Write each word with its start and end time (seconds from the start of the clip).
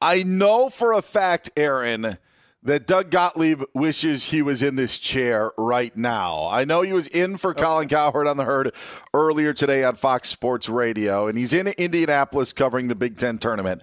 I 0.00 0.22
know 0.22 0.68
for 0.68 0.92
a 0.92 1.02
fact, 1.02 1.50
Aaron, 1.56 2.18
that 2.62 2.86
Doug 2.86 3.10
Gottlieb 3.10 3.62
wishes 3.74 4.26
he 4.26 4.42
was 4.42 4.62
in 4.62 4.76
this 4.76 4.98
chair 4.98 5.52
right 5.56 5.96
now. 5.96 6.48
I 6.48 6.64
know 6.64 6.82
he 6.82 6.92
was 6.92 7.06
in 7.08 7.36
for 7.36 7.54
Colin 7.54 7.88
Cowherd 7.88 8.26
on 8.26 8.36
the 8.36 8.44
herd 8.44 8.74
earlier 9.14 9.52
today 9.52 9.84
on 9.84 9.94
Fox 9.94 10.28
Sports 10.28 10.68
Radio, 10.68 11.28
and 11.28 11.38
he's 11.38 11.52
in 11.52 11.68
Indianapolis 11.68 12.52
covering 12.52 12.88
the 12.88 12.94
Big 12.94 13.16
Ten 13.16 13.38
tournament. 13.38 13.82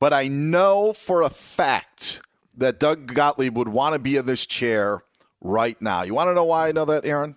But 0.00 0.12
I 0.12 0.28
know 0.28 0.92
for 0.92 1.22
a 1.22 1.30
fact 1.30 2.20
that 2.56 2.80
Doug 2.80 3.14
Gottlieb 3.14 3.56
would 3.56 3.68
want 3.68 3.92
to 3.94 3.98
be 3.98 4.16
in 4.16 4.26
this 4.26 4.46
chair 4.46 5.02
right 5.40 5.80
now. 5.80 6.02
You 6.02 6.14
want 6.14 6.28
to 6.28 6.34
know 6.34 6.44
why 6.44 6.68
I 6.68 6.72
know 6.72 6.84
that, 6.86 7.04
Aaron? 7.06 7.36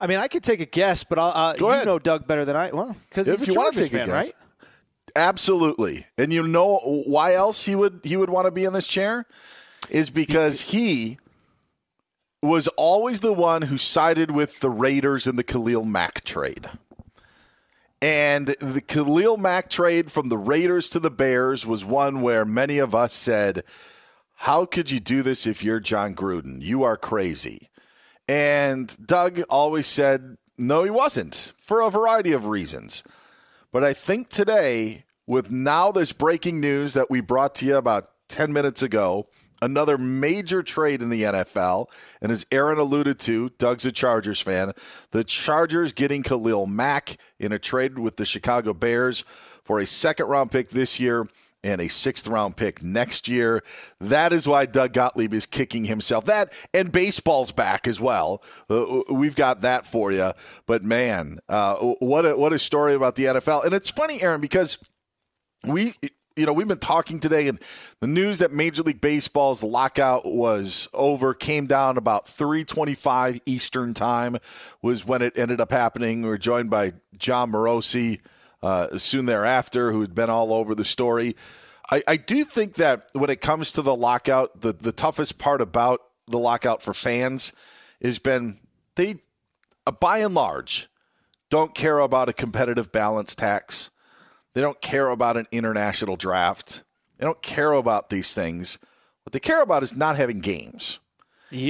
I 0.00 0.06
mean, 0.06 0.18
I 0.18 0.28
could 0.28 0.42
take 0.42 0.60
a 0.60 0.66
guess, 0.66 1.04
but 1.04 1.18
I'll, 1.18 1.28
uh, 1.34 1.54
you 1.58 1.84
know 1.84 1.98
Doug 1.98 2.26
better 2.26 2.44
than 2.44 2.56
I. 2.56 2.72
Well, 2.72 2.96
because 3.08 3.28
If 3.28 3.38
he's 3.38 3.48
a 3.48 3.52
you 3.52 3.56
wanna 3.56 3.70
Chargers 3.72 3.90
take 3.90 4.02
a 4.02 4.04
guess. 4.04 4.08
right? 4.08 4.32
Absolutely. 5.16 6.06
And 6.18 6.32
you 6.32 6.46
know 6.46 6.78
why 7.06 7.34
else 7.34 7.66
he 7.66 7.74
would 7.74 8.00
he 8.02 8.16
would 8.16 8.30
want 8.30 8.46
to 8.46 8.50
be 8.50 8.64
in 8.64 8.72
this 8.72 8.86
chair? 8.86 9.26
Is 9.90 10.10
because 10.10 10.62
he 10.72 11.18
was 12.42 12.68
always 12.68 13.20
the 13.20 13.32
one 13.32 13.62
who 13.62 13.78
sided 13.78 14.30
with 14.30 14.60
the 14.60 14.70
Raiders 14.70 15.26
in 15.26 15.36
the 15.36 15.44
Khalil 15.44 15.84
Mack 15.84 16.24
trade. 16.24 16.68
And 18.02 18.48
the 18.48 18.82
Khalil 18.82 19.38
Mack 19.38 19.70
trade 19.70 20.12
from 20.12 20.28
the 20.28 20.36
Raiders 20.36 20.90
to 20.90 21.00
the 21.00 21.10
Bears 21.10 21.64
was 21.66 21.84
one 21.84 22.20
where 22.20 22.44
many 22.44 22.78
of 22.78 22.94
us 22.94 23.14
said, 23.14 23.62
How 24.34 24.66
could 24.66 24.90
you 24.90 25.00
do 25.00 25.22
this 25.22 25.46
if 25.46 25.64
you're 25.64 25.80
Jon 25.80 26.14
Gruden? 26.14 26.60
You 26.60 26.82
are 26.82 26.98
crazy. 26.98 27.70
And 28.28 28.94
Doug 29.06 29.40
always 29.48 29.86
said, 29.86 30.36
No, 30.58 30.84
he 30.84 30.90
wasn't, 30.90 31.54
for 31.56 31.80
a 31.80 31.90
variety 31.90 32.32
of 32.32 32.46
reasons. 32.46 33.02
But 33.74 33.82
I 33.82 33.92
think 33.92 34.28
today, 34.28 35.04
with 35.26 35.50
now 35.50 35.90
this 35.90 36.12
breaking 36.12 36.60
news 36.60 36.92
that 36.94 37.10
we 37.10 37.20
brought 37.20 37.56
to 37.56 37.64
you 37.64 37.76
about 37.76 38.06
10 38.28 38.52
minutes 38.52 38.82
ago, 38.82 39.26
another 39.60 39.98
major 39.98 40.62
trade 40.62 41.02
in 41.02 41.08
the 41.08 41.24
NFL, 41.24 41.86
and 42.22 42.30
as 42.30 42.46
Aaron 42.52 42.78
alluded 42.78 43.18
to, 43.18 43.48
Doug's 43.58 43.84
a 43.84 43.90
Chargers 43.90 44.40
fan, 44.40 44.74
the 45.10 45.24
Chargers 45.24 45.92
getting 45.92 46.22
Khalil 46.22 46.66
Mack 46.66 47.16
in 47.40 47.50
a 47.50 47.58
trade 47.58 47.98
with 47.98 48.14
the 48.14 48.24
Chicago 48.24 48.74
Bears 48.74 49.24
for 49.64 49.80
a 49.80 49.86
second 49.86 50.26
round 50.26 50.52
pick 50.52 50.68
this 50.68 51.00
year 51.00 51.26
and 51.64 51.80
a 51.80 51.88
sixth 51.88 52.28
round 52.28 52.56
pick 52.56 52.82
next 52.82 53.26
year. 53.26 53.64
That 54.00 54.32
is 54.32 54.46
why 54.46 54.66
Doug 54.66 54.92
Gottlieb 54.92 55.32
is 55.32 55.46
kicking 55.46 55.86
himself. 55.86 56.26
That 56.26 56.52
and 56.72 56.92
baseball's 56.92 57.50
back 57.50 57.88
as 57.88 58.00
well. 58.00 58.42
Uh, 58.70 59.02
we've 59.10 59.34
got 59.34 59.62
that 59.62 59.86
for 59.86 60.12
you. 60.12 60.32
But 60.66 60.84
man, 60.84 61.38
uh, 61.48 61.76
what 61.76 62.26
a, 62.26 62.36
what 62.36 62.52
a 62.52 62.58
story 62.58 62.94
about 62.94 63.16
the 63.16 63.24
NFL. 63.24 63.64
And 63.64 63.74
it's 63.74 63.90
funny, 63.90 64.22
Aaron, 64.22 64.40
because 64.40 64.78
we 65.66 65.94
you 66.36 66.44
know 66.44 66.52
we've 66.52 66.68
been 66.68 66.78
talking 66.78 67.20
today 67.20 67.48
and 67.48 67.60
the 68.00 68.06
news 68.06 68.40
that 68.40 68.52
major 68.52 68.82
league 68.82 69.00
baseball's 69.00 69.62
lockout 69.62 70.26
was 70.26 70.88
over 70.92 71.32
came 71.32 71.66
down 71.66 71.96
about 71.96 72.26
3.25 72.26 73.40
eastern 73.46 73.94
time 73.94 74.36
was 74.82 75.06
when 75.06 75.22
it 75.22 75.38
ended 75.38 75.60
up 75.60 75.70
happening 75.70 76.22
we 76.22 76.28
were 76.28 76.36
joined 76.36 76.68
by 76.68 76.92
Jon 77.16 77.52
Morosi 77.52 78.20
uh, 78.64 78.98
soon 78.98 79.26
thereafter 79.26 79.92
who 79.92 80.00
had 80.00 80.14
been 80.14 80.30
all 80.30 80.52
over 80.52 80.74
the 80.74 80.84
story 80.84 81.36
I, 81.90 82.02
I 82.08 82.16
do 82.16 82.44
think 82.44 82.74
that 82.74 83.08
when 83.12 83.30
it 83.30 83.40
comes 83.40 83.72
to 83.72 83.82
the 83.82 83.94
lockout 83.94 84.60
the, 84.60 84.72
the 84.72 84.92
toughest 84.92 85.38
part 85.38 85.60
about 85.60 86.00
the 86.26 86.38
lockout 86.38 86.82
for 86.82 86.94
fans 86.94 87.52
has 88.02 88.18
been 88.18 88.58
they 88.96 89.16
uh, 89.86 89.90
by 89.90 90.18
and 90.18 90.34
large 90.34 90.88
don't 91.50 91.74
care 91.74 91.98
about 91.98 92.28
a 92.28 92.32
competitive 92.32 92.90
balance 92.90 93.34
tax 93.34 93.90
they 94.54 94.60
don't 94.60 94.80
care 94.80 95.10
about 95.10 95.36
an 95.36 95.46
international 95.50 96.16
draft. 96.16 96.84
They 97.18 97.24
don't 97.24 97.42
care 97.42 97.72
about 97.72 98.08
these 98.08 98.32
things. 98.32 98.78
What 99.24 99.32
they 99.32 99.40
care 99.40 99.60
about 99.60 99.82
is 99.82 99.96
not 99.96 100.16
having 100.16 100.40
games. 100.40 101.00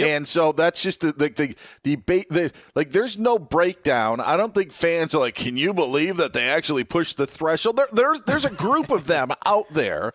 And 0.07 0.27
so 0.27 0.53
that's 0.53 0.83
just 0.83 1.01
the 1.01 1.13
the, 1.13 1.29
the 1.29 1.55
the 1.83 1.97
ba- 1.97 2.25
the 2.31 2.53
like. 2.75 2.91
There's 2.91 3.19
no 3.19 3.39
breakdown. 3.39 4.21
I 4.21 4.37
don't 4.37 4.55
think 4.55 4.73
fans 4.73 5.15
are 5.15 5.21
like, 5.21 5.35
"Can 5.35 5.57
you 5.57 5.75
believe 5.75 6.17
that 6.17 6.33
they 6.33 6.49
actually 6.49 6.85
pushed 6.85 7.17
the 7.17 7.27
threshold?" 7.27 7.77
There, 7.77 7.89
there's 7.93 8.21
there's 8.23 8.45
a 8.45 8.51
group 8.51 8.91
of 8.91 9.07
them 9.07 9.31
out 9.47 9.73
there, 9.73 10.13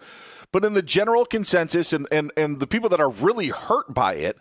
but 0.52 0.66
in 0.66 0.74
the 0.74 0.81
general 0.81 1.25
consensus, 1.25 1.94
and 1.94 2.08
and 2.12 2.31
and 2.35 2.59
the 2.59 2.68
people 2.68 2.90
that 2.90 3.00
are 3.00 3.09
really 3.09 3.50
hurt 3.50 3.94
by 3.94 4.16
it 4.16 4.38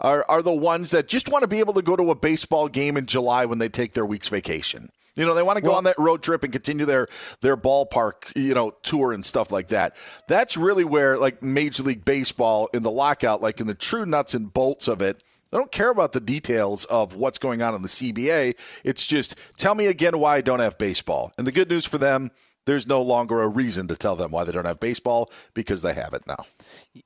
are 0.00 0.24
are 0.28 0.42
the 0.42 0.52
ones 0.52 0.90
that 0.90 1.08
just 1.08 1.28
want 1.28 1.42
to 1.42 1.48
be 1.48 1.60
able 1.60 1.74
to 1.74 1.82
go 1.82 1.96
to 1.96 2.10
a 2.10 2.14
baseball 2.14 2.68
game 2.68 2.96
in 2.96 3.06
July 3.06 3.46
when 3.46 3.58
they 3.58 3.68
take 3.68 3.92
their 3.92 4.06
week's 4.06 4.28
vacation. 4.28 4.90
You 5.16 5.26
know, 5.26 5.34
they 5.34 5.42
want 5.42 5.58
to 5.58 5.62
go 5.62 5.74
on 5.74 5.84
that 5.84 5.98
road 5.98 6.22
trip 6.22 6.42
and 6.42 6.52
continue 6.52 6.86
their 6.86 7.06
their 7.42 7.56
ballpark, 7.56 8.34
you 8.34 8.54
know, 8.54 8.70
tour 8.82 9.12
and 9.12 9.24
stuff 9.26 9.52
like 9.52 9.68
that. 9.68 9.94
That's 10.26 10.56
really 10.56 10.84
where 10.84 11.18
like 11.18 11.42
Major 11.42 11.82
League 11.82 12.04
Baseball 12.04 12.70
in 12.72 12.82
the 12.82 12.90
lockout, 12.90 13.42
like 13.42 13.60
in 13.60 13.66
the 13.66 13.74
true 13.74 14.06
nuts 14.06 14.32
and 14.32 14.52
bolts 14.52 14.88
of 14.88 15.02
it, 15.02 15.22
they 15.50 15.58
don't 15.58 15.70
care 15.70 15.90
about 15.90 16.12
the 16.12 16.20
details 16.20 16.86
of 16.86 17.14
what's 17.14 17.38
going 17.38 17.60
on 17.60 17.74
in 17.74 17.82
the 17.82 17.88
CBA. 17.88 18.58
It's 18.84 19.06
just 19.06 19.34
tell 19.58 19.74
me 19.74 19.86
again 19.86 20.18
why 20.18 20.36
I 20.36 20.40
don't 20.40 20.60
have 20.60 20.78
baseball. 20.78 21.32
And 21.36 21.46
the 21.46 21.52
good 21.52 21.68
news 21.68 21.84
for 21.84 21.98
them, 21.98 22.30
there's 22.66 22.86
no 22.86 23.02
longer 23.02 23.42
a 23.42 23.48
reason 23.48 23.88
to 23.88 23.96
tell 23.96 24.16
them 24.16 24.30
why 24.30 24.44
they 24.44 24.52
don't 24.52 24.64
have 24.64 24.80
baseball 24.80 25.30
because 25.54 25.82
they 25.82 25.94
have 25.94 26.14
it 26.14 26.22
now. 26.26 26.44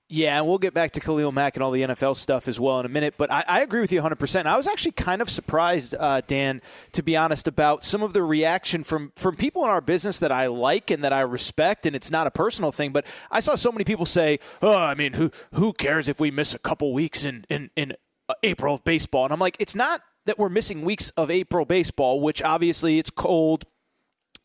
Yeah, 0.08 0.38
and 0.38 0.46
we'll 0.46 0.58
get 0.58 0.74
back 0.74 0.92
to 0.92 1.00
Khalil 1.00 1.32
Mack 1.32 1.56
and 1.56 1.62
all 1.62 1.70
the 1.70 1.82
NFL 1.82 2.16
stuff 2.16 2.48
as 2.48 2.60
well 2.60 2.78
in 2.80 2.86
a 2.86 2.90
minute. 2.90 3.14
But 3.16 3.32
I, 3.32 3.44
I 3.48 3.60
agree 3.62 3.80
with 3.80 3.92
you 3.92 4.00
100%. 4.00 4.46
I 4.46 4.56
was 4.56 4.66
actually 4.66 4.92
kind 4.92 5.22
of 5.22 5.30
surprised, 5.30 5.94
uh, 5.98 6.20
Dan, 6.26 6.60
to 6.92 7.02
be 7.02 7.16
honest, 7.16 7.48
about 7.48 7.84
some 7.84 8.02
of 8.02 8.12
the 8.12 8.22
reaction 8.22 8.84
from, 8.84 9.12
from 9.16 9.36
people 9.36 9.64
in 9.64 9.70
our 9.70 9.80
business 9.80 10.18
that 10.20 10.32
I 10.32 10.46
like 10.46 10.90
and 10.90 11.02
that 11.04 11.12
I 11.12 11.20
respect. 11.20 11.86
And 11.86 11.96
it's 11.96 12.10
not 12.10 12.26
a 12.26 12.30
personal 12.30 12.72
thing, 12.72 12.92
but 12.92 13.06
I 13.30 13.40
saw 13.40 13.54
so 13.54 13.72
many 13.72 13.84
people 13.84 14.06
say, 14.06 14.38
oh, 14.62 14.76
I 14.76 14.94
mean, 14.94 15.14
who, 15.14 15.30
who 15.54 15.72
cares 15.72 16.08
if 16.08 16.20
we 16.20 16.30
miss 16.30 16.54
a 16.54 16.58
couple 16.58 16.92
weeks 16.92 17.24
in, 17.24 17.44
in, 17.48 17.70
in 17.76 17.92
uh, 18.28 18.34
April 18.42 18.74
of 18.74 18.84
baseball? 18.84 19.24
And 19.24 19.32
I'm 19.32 19.40
like, 19.40 19.56
it's 19.58 19.74
not 19.74 20.02
that 20.26 20.38
we're 20.38 20.48
missing 20.48 20.82
weeks 20.82 21.10
of 21.10 21.30
April 21.30 21.64
baseball, 21.64 22.20
which 22.20 22.42
obviously 22.42 22.98
it's 22.98 23.10
cold, 23.10 23.64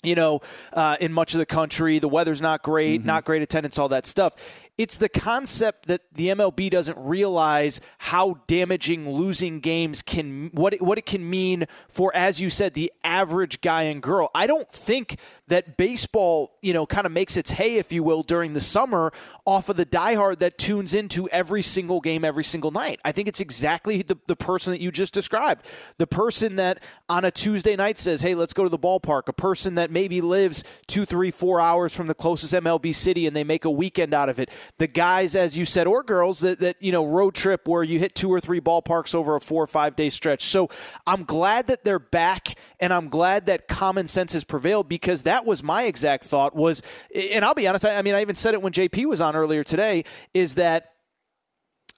you 0.03 0.15
know, 0.15 0.41
uh, 0.73 0.97
in 0.99 1.13
much 1.13 1.33
of 1.33 1.39
the 1.39 1.45
country. 1.45 1.99
The 1.99 2.07
weather's 2.07 2.41
not 2.41 2.63
great, 2.63 3.05
not 3.05 3.25
great 3.25 3.41
attendance, 3.41 3.77
all 3.77 3.89
that 3.89 4.05
stuff. 4.05 4.35
It's 4.77 4.97
the 4.97 5.09
concept 5.09 5.87
that 5.87 6.01
the 6.13 6.29
MLB 6.29 6.69
doesn't 6.69 6.97
realize 6.97 7.81
how 7.99 8.39
damaging 8.47 9.09
losing 9.09 9.59
games 9.59 10.01
can 10.01 10.49
what 10.53 10.73
it, 10.73 10.81
what 10.81 10.97
it 10.97 11.05
can 11.05 11.29
mean 11.29 11.65
for, 11.87 12.11
as 12.15 12.41
you 12.41 12.49
said, 12.49 12.73
the 12.73 12.91
average 13.03 13.61
guy 13.61 13.83
and 13.83 14.01
girl. 14.01 14.31
I 14.33 14.47
don't 14.47 14.71
think 14.71 15.19
that 15.47 15.77
baseball, 15.77 16.57
you 16.61 16.73
know, 16.73 16.85
kind 16.85 17.05
of 17.05 17.11
makes 17.11 17.35
its 17.35 17.51
hay, 17.51 17.77
if 17.77 17.91
you 17.91 18.01
will, 18.01 18.23
during 18.23 18.53
the 18.53 18.61
summer 18.61 19.11
off 19.45 19.69
of 19.69 19.75
the 19.75 19.85
diehard 19.85 20.39
that 20.39 20.57
tunes 20.57 20.93
into 20.93 21.27
every 21.29 21.61
single 21.61 21.99
game 21.99 22.23
every 22.23 22.43
single 22.43 22.71
night. 22.71 22.99
I 23.03 23.11
think 23.11 23.27
it's 23.27 23.41
exactly 23.41 24.01
the, 24.01 24.17
the 24.27 24.35
person 24.35 24.71
that 24.71 24.81
you 24.81 24.91
just 24.91 25.13
described. 25.13 25.65
The 25.97 26.07
person 26.07 26.55
that 26.55 26.81
on 27.09 27.25
a 27.25 27.31
Tuesday 27.31 27.75
night 27.75 27.99
says, 27.99 28.21
hey, 28.21 28.35
let's 28.35 28.53
go 28.53 28.63
to 28.63 28.69
the 28.69 28.79
ballpark. 28.79 29.27
A 29.27 29.33
person 29.33 29.75
that 29.75 29.91
maybe 29.91 30.21
lives 30.21 30.63
two, 30.87 31.05
three, 31.05 31.31
four 31.31 31.59
hours 31.59 31.93
from 31.93 32.07
the 32.07 32.15
closest 32.15 32.53
MLB 32.53 32.95
city 32.95 33.27
and 33.27 33.35
they 33.35 33.43
make 33.43 33.65
a 33.65 33.71
weekend 33.71 34.13
out 34.13 34.29
of 34.29 34.39
it. 34.39 34.49
The 34.77 34.87
guys, 34.87 35.35
as 35.35 35.57
you 35.57 35.65
said, 35.65 35.87
or 35.87 36.03
girls 36.03 36.39
that, 36.39 36.59
that 36.59 36.77
you 36.79 36.91
know, 36.91 37.05
road 37.05 37.35
trip 37.35 37.67
where 37.67 37.83
you 37.83 37.99
hit 37.99 38.15
two 38.15 38.31
or 38.31 38.39
three 38.39 38.61
ballparks 38.61 39.15
over 39.15 39.35
a 39.35 39.41
four 39.41 39.63
or 39.63 39.67
five 39.67 39.95
day 39.95 40.09
stretch. 40.09 40.43
So 40.43 40.69
I'm 41.05 41.23
glad 41.23 41.67
that 41.67 41.83
they're 41.83 41.99
back 41.99 42.57
and 42.79 42.93
I'm 42.93 43.09
glad 43.09 43.45
that 43.47 43.67
common 43.67 44.07
sense 44.07 44.33
has 44.33 44.43
prevailed 44.43 44.89
because 44.89 45.23
that 45.23 45.45
was 45.45 45.63
my 45.63 45.83
exact 45.83 46.23
thought 46.23 46.55
was, 46.55 46.81
and 47.13 47.45
I'll 47.45 47.53
be 47.53 47.67
honest, 47.67 47.85
I, 47.85 47.97
I 47.97 48.01
mean, 48.01 48.15
I 48.15 48.21
even 48.21 48.35
said 48.35 48.53
it 48.53 48.61
when 48.61 48.73
JP 48.73 49.05
was 49.05 49.21
on 49.21 49.35
earlier 49.35 49.63
today, 49.63 50.03
is 50.33 50.55
that 50.55 50.90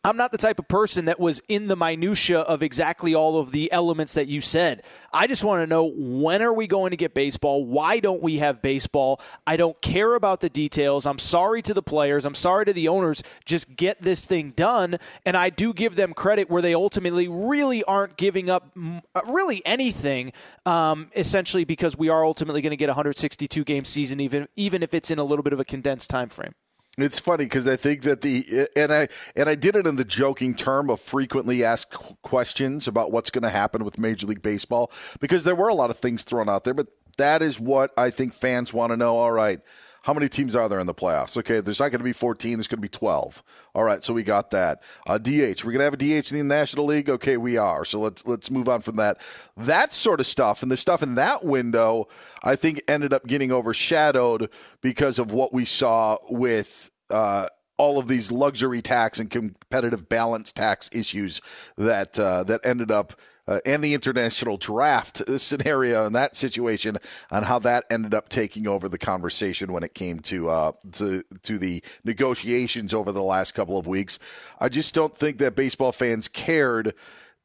I'm 0.05 0.17
not 0.17 0.33
the 0.33 0.37
type 0.37 0.59
of 0.59 0.67
person 0.67 1.05
that 1.05 1.17
was 1.17 1.41
in 1.47 1.67
the 1.67 1.77
minutia 1.77 2.41
of 2.41 2.61
exactly 2.61 3.15
all 3.15 3.39
of 3.39 3.53
the 3.53 3.71
elements 3.71 4.13
that 4.15 4.27
you 4.27 4.41
said. 4.41 4.83
I 5.13 5.27
just 5.27 5.45
want 5.45 5.61
to 5.61 5.67
know 5.67 5.85
when 5.95 6.41
are 6.41 6.51
we 6.51 6.67
going 6.67 6.91
to 6.91 6.97
get 6.97 7.13
baseball? 7.13 7.65
Why 7.65 8.01
don't 8.01 8.21
we 8.21 8.39
have 8.39 8.61
baseball? 8.61 9.21
I 9.47 9.55
don't 9.55 9.81
care 9.81 10.15
about 10.15 10.41
the 10.41 10.49
details. 10.49 11.05
I'm 11.05 11.19
sorry 11.19 11.61
to 11.61 11.73
the 11.73 11.81
players. 11.81 12.25
I'm 12.25 12.35
sorry 12.35 12.65
to 12.65 12.73
the 12.73 12.89
owners. 12.89 13.23
Just 13.45 13.77
get 13.77 14.01
this 14.01 14.25
thing 14.25 14.51
done. 14.57 14.97
And 15.25 15.37
I 15.37 15.49
do 15.49 15.73
give 15.73 15.95
them 15.95 16.13
credit 16.13 16.49
where 16.49 16.61
they 16.61 16.73
ultimately 16.73 17.29
really 17.29 17.81
aren't 17.85 18.17
giving 18.17 18.49
up 18.49 18.77
uh, 19.15 19.21
really 19.27 19.65
anything, 19.65 20.33
um, 20.65 21.11
essentially 21.15 21.63
because 21.63 21.97
we 21.97 22.09
are 22.09 22.25
ultimately 22.25 22.61
going 22.61 22.71
to 22.71 22.77
get 22.77 22.89
a 22.89 22.91
162 22.91 23.63
game 23.63 23.85
season, 23.85 24.19
even 24.19 24.49
even 24.57 24.83
if 24.83 24.93
it's 24.93 25.09
in 25.11 25.17
a 25.17 25.23
little 25.23 25.43
bit 25.43 25.53
of 25.53 25.61
a 25.61 25.65
condensed 25.65 26.09
time 26.09 26.27
frame. 26.27 26.55
It's 26.97 27.17
funny 27.17 27.45
because 27.45 27.67
I 27.67 27.75
think 27.75 28.03
that 28.03 28.21
the 28.21 28.67
and 28.75 28.93
I 28.93 29.07
and 29.35 29.49
I 29.49 29.55
did 29.55 29.75
it 29.75 29.87
in 29.87 29.95
the 29.95 30.05
joking 30.05 30.53
term 30.53 30.91
of 30.91 30.99
frequently 30.99 31.63
asked 31.63 31.91
questions 32.21 32.87
about 32.87 33.11
what's 33.11 33.31
going 33.31 33.41
to 33.41 33.49
happen 33.49 33.83
with 33.83 33.97
Major 33.97 34.27
League 34.27 34.43
Baseball 34.43 34.91
because 35.19 35.43
there 35.43 35.55
were 35.55 35.69
a 35.69 35.73
lot 35.73 35.89
of 35.89 35.97
things 35.97 36.21
thrown 36.21 36.47
out 36.47 36.65
there, 36.65 36.75
but 36.75 36.87
that 37.17 37.41
is 37.41 37.59
what 37.59 37.91
I 37.97 38.11
think 38.11 38.33
fans 38.33 38.73
want 38.73 38.91
to 38.91 38.97
know. 38.97 39.17
All 39.17 39.31
right, 39.31 39.59
how 40.03 40.13
many 40.13 40.27
teams 40.27 40.53
are 40.53 40.67
there 40.67 40.79
in 40.79 40.85
the 40.85 40.93
playoffs? 40.93 41.37
Okay, 41.37 41.61
there's 41.61 41.79
not 41.79 41.89
going 41.89 41.99
to 41.99 42.03
be 42.03 42.13
14. 42.13 42.57
There's 42.57 42.67
going 42.67 42.77
to 42.77 42.81
be 42.81 42.89
12. 42.89 43.41
All 43.73 43.85
right, 43.85 44.03
so 44.03 44.13
we 44.13 44.21
got 44.21 44.51
that. 44.51 44.83
Uh, 45.07 45.17
DH, 45.17 45.63
we're 45.63 45.71
going 45.71 45.79
to 45.79 45.85
have 45.85 45.93
a 45.93 45.97
DH 45.97 46.31
in 46.31 46.37
the 46.37 46.43
National 46.43 46.85
League. 46.85 47.09
Okay, 47.09 47.37
we 47.37 47.57
are. 47.57 47.85
So 47.85 48.01
let's 48.01 48.25
let's 48.25 48.51
move 48.51 48.67
on 48.67 48.81
from 48.81 48.97
that. 48.97 49.19
That 49.55 49.93
sort 49.93 50.19
of 50.19 50.27
stuff 50.27 50.61
and 50.61 50.69
the 50.69 50.77
stuff 50.77 51.01
in 51.01 51.15
that 51.15 51.45
window, 51.45 52.09
I 52.43 52.57
think, 52.57 52.83
ended 52.87 53.13
up 53.13 53.25
getting 53.27 53.51
overshadowed 53.51 54.49
because 54.81 55.19
of 55.19 55.31
what 55.31 55.53
we 55.53 55.65
saw 55.65 56.17
with. 56.29 56.91
Uh, 57.09 57.47
all 57.79 57.97
of 57.97 58.07
these 58.07 58.31
luxury 58.31 58.83
tax 58.83 59.19
and 59.19 59.31
competitive 59.31 60.07
balance 60.07 60.51
tax 60.51 60.89
issues 60.93 61.41
that 61.75 62.19
uh, 62.19 62.43
that 62.43 62.61
ended 62.63 62.91
up 62.91 63.13
uh, 63.47 63.59
and 63.65 63.83
the 63.83 63.93
international 63.93 64.57
draft 64.57 65.21
scenario 65.39 66.05
in 66.05 66.13
that 66.13 66.35
situation 66.35 66.97
on 67.31 67.43
how 67.43 67.59
that 67.59 67.85
ended 67.89 68.13
up 68.13 68.29
taking 68.29 68.67
over 68.67 68.87
the 68.87 68.97
conversation 68.97 69.71
when 69.71 69.83
it 69.83 69.93
came 69.93 70.19
to 70.19 70.49
uh, 70.49 70.71
to 70.93 71.23
to 71.43 71.57
the 71.57 71.83
negotiations 72.03 72.93
over 72.93 73.11
the 73.11 73.23
last 73.23 73.53
couple 73.53 73.77
of 73.77 73.87
weeks. 73.87 74.19
I 74.59 74.69
just 74.69 74.93
don't 74.93 75.17
think 75.17 75.37
that 75.39 75.55
baseball 75.55 75.91
fans 75.91 76.27
cared 76.27 76.93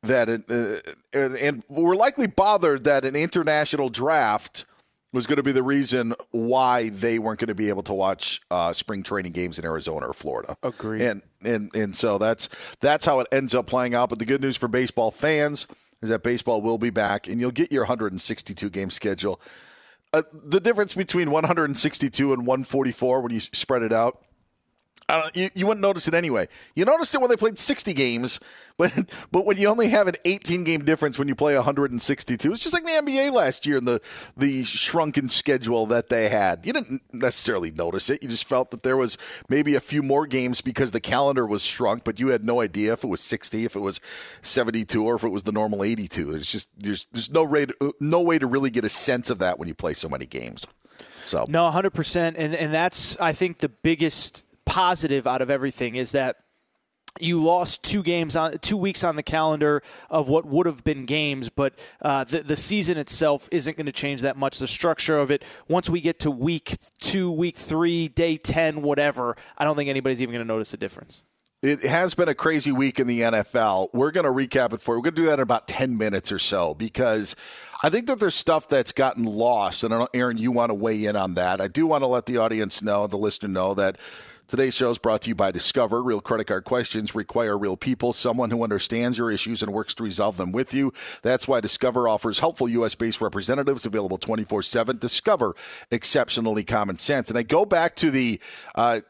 that 0.02 0.28
it, 0.28 0.44
uh, 0.48 0.78
and, 1.12 1.36
and 1.36 1.64
were 1.68 1.96
likely 1.96 2.26
bothered 2.26 2.84
that 2.84 3.04
an 3.04 3.16
international 3.16 3.88
draft 3.88 4.64
was 5.12 5.26
going 5.26 5.38
to 5.38 5.42
be 5.42 5.52
the 5.52 5.62
reason 5.62 6.14
why 6.30 6.90
they 6.90 7.18
weren't 7.18 7.40
going 7.40 7.48
to 7.48 7.54
be 7.54 7.70
able 7.70 7.82
to 7.82 7.94
watch 7.94 8.40
uh, 8.50 8.72
spring 8.72 9.02
training 9.02 9.32
games 9.32 9.58
in 9.58 9.64
Arizona 9.64 10.06
or 10.06 10.12
Florida. 10.12 10.56
Agreed. 10.62 11.02
And 11.02 11.22
and 11.42 11.74
and 11.74 11.96
so 11.96 12.18
that's 12.18 12.48
that's 12.80 13.06
how 13.06 13.20
it 13.20 13.26
ends 13.32 13.54
up 13.54 13.66
playing 13.66 13.94
out. 13.94 14.10
But 14.10 14.18
the 14.18 14.26
good 14.26 14.42
news 14.42 14.56
for 14.56 14.68
baseball 14.68 15.10
fans 15.10 15.66
is 16.02 16.08
that 16.10 16.22
baseball 16.22 16.62
will 16.62 16.78
be 16.78 16.90
back, 16.90 17.26
and 17.26 17.40
you'll 17.40 17.50
get 17.50 17.72
your 17.72 17.82
162 17.82 18.70
game 18.70 18.90
schedule. 18.90 19.40
Uh, 20.12 20.22
the 20.32 20.60
difference 20.60 20.94
between 20.94 21.30
162 21.30 22.32
and 22.32 22.46
144 22.46 23.20
when 23.20 23.32
you 23.32 23.40
spread 23.40 23.82
it 23.82 23.92
out 23.92 24.22
you, 25.34 25.50
you 25.54 25.66
wouldn't 25.66 25.80
notice 25.80 26.06
it 26.06 26.14
anyway. 26.14 26.48
You 26.74 26.84
noticed 26.84 27.14
it 27.14 27.20
when 27.20 27.30
they 27.30 27.36
played 27.36 27.58
60 27.58 27.94
games, 27.94 28.40
but 28.78 28.92
but 29.32 29.44
when 29.44 29.56
you 29.56 29.68
only 29.68 29.88
have 29.88 30.06
an 30.06 30.14
18 30.24 30.64
game 30.64 30.84
difference 30.84 31.18
when 31.18 31.28
you 31.28 31.34
play 31.34 31.54
162, 31.54 32.52
it's 32.52 32.62
just 32.62 32.74
like 32.74 32.84
the 32.84 32.92
NBA 32.92 33.32
last 33.32 33.66
year 33.66 33.78
and 33.78 33.88
the 33.88 34.00
the 34.36 34.64
shrunken 34.64 35.28
schedule 35.28 35.86
that 35.86 36.08
they 36.08 36.28
had. 36.28 36.66
You 36.66 36.72
didn't 36.72 37.02
necessarily 37.12 37.70
notice 37.70 38.10
it. 38.10 38.22
You 38.22 38.28
just 38.28 38.44
felt 38.44 38.70
that 38.70 38.82
there 38.82 38.96
was 38.96 39.16
maybe 39.48 39.74
a 39.74 39.80
few 39.80 40.02
more 40.02 40.26
games 40.26 40.60
because 40.60 40.90
the 40.90 41.00
calendar 41.00 41.46
was 41.46 41.64
shrunk, 41.64 42.04
but 42.04 42.20
you 42.20 42.28
had 42.28 42.44
no 42.44 42.60
idea 42.60 42.92
if 42.92 43.02
it 43.02 43.08
was 43.08 43.20
60, 43.20 43.64
if 43.64 43.74
it 43.74 43.80
was 43.80 44.00
72, 44.42 45.02
or 45.02 45.16
if 45.16 45.24
it 45.24 45.30
was 45.30 45.42
the 45.42 45.52
normal 45.52 45.82
82. 45.82 46.32
There's 46.32 46.50
just 46.50 46.68
there's 46.78 47.06
there's 47.12 47.30
no 47.30 47.44
way 47.44 47.66
to, 47.66 47.94
no 48.00 48.20
way 48.20 48.38
to 48.38 48.46
really 48.46 48.70
get 48.70 48.84
a 48.84 48.88
sense 48.88 49.30
of 49.30 49.38
that 49.38 49.58
when 49.58 49.68
you 49.68 49.74
play 49.74 49.94
so 49.94 50.08
many 50.08 50.26
games. 50.26 50.64
So 51.26 51.44
no, 51.48 51.64
100, 51.64 51.90
percent 51.90 52.36
and 52.36 52.54
and 52.54 52.72
that's 52.72 53.18
I 53.20 53.32
think 53.32 53.58
the 53.58 53.68
biggest 53.68 54.44
positive 54.68 55.26
out 55.26 55.40
of 55.40 55.50
everything 55.50 55.96
is 55.96 56.12
that 56.12 56.36
you 57.18 57.42
lost 57.42 57.82
two 57.82 58.02
games 58.02 58.36
on 58.36 58.58
two 58.58 58.76
weeks 58.76 59.02
on 59.02 59.16
the 59.16 59.22
calendar 59.22 59.82
of 60.10 60.28
what 60.28 60.44
would 60.44 60.66
have 60.66 60.84
been 60.84 61.06
games, 61.06 61.48
but 61.48 61.76
uh, 62.02 62.24
the 62.24 62.42
the 62.42 62.54
season 62.54 62.98
itself 62.98 63.48
isn't 63.50 63.76
going 63.76 63.86
to 63.86 63.92
change 63.92 64.20
that 64.20 64.36
much. 64.36 64.58
The 64.58 64.68
structure 64.68 65.18
of 65.18 65.30
it, 65.30 65.42
once 65.68 65.88
we 65.90 66.00
get 66.00 66.20
to 66.20 66.30
week 66.30 66.76
two, 67.00 67.32
week 67.32 67.56
three, 67.56 68.08
day 68.08 68.36
ten, 68.36 68.82
whatever, 68.82 69.36
I 69.56 69.64
don't 69.64 69.74
think 69.74 69.88
anybody's 69.88 70.22
even 70.22 70.34
going 70.34 70.46
to 70.46 70.52
notice 70.52 70.74
a 70.74 70.76
difference. 70.76 71.22
It 71.60 71.82
has 71.82 72.14
been 72.14 72.28
a 72.28 72.36
crazy 72.36 72.70
week 72.70 73.00
in 73.00 73.08
the 73.08 73.20
NFL. 73.20 73.88
We're 73.92 74.12
going 74.12 74.26
to 74.26 74.30
recap 74.30 74.72
it 74.72 74.80
for 74.80 74.94
you. 74.94 74.98
We're 75.00 75.10
going 75.10 75.16
to 75.16 75.22
do 75.22 75.26
that 75.26 75.34
in 75.34 75.40
about 75.40 75.66
10 75.66 75.98
minutes 75.98 76.30
or 76.30 76.38
so 76.38 76.72
because 76.74 77.34
I 77.82 77.90
think 77.90 78.06
that 78.06 78.20
there's 78.20 78.36
stuff 78.36 78.68
that's 78.68 78.92
gotten 78.92 79.24
lost. 79.24 79.82
And 79.82 79.92
I 79.92 80.06
Aaron, 80.14 80.38
you 80.38 80.52
want 80.52 80.70
to 80.70 80.74
weigh 80.74 81.04
in 81.04 81.16
on 81.16 81.34
that. 81.34 81.60
I 81.60 81.66
do 81.66 81.84
want 81.88 82.02
to 82.02 82.06
let 82.06 82.26
the 82.26 82.36
audience 82.36 82.80
know, 82.80 83.08
the 83.08 83.18
listener 83.18 83.48
know, 83.48 83.74
that 83.74 83.98
Today's 84.48 84.72
show 84.72 84.90
is 84.90 84.96
brought 84.96 85.20
to 85.22 85.28
you 85.28 85.34
by 85.34 85.50
Discover. 85.50 86.02
Real 86.02 86.22
credit 86.22 86.46
card 86.46 86.64
questions 86.64 87.14
require 87.14 87.58
real 87.58 87.76
people, 87.76 88.14
someone 88.14 88.50
who 88.50 88.62
understands 88.62 89.18
your 89.18 89.30
issues 89.30 89.62
and 89.62 89.74
works 89.74 89.92
to 89.92 90.02
resolve 90.02 90.38
them 90.38 90.52
with 90.52 90.72
you. 90.72 90.90
That's 91.20 91.46
why 91.46 91.60
Discover 91.60 92.08
offers 92.08 92.38
helpful 92.38 92.66
U.S. 92.66 92.94
based 92.94 93.20
representatives 93.20 93.84
available 93.84 94.16
24 94.16 94.62
7. 94.62 94.96
Discover 94.96 95.54
exceptionally 95.90 96.64
common 96.64 96.96
sense. 96.96 97.28
And 97.28 97.38
I 97.38 97.42
go 97.42 97.66
back 97.66 97.94
to 97.96 98.10
the. 98.10 98.40
Uh, 98.74 99.00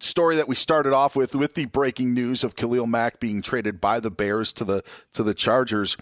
story 0.00 0.36
that 0.36 0.46
we 0.46 0.54
started 0.54 0.92
off 0.92 1.16
with 1.16 1.34
with 1.34 1.54
the 1.54 1.64
breaking 1.64 2.14
news 2.14 2.44
of 2.44 2.54
Khalil 2.54 2.86
Mack 2.86 3.18
being 3.18 3.42
traded 3.42 3.80
by 3.80 3.98
the 3.98 4.12
Bears 4.12 4.52
to 4.52 4.62
the 4.62 4.84
to 5.12 5.24
the 5.24 5.34
Chargers. 5.34 5.96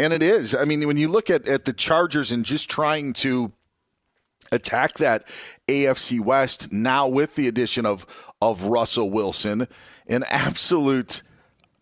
And 0.00 0.12
it 0.12 0.20
is. 0.20 0.52
I 0.52 0.64
mean, 0.64 0.84
when 0.88 0.96
you 0.96 1.08
look 1.08 1.30
at, 1.30 1.46
at 1.46 1.64
the 1.64 1.72
Chargers 1.72 2.32
and 2.32 2.44
just 2.44 2.68
trying 2.68 3.12
to 3.12 3.52
attack 4.52 4.94
that 4.94 5.24
AFC 5.68 6.20
West 6.20 6.72
now 6.72 7.06
with 7.06 7.34
the 7.34 7.48
addition 7.48 7.86
of 7.86 8.06
of 8.40 8.64
Russell 8.64 9.10
Wilson, 9.10 9.68
an 10.06 10.24
absolute. 10.24 11.22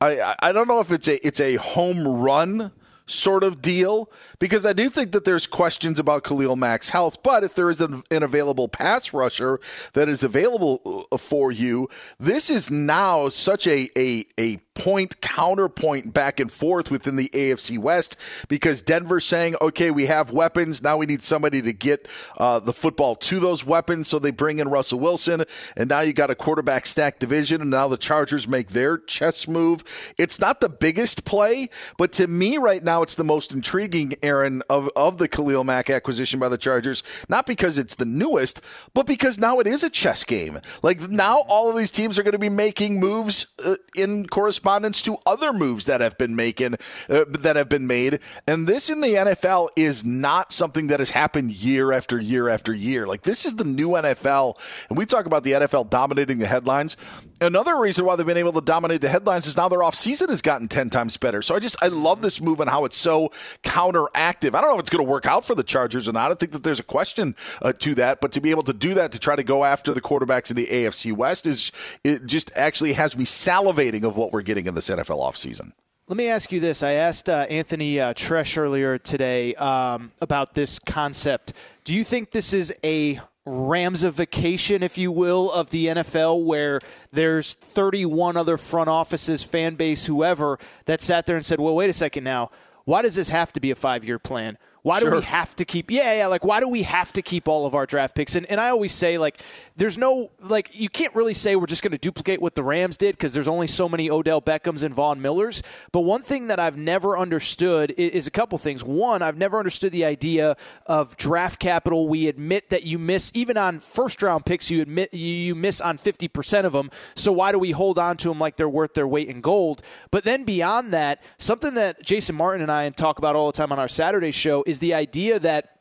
I 0.01 0.35
I 0.41 0.53
don't 0.53 0.69
know 0.69 0.81
if 0.81 0.91
it's 0.91 1.09
a 1.09 1.25
it's 1.27 1.41
a 1.41 1.57
home 1.57 2.07
run 2.07 2.73
sort 3.07 3.45
of 3.45 3.61
deal 3.61 4.11
because 4.45 4.67
I 4.67 4.75
do 4.75 4.91
think 4.91 5.13
that 5.13 5.25
there's 5.25 5.47
questions 5.47 5.99
about 5.99 6.23
Khalil 6.23 6.55
Mack's 6.55 6.91
health. 6.91 7.23
But 7.23 7.45
if 7.45 7.55
there 7.55 7.71
is 7.71 7.81
an, 7.81 8.03
an, 8.11 8.23
available 8.23 8.69
pass 8.69 9.15
rusher 9.15 9.59
that 9.95 10.07
is 10.07 10.23
available 10.23 11.07
uh, 11.11 11.17
for 11.17 11.51
you, 11.51 11.89
this 12.21 12.51
is 12.51 12.71
now 12.71 13.31
such 13.31 13.67
a 13.67 13.89
a 13.97 14.27
a 14.39 14.59
point 14.75 15.21
counterpoint 15.21 16.13
back 16.13 16.41
and 16.41 16.51
forth 16.51 16.91
within 16.91 17.17
the 17.17 17.29
AFC 17.31 17.79
West 17.79 18.17
because 18.49 18.83
Denver's 18.83 19.25
saying, 19.25 19.55
okay, 19.63 19.91
we 19.91 20.07
have 20.07 20.31
weapons. 20.31 20.83
Now 20.83 20.97
we 20.97 21.07
need 21.07 21.23
somebody 21.23 21.63
to 21.63 21.73
get 21.73 22.09
uh, 22.37 22.59
the 22.59 22.73
football 22.73 23.15
to 23.17 23.41
those 23.41 23.65
weapons. 23.65 24.09
So 24.09 24.19
they 24.19 24.33
bring 24.33 24.59
in 24.59 24.69
Russell 24.69 24.99
Wilson. 24.99 25.45
And 25.77 25.89
now 25.89 26.01
you 26.01 26.13
got 26.13 26.31
a 26.31 26.35
quarterback 26.35 26.87
stack 26.87 27.19
division. 27.19 27.61
And 27.61 27.71
now 27.71 27.89
the 27.89 27.97
Chargers 27.97 28.49
make 28.49 28.69
their 28.69 28.99
chess 28.99 29.47
move. 29.47 29.85
It's 30.19 30.41
not 30.41 30.61
the 30.61 30.69
biggest 30.69 31.25
play, 31.25 31.69
but 31.97 32.13
to 32.15 32.27
me 32.27 32.59
right 32.59 32.83
now, 32.83 33.03
it's 33.03 33.15
the 33.15 33.25
most 33.25 33.53
intriguing, 33.53 34.15
Aaron, 34.23 34.34
of, 34.43 34.91
of 34.97 35.19
the 35.19 35.29
Khalil 35.29 35.65
Mack 35.65 35.91
acquisition 35.91 36.41
by 36.41 36.49
the 36.49 36.59
Chargers. 36.59 37.03
Not 37.29 37.47
because 37.47 37.79
it's 37.79 37.95
the 37.95 38.05
newest, 38.05 38.61
but 38.93 39.07
because 39.07 39.39
now 39.39 39.61
it 39.61 39.67
is 39.67 39.85
a 39.85 39.91
chess 39.91 40.25
game. 40.25 40.59
Like 40.83 41.01
now 41.09 41.41
all 41.41 41.71
of 41.71 41.77
these 41.77 41.91
teams 41.91 42.19
are 42.19 42.23
going 42.23 42.33
to 42.33 42.39
be 42.39 42.49
making 42.49 43.01
moves 43.01 43.47
uh, 43.65 43.77
in 43.97 44.27
correspondence 44.27 44.55
correspondence 44.65 45.03
to 45.03 45.19
other 45.27 45.53
moves 45.53 45.87
that 45.87 46.01
have 46.01 46.17
been 46.19 46.37
making 46.37 46.75
uh, 47.09 47.25
that 47.29 47.57
have 47.57 47.69
been 47.69 47.87
made. 47.87 48.21
And 48.47 48.67
this 48.67 48.89
in 48.89 49.01
the 49.01 49.09
NFL 49.09 49.69
is 49.77 50.05
not 50.05 50.53
something 50.53 50.89
that 50.89 51.01
has 51.01 51.11
happened 51.11 51.53
year 51.53 51.93
after 51.93 52.19
year 52.19 52.49
after 52.49 52.73
year. 52.73 53.07
Like 53.07 53.23
this 53.23 53.45
is 53.45 53.55
the 53.55 53.65
new 53.65 53.91
NFL, 53.91 54.57
and 54.89 54.99
we 54.99 55.07
talk 55.07 55.27
about 55.27 55.43
the 55.43 55.53
NFL 55.53 55.91
dominating 55.91 56.39
the 56.39 56.47
headlines. 56.47 56.97
Another 57.41 57.77
reason 57.77 58.05
why 58.05 58.15
they've 58.17 58.27
been 58.27 58.37
able 58.37 58.53
to 58.53 58.61
dominate 58.61 59.01
the 59.01 59.09
headlines 59.09 59.47
is 59.47 59.57
now 59.57 59.69
their 59.69 59.81
offseason 59.81 60.29
has 60.29 60.41
gotten 60.41 60.69
10 60.69 60.91
times 60.91 61.17
better. 61.17 61.43
So 61.43 61.55
I 61.55 61.59
just, 61.59 61.77
I 61.83 61.89
love 61.89 62.23
this 62.23 62.41
move 62.41 62.61
and 62.61 62.71
how 62.71 62.85
it's 62.85 62.97
so 62.97 63.31
counteractive. 63.63 64.55
I 64.55 64.61
don't 64.61 64.71
know 64.71 64.75
if 64.75 64.81
it's 64.81 64.91
going 64.91 65.05
to 65.05 65.11
work 65.11 65.27
out 65.27 65.45
for 65.45 65.55
the 65.55 65.65
Chargers 65.65 66.09
or 66.09 66.13
not. 66.13 66.31
I 66.31 66.35
think 66.35 66.53
that 66.53 66.63
there's 66.63 66.81
a 66.81 66.85
question 66.85 67.35
uh, 67.61 67.73
to 67.81 67.95
that, 67.97 68.21
but 68.21 68.33
to 68.33 68.41
be 68.41 68.51
able 68.51 68.63
to 68.63 68.73
do 68.73 68.95
that, 68.95 69.11
to 69.13 69.19
try 69.19 69.35
to 69.35 69.43
go 69.43 69.65
after 69.65 69.93
the 69.93 70.01
quarterbacks 70.01 70.51
in 70.51 70.57
the 70.57 70.67
AFC 70.67 71.13
West 71.13 71.47
is, 71.47 71.73
it 72.05 72.27
just 72.27 72.53
actually 72.57 72.93
has 72.93 73.17
me 73.17 73.25
salivating 73.25 74.05
of 74.05 74.17
what 74.17 74.33
we're 74.33 74.43
getting 74.43 74.67
in 74.67 74.75
this 74.75 74.89
NFL 74.89 75.19
offseason. 75.19 75.73
Let 76.07 76.19
me 76.19 76.29
ask 76.29 76.53
you 76.53 76.61
this. 76.61 76.83
I 76.83 76.93
asked 76.93 77.31
uh, 77.31 77.47
Anthony 77.49 77.99
uh, 77.99 78.13
Tresh 78.13 78.59
earlier 78.59 78.99
today 78.99 79.55
um, 79.55 80.13
about 80.21 80.55
this 80.55 80.79
concept. 80.79 81.55
Do 81.85 81.95
you 81.95 82.05
think 82.05 82.31
this 82.31 82.53
is 82.53 82.75
a 82.85 83.21
Ramsification, 83.47 84.83
if 84.83 84.97
you 84.97 85.13
will, 85.13 85.53
of 85.53 85.71
the 85.71 85.87
NFL, 85.87 86.45
where 86.45 86.81
there's 87.13 87.55
31 87.55 88.37
other 88.37 88.57
front 88.57 88.89
offices, 88.89 89.43
fan 89.43 89.75
base, 89.75 90.07
whoever, 90.07 90.59
that 90.87 91.03
sat 91.03 91.27
there 91.27 91.37
and 91.37 91.45
said, 91.45 91.61
well, 91.61 91.75
wait 91.75 91.91
a 91.91 91.95
second 91.95 92.25
now. 92.25 92.51
Why 92.85 93.03
does 93.03 93.15
this 93.15 93.29
have 93.31 93.53
to 93.55 93.61
be 93.61 93.71
a 93.71 93.75
five 93.75 94.05
year 94.05 94.19
plan? 94.19 94.59
Why 94.85 95.01
sure. 95.01 95.09
do 95.09 95.17
we 95.17 95.23
have 95.23 95.57
to 95.57 95.65
keep? 95.65 95.91
Yeah, 95.91 96.13
yeah. 96.13 96.27
Like, 96.27 96.45
why 96.45 96.61
do 96.61 96.69
we 96.69 96.83
have 96.83 97.11
to 97.15 97.23
keep 97.23 97.49
all 97.49 97.65
of 97.65 97.75
our 97.75 97.87
draft 97.87 98.15
picks? 98.15 98.35
And 98.35 98.45
and 98.51 98.61
I 98.61 98.69
always 98.69 98.93
say 98.93 99.17
like, 99.17 99.41
there's 99.77 99.97
no 99.97 100.31
like 100.41 100.79
you 100.79 100.91
can't 100.91 101.15
really 101.15 101.33
say 101.33 101.57
we're 101.57 101.65
just 101.65 101.83
going 101.83 101.93
to 101.93 101.99
duplicate 101.99 102.43
what 102.43 102.55
the 102.55 102.63
Rams 102.63 102.99
did 102.99 103.17
because 103.17 103.33
there's 103.33 103.49
only 103.49 103.67
so 103.67 103.89
many 103.89 104.11
Odell 104.11 104.43
Beckhams 104.43 104.85
and 104.85 104.95
Von 104.95 105.23
Millers. 105.23 105.63
But 105.91 106.01
one 106.01 106.21
thing 106.21 106.49
that 106.49 106.61
I've 106.61 106.77
never 106.77 107.17
understood 107.17 107.95
is, 107.97 108.11
is 108.11 108.27
a 108.27 108.31
couple 108.31 108.59
things. 108.59 108.85
One, 108.85 109.23
I've 109.23 109.39
never 109.39 109.59
understood 109.59 109.91
the 109.91 110.05
idea 110.05 110.55
of 110.85 111.17
draft 111.17 111.61
capital. 111.61 112.07
We 112.07 112.29
admit 112.29 112.69
that 112.69 112.83
you 112.83 112.99
miss 112.99 113.33
even 113.33 113.57
on 113.57 113.81
first 113.81 114.23
round 114.23 114.45
picks. 114.45 114.71
You 114.71 114.83
admit 114.83 115.15
you, 115.15 115.21
you 115.27 115.55
miss 115.55 115.81
on 115.81 115.97
50 115.97 116.29
percent 116.29 116.67
of 116.67 116.75
them. 116.75 116.91
So 117.15 117.33
why 117.33 117.53
do 117.53 117.59
we 117.59 117.71
hold 117.71 117.99
on 117.99 118.19
to 118.19 118.29
them 118.29 118.39
like 118.39 118.59
they're 118.59 118.69
worth 118.69 118.93
their 118.93 119.09
weight 119.09 119.29
in 119.29 119.41
gold? 119.41 119.81
But 120.11 120.25
then 120.25 120.45
beyond 120.45 120.93
that, 120.93 121.23
something 121.39 121.73
that 121.73 122.03
Jason 122.03 122.37
Martin 122.37 122.61
and 122.61 122.71
I 122.71 122.91
talk 122.91 123.17
about 123.17 123.35
all 123.35 123.47
the 123.47 123.57
time 123.57 123.73
on 123.73 123.79
our 123.79 123.89
Saturday 123.89 124.31
show 124.31 124.63
is 124.67 124.74
is 124.75 124.81
the 124.81 124.95
idea 124.95 125.39
that 125.39 125.79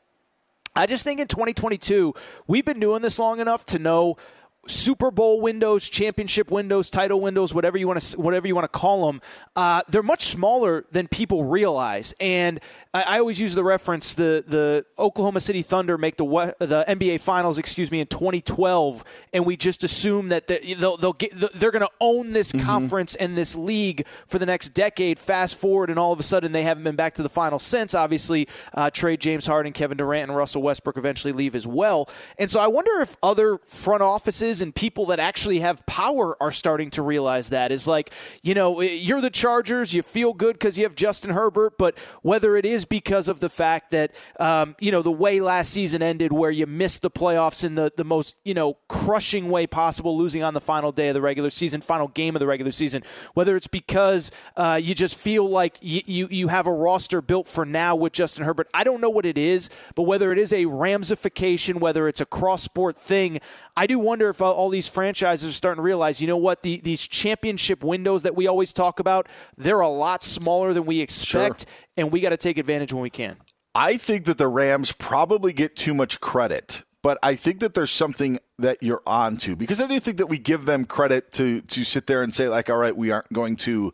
I 0.76 0.86
just 0.86 1.04
think 1.04 1.20
in 1.20 1.28
2022, 1.28 2.14
we've 2.46 2.66
been 2.66 2.80
doing 2.80 3.02
this 3.02 3.18
long 3.18 3.40
enough 3.40 3.66
to 3.68 3.80
know 3.80 4.18
Super 4.68 5.12
Bowl 5.12 5.42
windows, 5.42 5.90
championship 5.90 6.50
windows, 6.50 6.90
title 6.90 7.20
windows, 7.20 7.54
whatever 7.54 7.78
you 7.78 7.88
want 7.88 8.00
to 8.00 8.20
whatever 8.20 8.48
you 8.48 8.56
want 8.56 8.72
to 8.72 8.80
call 8.80 9.08
them, 9.08 9.22
uh, 9.56 9.82
they're 9.90 10.02
much 10.02 10.24
smaller 10.24 10.86
than 10.92 11.08
people 11.08 11.44
realize. 11.44 12.14
And 12.20 12.62
I, 12.94 13.04
I, 13.04 13.20
always 13.20 13.42
use 13.42 13.56
the 13.56 13.64
reference 13.64 14.14
the 14.14 14.44
the 14.48 14.86
Oklahoma 14.98 15.42
City 15.42 15.62
Thunder 15.62 15.98
make 15.98 16.16
the 16.16 16.26
the 16.60 16.86
NBA 16.88 17.20
Finals, 17.20 17.58
excuse 17.58 17.92
me, 17.92 18.00
in 18.00 18.08
2012, 18.08 19.04
and 19.34 19.46
we 19.46 19.58
just 19.58 19.84
assume 19.84 20.30
that 20.30 20.48
they'll, 20.48 20.96
they'll 20.96 21.14
get 21.14 21.34
they're 21.56 21.72
going 21.72 21.82
to 21.82 21.92
own 22.00 22.32
this 22.32 22.54
mm-hmm. 22.54 22.66
conference 22.66 23.16
and 23.16 23.36
this 23.36 23.58
league 23.58 24.08
for 24.28 24.40
the 24.40 24.46
next 24.46 24.70
decade. 24.70 25.20
Fast 25.20 25.58
forward, 25.58 25.90
and 25.90 26.00
all 26.00 26.14
of 26.14 26.20
a 26.20 26.24
sudden 26.24 26.54
they 26.54 26.64
haven't 26.64 26.84
been 26.84 26.96
back 26.96 27.16
to 27.16 27.24
the 27.24 27.30
final 27.30 27.60
since. 27.60 27.94
Obviously, 27.94 28.48
uh, 28.74 28.90
trade 28.90 29.20
James 29.20 29.46
Harden, 29.46 29.74
Kevin 29.74 29.98
Durant, 29.98 30.30
and 30.30 30.38
Russell 30.38 30.62
Westbrook 30.62 30.96
eventually 30.96 31.34
leave 31.34 31.54
as 31.54 31.68
well. 31.68 32.10
And 32.40 32.50
so 32.50 32.62
I 32.62 32.68
wonder 32.68 33.02
if 33.02 33.18
other 33.22 33.58
front 33.58 34.02
offices 34.02 34.53
and 34.62 34.74
people 34.74 35.08
that 35.08 35.20
actually 35.20 35.60
have 35.60 35.86
power 35.86 36.36
are 36.42 36.52
starting 36.52 36.90
to 36.92 37.02
realize 37.02 37.50
that 37.50 37.72
is 37.72 37.88
like, 37.88 38.12
you 38.42 38.54
know, 38.54 38.82
you're 38.82 39.22
the 39.22 39.30
Chargers, 39.30 39.94
you 39.94 40.02
feel 40.04 40.34
good 40.34 40.54
because 40.54 40.78
you 40.78 40.84
have 40.84 40.96
Justin 40.96 41.32
Herbert, 41.32 41.78
but 41.78 41.98
whether 42.22 42.56
it 42.56 42.66
is 42.66 42.86
because 42.86 43.28
of 43.28 43.40
the 43.40 43.50
fact 43.50 43.92
that, 43.92 44.14
um, 44.40 44.76
you 44.80 44.92
know, 44.92 45.02
the 45.02 45.12
way 45.12 45.40
last 45.40 45.72
season 45.72 46.02
ended 46.02 46.32
where 46.32 46.52
you 46.52 46.66
missed 46.66 47.02
the 47.02 47.12
playoffs 47.12 47.64
in 47.64 47.76
the, 47.76 47.92
the 47.96 48.04
most, 48.04 48.36
you 48.44 48.54
know, 48.54 48.78
crushing 48.88 49.50
way 49.50 49.66
possible, 49.66 50.18
losing 50.18 50.44
on 50.44 50.54
the 50.54 50.62
final 50.62 50.92
day 50.92 51.10
of 51.10 51.14
the 51.14 51.22
regular 51.22 51.50
season, 51.50 51.82
final 51.82 52.08
game 52.08 52.36
of 52.36 52.40
the 52.40 52.48
regular 52.48 52.72
season, 52.72 53.04
whether 53.34 53.56
it's 53.56 53.68
because 53.68 54.32
uh, 54.56 54.80
you 54.82 54.94
just 54.94 55.16
feel 55.16 55.50
like 55.50 55.78
you, 55.82 56.02
you, 56.06 56.28
you 56.30 56.48
have 56.50 56.68
a 56.68 56.74
roster 56.74 57.22
built 57.22 57.48
for 57.48 57.66
now 57.66 57.96
with 57.96 58.14
Justin 58.14 58.46
Herbert. 58.46 58.68
I 58.74 58.84
don't 58.84 59.02
know 59.02 59.10
what 59.10 59.26
it 59.26 59.38
is, 59.38 59.70
but 59.96 60.04
whether 60.04 60.32
it 60.32 60.38
is 60.38 60.54
a 60.54 60.66
Ramsification, 60.66 61.80
whether 61.80 62.08
it's 62.08 62.22
a 62.22 62.26
cross 62.26 62.64
sport 62.64 62.98
thing, 62.98 63.40
I 63.76 63.88
do 63.88 63.98
wonder 63.98 64.30
if 64.30 64.42
all 64.52 64.70
these 64.70 64.88
franchises 64.88 65.50
are 65.50 65.54
starting 65.54 65.78
to 65.78 65.84
realize, 65.84 66.22
you 66.22 66.28
know 66.28 66.38
what, 66.38 66.62
the, 66.64 66.80
these 66.82 67.08
championship 67.08 67.84
windows 67.84 68.24
that 68.24 68.36
we 68.36 68.48
always 68.48 68.74
talk 68.74 69.00
about, 69.00 69.28
they're 69.58 69.80
a 69.80 69.88
lot 69.88 70.24
smaller 70.24 70.74
than 70.74 70.86
we 70.86 71.00
expect, 71.00 71.62
sure. 71.62 71.76
and 71.98 72.12
we 72.12 72.20
got 72.20 72.30
to 72.30 72.38
take 72.38 72.58
advantage 72.58 72.94
when 72.94 73.02
we 73.02 73.10
can. 73.10 73.38
I 73.76 73.98
think 73.98 74.26
that 74.26 74.38
the 74.38 74.48
Rams 74.48 74.92
probably 74.92 75.54
get 75.54 75.76
too 75.76 75.94
much 75.94 76.20
credit, 76.20 76.84
but 77.02 77.18
I 77.24 77.36
think 77.36 77.60
that 77.60 77.74
there's 77.74 77.92
something 77.92 78.40
that 78.60 78.82
you're 78.82 79.02
on 79.06 79.38
to 79.38 79.56
because 79.56 79.82
I 79.82 79.88
do 79.88 80.00
think 80.00 80.18
that 80.18 80.28
we 80.28 80.38
give 80.38 80.66
them 80.66 80.86
credit 80.86 81.32
to 81.34 81.62
to 81.62 81.84
sit 81.84 82.06
there 82.08 82.22
and 82.22 82.34
say 82.34 82.48
like, 82.48 82.70
all 82.70 82.78
right, 82.78 82.96
we 82.96 83.10
aren't 83.10 83.34
going 83.34 83.56
to 83.58 83.94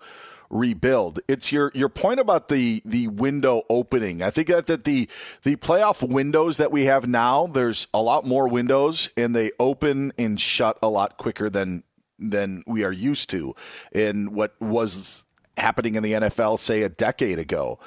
rebuild. 0.50 1.20
It's 1.28 1.52
your 1.52 1.72
your 1.74 1.90
point 1.90 2.20
about 2.20 2.50
the 2.50 2.82
the 2.86 3.08
window 3.08 3.64
opening. 3.70 4.22
I 4.22 4.30
think 4.30 4.48
that, 4.48 4.68
that 4.68 4.84
the 4.84 5.10
the 5.44 5.56
playoff 5.58 6.08
windows 6.08 6.58
that 6.58 6.72
we 6.72 6.86
have 6.86 7.08
now, 7.08 7.48
there's 7.48 7.88
a 7.94 8.02
lot 8.02 8.26
more 8.26 8.48
windows 8.48 9.10
and 9.16 9.36
they 9.36 9.52
open 9.60 10.12
and 10.18 10.40
shut 10.40 10.78
a 10.82 10.90
lot 10.90 11.18
quicker 11.18 11.50
than 11.50 11.84
than 12.18 12.64
we 12.68 12.84
are 12.84 12.92
used 12.92 13.30
to 13.30 13.56
in 13.92 14.34
what 14.34 14.60
was 14.60 15.24
happening 15.58 15.96
in 15.96 16.04
the 16.04 16.14
NFL 16.14 16.60
say 16.60 16.82
a 16.82 16.90
decade 16.90 17.40
ago. 17.40 17.80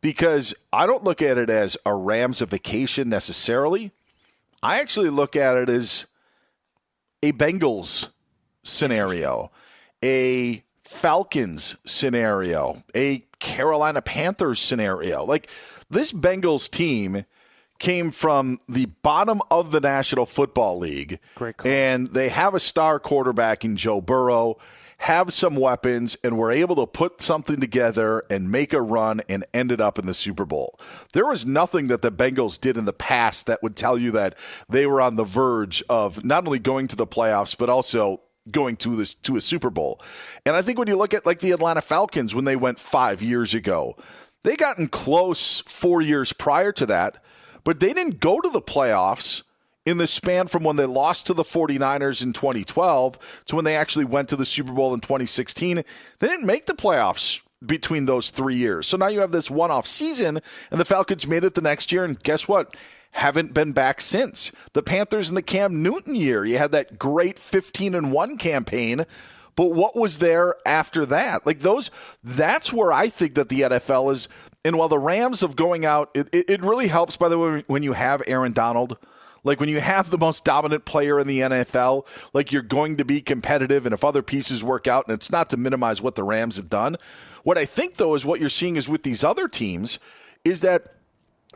Because 0.00 0.54
I 0.72 0.86
don't 0.86 1.04
look 1.04 1.22
at 1.22 1.38
it 1.38 1.50
as 1.50 1.76
a 1.84 1.90
Ramsification 1.90 3.06
necessarily. 3.06 3.92
I 4.62 4.80
actually 4.80 5.10
look 5.10 5.36
at 5.36 5.56
it 5.56 5.68
as 5.68 6.06
a 7.22 7.32
Bengals 7.32 8.10
scenario, 8.62 9.50
a 10.02 10.62
Falcons 10.88 11.76
scenario, 11.84 12.82
a 12.94 13.18
Carolina 13.40 14.00
Panthers 14.00 14.58
scenario. 14.58 15.22
Like 15.22 15.50
this 15.90 16.14
Bengals 16.14 16.70
team 16.70 17.26
came 17.78 18.10
from 18.10 18.58
the 18.66 18.86
bottom 18.86 19.42
of 19.50 19.70
the 19.70 19.80
National 19.80 20.24
Football 20.24 20.78
League. 20.78 21.20
And 21.68 22.14
they 22.14 22.30
have 22.30 22.54
a 22.54 22.58
star 22.58 22.98
quarterback 22.98 23.66
in 23.66 23.76
Joe 23.76 24.00
Burrow, 24.00 24.56
have 24.96 25.30
some 25.30 25.56
weapons, 25.56 26.16
and 26.24 26.38
were 26.38 26.50
able 26.50 26.76
to 26.76 26.86
put 26.86 27.20
something 27.20 27.60
together 27.60 28.24
and 28.30 28.50
make 28.50 28.72
a 28.72 28.80
run 28.80 29.20
and 29.28 29.44
ended 29.52 29.82
up 29.82 29.98
in 29.98 30.06
the 30.06 30.14
Super 30.14 30.46
Bowl. 30.46 30.80
There 31.12 31.26
was 31.26 31.44
nothing 31.44 31.88
that 31.88 32.00
the 32.00 32.10
Bengals 32.10 32.58
did 32.58 32.78
in 32.78 32.86
the 32.86 32.94
past 32.94 33.44
that 33.44 33.62
would 33.62 33.76
tell 33.76 33.98
you 33.98 34.10
that 34.12 34.38
they 34.70 34.86
were 34.86 35.02
on 35.02 35.16
the 35.16 35.24
verge 35.24 35.82
of 35.90 36.24
not 36.24 36.46
only 36.46 36.58
going 36.58 36.88
to 36.88 36.96
the 36.96 37.06
playoffs, 37.06 37.56
but 37.56 37.68
also 37.68 38.22
going 38.50 38.76
to 38.76 38.96
this 38.96 39.14
to 39.14 39.36
a 39.36 39.40
Super 39.40 39.70
Bowl. 39.70 40.00
And 40.46 40.56
I 40.56 40.62
think 40.62 40.78
when 40.78 40.88
you 40.88 40.96
look 40.96 41.14
at 41.14 41.26
like 41.26 41.40
the 41.40 41.52
Atlanta 41.52 41.82
Falcons 41.82 42.34
when 42.34 42.44
they 42.44 42.56
went 42.56 42.78
5 42.78 43.22
years 43.22 43.54
ago, 43.54 43.96
they 44.44 44.56
gotten 44.56 44.88
close 44.88 45.60
4 45.66 46.00
years 46.00 46.32
prior 46.32 46.72
to 46.72 46.86
that, 46.86 47.22
but 47.64 47.80
they 47.80 47.92
didn't 47.92 48.20
go 48.20 48.40
to 48.40 48.48
the 48.48 48.62
playoffs 48.62 49.42
in 49.84 49.98
the 49.98 50.06
span 50.06 50.46
from 50.46 50.64
when 50.64 50.76
they 50.76 50.86
lost 50.86 51.26
to 51.26 51.34
the 51.34 51.42
49ers 51.42 52.22
in 52.22 52.32
2012 52.32 53.42
to 53.46 53.56
when 53.56 53.64
they 53.64 53.74
actually 53.74 54.04
went 54.04 54.28
to 54.28 54.36
the 54.36 54.44
Super 54.44 54.72
Bowl 54.72 54.92
in 54.92 55.00
2016. 55.00 55.82
They 56.18 56.28
didn't 56.28 56.46
make 56.46 56.66
the 56.66 56.74
playoffs 56.74 57.40
between 57.64 58.04
those 58.04 58.30
3 58.30 58.54
years. 58.54 58.86
So 58.86 58.96
now 58.96 59.08
you 59.08 59.20
have 59.20 59.32
this 59.32 59.50
one-off 59.50 59.86
season 59.86 60.40
and 60.70 60.80
the 60.80 60.84
Falcons 60.84 61.26
made 61.26 61.42
it 61.42 61.54
the 61.54 61.60
next 61.60 61.90
year 61.90 62.04
and 62.04 62.22
guess 62.22 62.46
what? 62.46 62.74
Haven't 63.12 63.54
been 63.54 63.72
back 63.72 64.00
since. 64.00 64.52
The 64.72 64.82
Panthers 64.82 65.28
in 65.28 65.34
the 65.34 65.42
Cam 65.42 65.82
Newton 65.82 66.14
year, 66.14 66.44
you 66.44 66.58
had 66.58 66.70
that 66.72 66.98
great 66.98 67.38
15 67.38 67.94
and 67.94 68.12
1 68.12 68.38
campaign, 68.38 69.04
but 69.56 69.72
what 69.72 69.96
was 69.96 70.18
there 70.18 70.54
after 70.64 71.04
that? 71.06 71.44
Like 71.46 71.60
those 71.60 71.90
that's 72.22 72.72
where 72.72 72.92
I 72.92 73.08
think 73.08 73.34
that 73.34 73.48
the 73.48 73.62
NFL 73.62 74.12
is 74.12 74.28
and 74.64 74.76
while 74.76 74.88
the 74.88 74.98
Rams 74.98 75.42
of 75.42 75.56
going 75.56 75.84
out 75.84 76.10
it, 76.14 76.28
it, 76.32 76.50
it 76.50 76.62
really 76.62 76.88
helps 76.88 77.16
by 77.16 77.28
the 77.28 77.38
way 77.38 77.64
when 77.66 77.82
you 77.82 77.94
have 77.94 78.22
Aaron 78.26 78.52
Donald 78.52 78.98
like 79.44 79.60
when 79.60 79.68
you 79.68 79.80
have 79.80 80.10
the 80.10 80.18
most 80.18 80.44
dominant 80.44 80.84
player 80.84 81.18
in 81.18 81.26
the 81.26 81.40
NFL, 81.40 82.06
like 82.34 82.52
you're 82.52 82.62
going 82.62 82.96
to 82.96 83.04
be 83.04 83.20
competitive, 83.20 83.86
and 83.86 83.92
if 83.92 84.04
other 84.04 84.22
pieces 84.22 84.64
work 84.64 84.86
out, 84.86 85.06
and 85.06 85.14
it's 85.14 85.30
not 85.30 85.48
to 85.50 85.56
minimize 85.56 86.02
what 86.02 86.16
the 86.16 86.24
Rams 86.24 86.56
have 86.56 86.68
done. 86.68 86.96
What 87.44 87.56
I 87.56 87.64
think, 87.64 87.94
though, 87.94 88.14
is 88.14 88.24
what 88.24 88.40
you're 88.40 88.48
seeing 88.48 88.76
is 88.76 88.88
with 88.88 89.04
these 89.04 89.24
other 89.24 89.48
teams, 89.48 89.98
is 90.44 90.60
that 90.60 90.97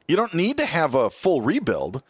you 0.08 0.16
don't 0.16 0.34
need 0.34 0.58
to 0.58 0.66
have 0.66 0.94
a 0.94 1.10
full 1.10 1.42
rebuild. 1.42 2.02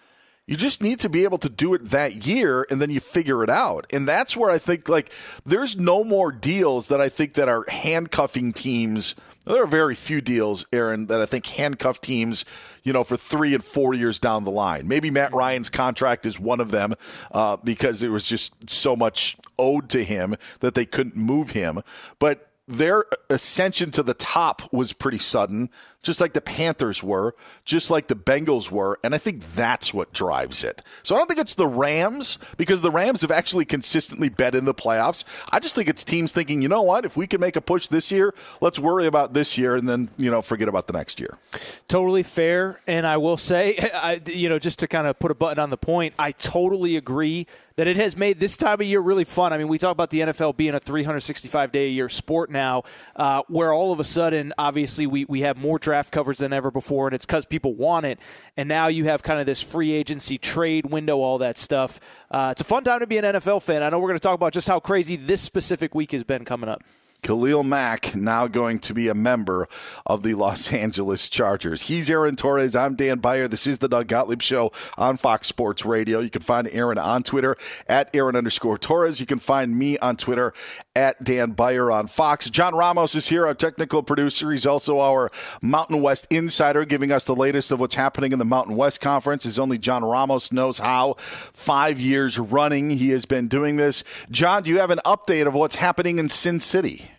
You 0.46 0.56
just 0.56 0.82
need 0.82 0.98
to 1.00 1.08
be 1.08 1.22
able 1.22 1.38
to 1.38 1.48
do 1.48 1.72
it 1.72 1.90
that 1.90 2.26
year 2.26 2.66
and 2.68 2.82
then 2.82 2.90
you 2.90 2.98
figure 2.98 3.44
it 3.44 3.50
out. 3.50 3.86
And 3.92 4.08
that's 4.08 4.36
where 4.36 4.50
I 4.50 4.58
think 4.58 4.88
like 4.88 5.12
there's 5.46 5.78
no 5.78 6.02
more 6.02 6.32
deals 6.32 6.88
that 6.88 7.00
I 7.00 7.08
think 7.08 7.34
that 7.34 7.48
are 7.48 7.64
handcuffing 7.68 8.52
teams. 8.52 9.14
There 9.46 9.62
are 9.62 9.68
very 9.68 9.94
few 9.94 10.20
deals, 10.20 10.66
Aaron, 10.72 11.06
that 11.06 11.20
I 11.20 11.26
think 11.26 11.46
handcuff 11.46 12.00
teams, 12.00 12.44
you 12.82 12.92
know, 12.92 13.04
for 13.04 13.16
three 13.16 13.54
and 13.54 13.62
four 13.62 13.94
years 13.94 14.18
down 14.18 14.44
the 14.44 14.50
line. 14.50 14.88
Maybe 14.88 15.10
Matt 15.10 15.32
Ryan's 15.32 15.70
contract 15.70 16.26
is 16.26 16.38
one 16.40 16.60
of 16.60 16.70
them 16.72 16.94
uh, 17.30 17.56
because 17.58 18.02
it 18.02 18.08
was 18.08 18.26
just 18.26 18.68
so 18.68 18.96
much 18.96 19.36
owed 19.58 19.88
to 19.90 20.02
him 20.02 20.36
that 20.60 20.74
they 20.74 20.84
couldn't 20.84 21.16
move 21.16 21.50
him. 21.50 21.80
But 22.18 22.51
their 22.78 23.04
ascension 23.30 23.90
to 23.92 24.02
the 24.02 24.14
top 24.14 24.72
was 24.72 24.92
pretty 24.92 25.18
sudden 25.18 25.70
just 26.02 26.20
like 26.20 26.32
the 26.32 26.40
Panthers 26.40 27.02
were, 27.02 27.34
just 27.64 27.90
like 27.90 28.08
the 28.08 28.16
Bengals 28.16 28.70
were, 28.70 28.98
and 29.04 29.14
I 29.14 29.18
think 29.18 29.54
that's 29.54 29.94
what 29.94 30.12
drives 30.12 30.64
it. 30.64 30.82
So 31.02 31.14
I 31.14 31.18
don't 31.18 31.28
think 31.28 31.40
it's 31.40 31.54
the 31.54 31.66
Rams 31.66 32.38
because 32.56 32.82
the 32.82 32.90
Rams 32.90 33.22
have 33.22 33.30
actually 33.30 33.64
consistently 33.64 34.28
bet 34.28 34.54
in 34.54 34.64
the 34.64 34.74
playoffs. 34.74 35.24
I 35.52 35.60
just 35.60 35.74
think 35.74 35.88
it's 35.88 36.02
teams 36.02 36.32
thinking, 36.32 36.60
you 36.60 36.68
know 36.68 36.82
what, 36.82 37.04
if 37.04 37.16
we 37.16 37.26
can 37.26 37.40
make 37.40 37.56
a 37.56 37.60
push 37.60 37.86
this 37.86 38.10
year, 38.10 38.34
let's 38.60 38.78
worry 38.78 39.06
about 39.06 39.32
this 39.32 39.56
year 39.56 39.76
and 39.76 39.88
then, 39.88 40.10
you 40.16 40.30
know, 40.30 40.42
forget 40.42 40.68
about 40.68 40.88
the 40.88 40.92
next 40.92 41.20
year. 41.20 41.38
Totally 41.86 42.24
fair, 42.24 42.80
and 42.86 43.06
I 43.06 43.16
will 43.16 43.36
say, 43.36 43.78
I, 43.94 44.20
you 44.26 44.48
know, 44.48 44.58
just 44.58 44.80
to 44.80 44.88
kind 44.88 45.06
of 45.06 45.18
put 45.18 45.30
a 45.30 45.34
button 45.34 45.60
on 45.60 45.70
the 45.70 45.78
point, 45.78 46.14
I 46.18 46.32
totally 46.32 46.96
agree 46.96 47.46
that 47.76 47.86
it 47.86 47.96
has 47.96 48.16
made 48.16 48.40
this 48.40 48.56
time 48.56 48.80
of 48.80 48.86
year 48.86 49.00
really 49.00 49.24
fun. 49.24 49.52
I 49.52 49.58
mean, 49.58 49.68
we 49.68 49.78
talk 49.78 49.92
about 49.92 50.10
the 50.10 50.20
NFL 50.20 50.56
being 50.56 50.74
a 50.74 50.80
365 50.80 51.72
day 51.72 51.86
a 51.86 51.90
year 51.90 52.08
sport 52.08 52.50
now, 52.50 52.82
uh, 53.16 53.42
where 53.48 53.72
all 53.72 53.92
of 53.92 54.00
a 54.00 54.04
sudden, 54.04 54.52
obviously, 54.58 55.06
we, 55.06 55.24
we 55.24 55.42
have 55.42 55.56
more 55.56 55.78
draft 55.78 56.12
covers 56.12 56.38
than 56.38 56.52
ever 56.52 56.70
before, 56.70 57.06
and 57.08 57.14
it's 57.14 57.26
because 57.26 57.44
people 57.44 57.74
want 57.74 58.06
it. 58.06 58.18
And 58.56 58.68
now 58.68 58.88
you 58.88 59.04
have 59.04 59.22
kind 59.22 59.40
of 59.40 59.46
this 59.46 59.62
free 59.62 59.92
agency 59.92 60.38
trade 60.38 60.86
window, 60.86 61.18
all 61.18 61.38
that 61.38 61.58
stuff. 61.58 62.00
Uh, 62.30 62.48
it's 62.52 62.60
a 62.60 62.64
fun 62.64 62.84
time 62.84 63.00
to 63.00 63.06
be 63.06 63.18
an 63.18 63.24
NFL 63.24 63.62
fan. 63.62 63.82
I 63.82 63.90
know 63.90 63.98
we're 63.98 64.08
going 64.08 64.18
to 64.18 64.22
talk 64.22 64.34
about 64.34 64.52
just 64.52 64.68
how 64.68 64.80
crazy 64.80 65.16
this 65.16 65.40
specific 65.40 65.94
week 65.94 66.12
has 66.12 66.24
been 66.24 66.44
coming 66.44 66.68
up. 66.68 66.82
Khalil 67.22 67.62
Mack 67.62 68.16
now 68.16 68.48
going 68.48 68.80
to 68.80 68.92
be 68.92 69.06
a 69.08 69.14
member 69.14 69.68
of 70.04 70.24
the 70.24 70.34
Los 70.34 70.72
Angeles 70.72 71.28
Chargers. 71.28 71.82
He's 71.82 72.10
Aaron 72.10 72.34
Torres. 72.34 72.74
I'm 72.74 72.96
Dan 72.96 73.18
Beyer. 73.18 73.46
This 73.46 73.64
is 73.64 73.78
the 73.78 73.88
Doug 73.88 74.08
Gottlieb 74.08 74.42
Show 74.42 74.72
on 74.98 75.16
Fox 75.16 75.46
Sports 75.46 75.84
Radio. 75.84 76.18
You 76.18 76.30
can 76.30 76.42
find 76.42 76.68
Aaron 76.72 76.98
on 76.98 77.22
Twitter 77.22 77.56
at 77.86 78.10
Aaron 78.12 78.34
underscore 78.34 78.76
Torres. 78.76 79.20
You 79.20 79.26
can 79.26 79.38
find 79.38 79.78
me 79.78 79.98
on 79.98 80.16
Twitter 80.16 80.52
at 80.96 81.22
Dan 81.22 81.52
Beyer 81.52 81.92
on 81.92 82.08
Fox. 82.08 82.50
John 82.50 82.74
Ramos 82.74 83.14
is 83.14 83.28
here, 83.28 83.46
our 83.46 83.54
technical 83.54 84.02
producer. 84.02 84.50
He's 84.50 84.66
also 84.66 84.98
our 84.98 85.30
Mountain 85.62 86.02
West 86.02 86.26
insider, 86.28 86.84
giving 86.84 87.12
us 87.12 87.24
the 87.24 87.36
latest 87.36 87.70
of 87.70 87.78
what's 87.78 87.94
happening 87.94 88.32
in 88.32 88.40
the 88.40 88.44
Mountain 88.44 88.74
West 88.74 89.00
Conference, 89.00 89.46
as 89.46 89.60
only 89.60 89.78
John 89.78 90.04
Ramos 90.04 90.50
knows 90.50 90.80
how. 90.80 91.14
Five 91.52 92.00
years 92.00 92.36
running, 92.36 92.90
he 92.90 93.10
has 93.10 93.26
been 93.26 93.46
doing 93.46 93.76
this. 93.76 94.02
John, 94.28 94.64
do 94.64 94.70
you 94.70 94.80
have 94.80 94.90
an 94.90 95.00
update 95.06 95.46
of 95.46 95.54
what's 95.54 95.76
happening 95.76 96.18
in 96.18 96.28
Sin 96.28 96.58
City? 96.58 97.11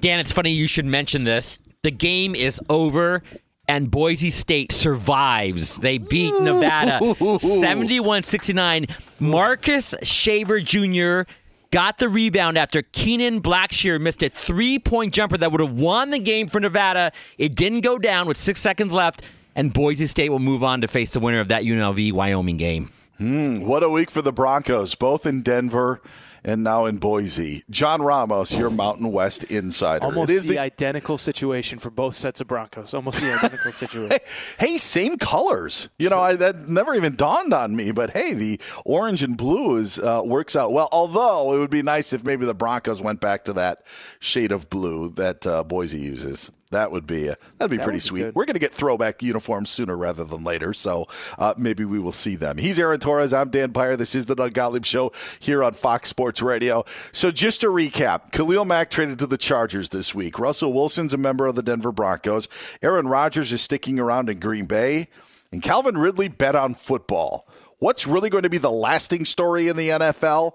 Dan, 0.00 0.18
it's 0.20 0.32
funny 0.32 0.50
you 0.50 0.66
should 0.66 0.86
mention 0.86 1.24
this. 1.24 1.58
The 1.82 1.90
game 1.90 2.34
is 2.34 2.60
over 2.68 3.22
and 3.70 3.88
Boise 3.90 4.30
State 4.30 4.72
survives. 4.72 5.76
They 5.76 5.98
beat 5.98 6.34
Nevada 6.42 7.14
71 7.38 8.24
69. 8.24 8.86
Marcus 9.20 9.94
Shaver 10.02 10.60
Jr. 10.60 11.22
got 11.70 11.98
the 11.98 12.08
rebound 12.08 12.58
after 12.58 12.82
Kenan 12.82 13.40
Blackshear 13.40 14.00
missed 14.00 14.22
a 14.24 14.28
three 14.28 14.78
point 14.78 15.14
jumper 15.14 15.38
that 15.38 15.52
would 15.52 15.60
have 15.60 15.78
won 15.78 16.10
the 16.10 16.18
game 16.18 16.48
for 16.48 16.58
Nevada. 16.60 17.12
It 17.38 17.54
didn't 17.54 17.82
go 17.82 17.96
down 17.98 18.26
with 18.26 18.36
six 18.36 18.60
seconds 18.60 18.92
left, 18.92 19.22
and 19.54 19.72
Boise 19.72 20.08
State 20.08 20.30
will 20.30 20.40
move 20.40 20.64
on 20.64 20.80
to 20.80 20.88
face 20.88 21.12
the 21.12 21.20
winner 21.20 21.38
of 21.38 21.48
that 21.48 21.62
UNLV 21.62 22.12
Wyoming 22.12 22.56
game. 22.56 22.90
Mm, 23.20 23.64
what 23.64 23.82
a 23.84 23.88
week 23.88 24.10
for 24.10 24.22
the 24.22 24.32
Broncos, 24.32 24.94
both 24.94 25.26
in 25.26 25.42
Denver 25.42 26.00
and 26.44 26.64
now 26.64 26.86
in 26.86 26.98
Boise. 26.98 27.64
John 27.70 28.02
Ramos, 28.02 28.54
your 28.54 28.70
Mountain 28.70 29.12
West 29.12 29.44
insider. 29.44 30.04
Almost 30.04 30.30
it 30.30 30.36
is 30.36 30.42
the, 30.44 30.50
the 30.50 30.58
identical 30.58 31.18
situation 31.18 31.78
for 31.78 31.90
both 31.90 32.14
sets 32.14 32.40
of 32.40 32.46
Broncos. 32.46 32.94
Almost 32.94 33.20
the 33.20 33.32
identical 33.32 33.72
situation. 33.72 34.10
hey, 34.58 34.66
hey, 34.66 34.78
same 34.78 35.18
colors. 35.18 35.88
You 35.98 36.10
know, 36.10 36.20
I, 36.20 36.36
that 36.36 36.68
never 36.68 36.94
even 36.94 37.16
dawned 37.16 37.52
on 37.52 37.76
me. 37.76 37.92
But 37.92 38.12
hey, 38.12 38.34
the 38.34 38.60
orange 38.84 39.22
and 39.22 39.36
blue 39.36 39.76
is 39.76 39.98
uh, 39.98 40.22
works 40.24 40.56
out 40.56 40.72
well. 40.72 40.88
Although 40.92 41.54
it 41.54 41.58
would 41.58 41.70
be 41.70 41.82
nice 41.82 42.12
if 42.12 42.24
maybe 42.24 42.46
the 42.46 42.54
Broncos 42.54 43.00
went 43.02 43.20
back 43.20 43.44
to 43.44 43.52
that 43.54 43.84
shade 44.18 44.52
of 44.52 44.70
blue 44.70 45.10
that 45.10 45.46
uh, 45.46 45.62
Boise 45.64 45.98
uses. 45.98 46.50
That 46.70 46.92
would 46.92 47.04
be 47.04 47.28
uh, 47.28 47.34
that'd 47.58 47.70
be 47.70 47.78
that 47.78 47.84
pretty 47.84 47.98
sweet. 47.98 48.24
Be 48.24 48.30
We're 48.30 48.44
going 48.44 48.54
to 48.54 48.60
get 48.60 48.72
throwback 48.72 49.22
uniforms 49.24 49.70
sooner 49.70 49.96
rather 49.96 50.22
than 50.22 50.44
later, 50.44 50.72
so 50.72 51.08
uh, 51.36 51.52
maybe 51.56 51.84
we 51.84 51.98
will 51.98 52.12
see 52.12 52.36
them. 52.36 52.58
He's 52.58 52.78
Aaron 52.78 53.00
Torres. 53.00 53.32
I'm 53.32 53.50
Dan 53.50 53.70
Beyer. 53.70 53.96
This 53.96 54.14
is 54.14 54.26
the 54.26 54.36
Doug 54.36 54.54
Gottlieb 54.54 54.84
Show 54.84 55.10
here 55.40 55.64
on 55.64 55.74
Fox 55.74 56.08
Sports 56.08 56.40
Radio. 56.40 56.84
So 57.10 57.32
just 57.32 57.60
to 57.62 57.66
recap, 57.66 58.30
Khalil 58.30 58.64
Mack 58.64 58.88
traded 58.88 59.18
to 59.18 59.26
the 59.26 59.36
Chargers 59.36 59.88
this 59.88 60.14
week. 60.14 60.38
Russell 60.38 60.72
Wilson's 60.72 61.12
a 61.12 61.18
member 61.18 61.46
of 61.46 61.56
the 61.56 61.62
Denver 61.62 61.90
Broncos. 61.90 62.46
Aaron 62.82 63.08
Rodgers 63.08 63.52
is 63.52 63.60
sticking 63.60 63.98
around 63.98 64.28
in 64.30 64.38
Green 64.38 64.66
Bay, 64.66 65.08
and 65.50 65.62
Calvin 65.62 65.98
Ridley 65.98 66.28
bet 66.28 66.54
on 66.54 66.74
football. 66.74 67.48
What's 67.80 68.06
really 68.06 68.30
going 68.30 68.44
to 68.44 68.50
be 68.50 68.58
the 68.58 68.70
lasting 68.70 69.24
story 69.24 69.66
in 69.66 69.76
the 69.76 69.88
NFL? 69.88 70.52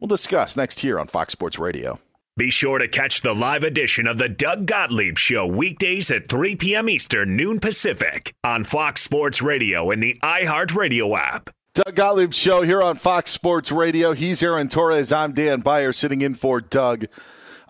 We'll 0.00 0.08
discuss 0.08 0.56
next 0.56 0.80
here 0.80 0.98
on 0.98 1.08
Fox 1.08 1.32
Sports 1.32 1.58
Radio. 1.58 1.98
Be 2.38 2.50
sure 2.50 2.78
to 2.78 2.86
catch 2.86 3.22
the 3.22 3.34
live 3.34 3.64
edition 3.64 4.06
of 4.06 4.16
the 4.16 4.28
Doug 4.28 4.64
Gottlieb 4.64 5.18
Show 5.18 5.44
weekdays 5.44 6.08
at 6.12 6.28
3 6.28 6.54
p.m. 6.54 6.88
Eastern, 6.88 7.36
noon 7.36 7.58
Pacific 7.58 8.32
on 8.44 8.62
Fox 8.62 9.02
Sports 9.02 9.42
Radio 9.42 9.90
and 9.90 10.00
the 10.00 10.16
iHeartRadio 10.22 11.18
app. 11.18 11.50
Doug 11.74 11.96
Gottlieb 11.96 12.32
Show 12.32 12.62
here 12.62 12.80
on 12.80 12.94
Fox 12.94 13.32
Sports 13.32 13.72
Radio. 13.72 14.12
He's 14.12 14.40
Aaron 14.40 14.68
Torres. 14.68 15.10
I'm 15.10 15.32
Dan 15.32 15.62
Beyer 15.62 15.92
sitting 15.92 16.20
in 16.20 16.36
for 16.36 16.60
Doug 16.60 17.06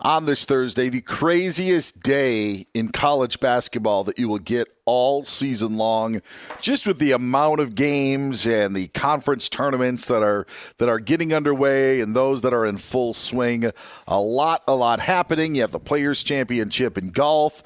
on 0.00 0.26
this 0.26 0.44
Thursday, 0.44 0.88
the 0.88 1.00
craziest 1.00 2.02
day 2.02 2.66
in 2.74 2.90
college 2.90 3.40
basketball 3.40 4.04
that 4.04 4.18
you 4.18 4.28
will 4.28 4.38
get 4.38 4.68
all 4.84 5.24
season 5.24 5.76
long, 5.76 6.22
just 6.60 6.86
with 6.86 6.98
the 6.98 7.12
amount 7.12 7.60
of 7.60 7.74
games 7.74 8.46
and 8.46 8.76
the 8.76 8.88
conference 8.88 9.48
tournaments 9.48 10.06
that 10.06 10.22
are 10.22 10.46
that 10.78 10.88
are 10.88 11.00
getting 11.00 11.34
underway 11.34 12.00
and 12.00 12.14
those 12.14 12.42
that 12.42 12.54
are 12.54 12.64
in 12.64 12.78
full 12.78 13.12
swing. 13.12 13.70
A 14.06 14.20
lot, 14.20 14.62
a 14.68 14.74
lot 14.74 15.00
happening. 15.00 15.54
You 15.54 15.62
have 15.62 15.72
the 15.72 15.80
Players 15.80 16.22
Championship 16.22 16.96
in 16.96 17.10
golf. 17.10 17.62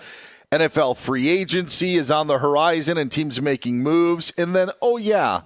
NFL 0.51 0.99
free 0.99 1.29
agency 1.29 1.97
is 1.97 2.11
on 2.11 2.27
the 2.27 2.39
horizon 2.39 2.99
and 2.99 3.11
teams 3.11 3.41
making 3.41 3.83
moves. 3.83 4.33
And 4.37 4.55
then, 4.55 4.71
oh 4.83 4.99
yeah, 4.99 5.43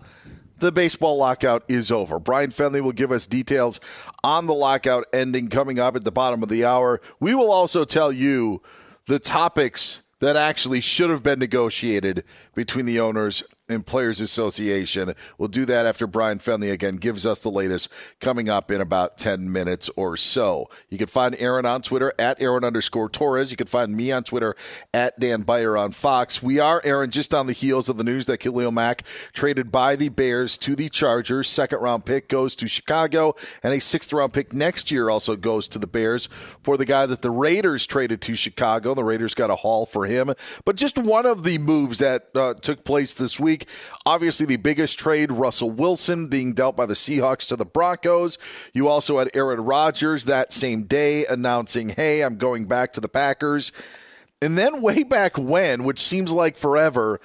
the 0.58 0.72
baseball 0.72 1.16
lockout 1.16 1.64
is 1.68 1.90
over. 1.90 2.18
Brian 2.18 2.50
Fenley 2.50 2.80
will 2.80 2.92
give 2.92 3.12
us 3.12 3.26
details 3.26 3.80
on 4.24 4.46
the 4.46 4.54
lockout 4.54 5.04
ending 5.12 5.48
coming 5.48 5.78
up 5.78 5.96
at 5.96 6.04
the 6.04 6.12
bottom 6.12 6.42
of 6.42 6.48
the 6.48 6.64
hour. 6.64 7.00
We 7.20 7.34
will 7.34 7.50
also 7.50 7.84
tell 7.84 8.12
you 8.12 8.62
the 9.06 9.18
topics 9.18 10.02
that 10.20 10.36
actually 10.36 10.80
should 10.80 11.10
have 11.10 11.22
been 11.22 11.38
negotiated 11.38 12.24
between 12.54 12.86
the 12.86 13.00
owners 13.00 13.42
and 13.68 13.84
Players 13.84 14.20
Association. 14.20 15.12
We'll 15.38 15.48
do 15.48 15.64
that 15.66 15.86
after 15.86 16.06
Brian 16.06 16.38
Fenley 16.38 16.70
again 16.72 16.96
gives 16.96 17.26
us 17.26 17.40
the 17.40 17.50
latest 17.50 17.92
coming 18.20 18.48
up 18.48 18.70
in 18.70 18.80
about 18.80 19.18
10 19.18 19.50
minutes 19.50 19.90
or 19.96 20.16
so. 20.16 20.68
You 20.88 20.98
can 20.98 21.08
find 21.08 21.34
Aaron 21.38 21.66
on 21.66 21.82
Twitter 21.82 22.12
at 22.18 22.40
Aaron 22.40 22.64
underscore 22.64 23.08
Torres. 23.08 23.50
You 23.50 23.56
can 23.56 23.66
find 23.66 23.96
me 23.96 24.12
on 24.12 24.22
Twitter 24.24 24.54
at 24.94 25.18
Dan 25.18 25.42
Beyer 25.42 25.76
on 25.76 25.92
Fox. 25.92 26.42
We 26.42 26.58
are, 26.60 26.80
Aaron, 26.84 27.10
just 27.10 27.34
on 27.34 27.46
the 27.46 27.52
heels 27.52 27.88
of 27.88 27.96
the 27.96 28.04
news 28.04 28.26
that 28.26 28.38
Khalil 28.38 28.72
Mack 28.72 29.02
traded 29.32 29.72
by 29.72 29.96
the 29.96 30.10
Bears 30.10 30.56
to 30.58 30.76
the 30.76 30.88
Chargers. 30.88 31.48
Second 31.48 31.80
round 31.80 32.04
pick 32.04 32.28
goes 32.28 32.54
to 32.56 32.68
Chicago, 32.68 33.34
and 33.62 33.74
a 33.74 33.80
sixth 33.80 34.12
round 34.12 34.32
pick 34.32 34.52
next 34.52 34.90
year 34.90 35.10
also 35.10 35.34
goes 35.34 35.66
to 35.68 35.78
the 35.78 35.86
Bears 35.86 36.28
for 36.62 36.76
the 36.76 36.84
guy 36.84 37.06
that 37.06 37.22
the 37.22 37.30
Raiders 37.30 37.86
traded 37.86 38.20
to 38.22 38.36
Chicago. 38.36 38.94
The 38.94 39.04
Raiders 39.04 39.34
got 39.34 39.50
a 39.50 39.56
haul 39.56 39.86
for 39.86 40.06
him. 40.06 40.32
But 40.64 40.76
just 40.76 40.98
one 40.98 41.26
of 41.26 41.42
the 41.42 41.58
moves 41.58 41.98
that 41.98 42.28
uh, 42.34 42.54
took 42.54 42.84
place 42.84 43.12
this 43.12 43.40
week 43.40 43.55
week. 43.56 43.68
Obviously, 44.04 44.46
the 44.46 44.56
biggest 44.56 44.98
trade, 44.98 45.32
Russell 45.32 45.70
Wilson 45.70 46.28
being 46.28 46.52
dealt 46.52 46.76
by 46.76 46.86
the 46.86 46.94
Seahawks 46.94 47.48
to 47.48 47.56
the 47.56 47.64
Broncos. 47.64 48.38
You 48.72 48.88
also 48.88 49.18
had 49.18 49.30
Aaron 49.34 49.60
Rodgers 49.60 50.24
that 50.24 50.52
same 50.52 50.84
day 50.84 51.24
announcing, 51.26 51.90
hey, 51.90 52.22
I'm 52.22 52.36
going 52.36 52.66
back 52.66 52.92
to 52.94 53.00
the 53.00 53.08
Packers. 53.08 53.72
And 54.42 54.58
then 54.58 54.82
way 54.82 55.02
back 55.02 55.38
when, 55.38 55.84
which 55.84 56.00
seems 56.00 56.30
like 56.32 56.58
forever, 56.58 57.20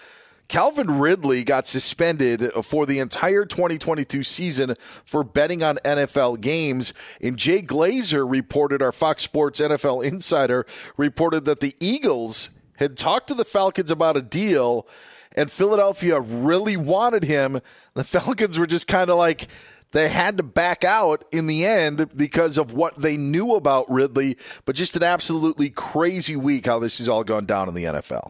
Calvin 0.47 0.99
Ridley 0.99 1.43
got 1.43 1.67
suspended 1.67 2.51
for 2.63 2.85
the 2.85 2.99
entire 2.99 3.45
2022 3.45 4.23
season 4.23 4.75
for 5.05 5.23
betting 5.23 5.63
on 5.63 5.77
NFL 5.85 6.41
games. 6.41 6.93
And 7.21 7.37
Jay 7.37 7.61
Glazer 7.61 8.29
reported, 8.29 8.81
our 8.81 8.91
Fox 8.91 9.23
Sports 9.23 9.59
NFL 9.59 10.03
insider 10.03 10.65
reported 10.97 11.45
that 11.45 11.59
the 11.59 11.75
Eagles 11.79 12.49
had 12.77 12.97
talked 12.97 13.27
to 13.27 13.33
the 13.33 13.45
Falcons 13.45 13.91
about 13.91 14.17
a 14.17 14.21
deal 14.21 14.87
and 15.35 15.51
Philadelphia 15.51 16.19
really 16.19 16.77
wanted 16.77 17.23
him. 17.23 17.61
The 17.93 18.03
Falcons 18.03 18.59
were 18.59 18.67
just 18.67 18.87
kind 18.87 19.09
of 19.09 19.17
like 19.17 19.47
they 19.91 20.09
had 20.09 20.37
to 20.37 20.43
back 20.43 20.83
out 20.83 21.25
in 21.31 21.47
the 21.47 21.65
end 21.65 22.15
because 22.15 22.57
of 22.57 22.73
what 22.73 22.97
they 22.97 23.17
knew 23.17 23.55
about 23.55 23.89
Ridley, 23.91 24.37
but 24.65 24.75
just 24.75 24.95
an 24.95 25.03
absolutely 25.03 25.69
crazy 25.69 26.35
week 26.35 26.65
how 26.65 26.79
this 26.79 26.99
has 26.99 27.09
all 27.09 27.23
gone 27.23 27.45
down 27.45 27.67
in 27.67 27.73
the 27.73 27.83
NFL. 27.83 28.29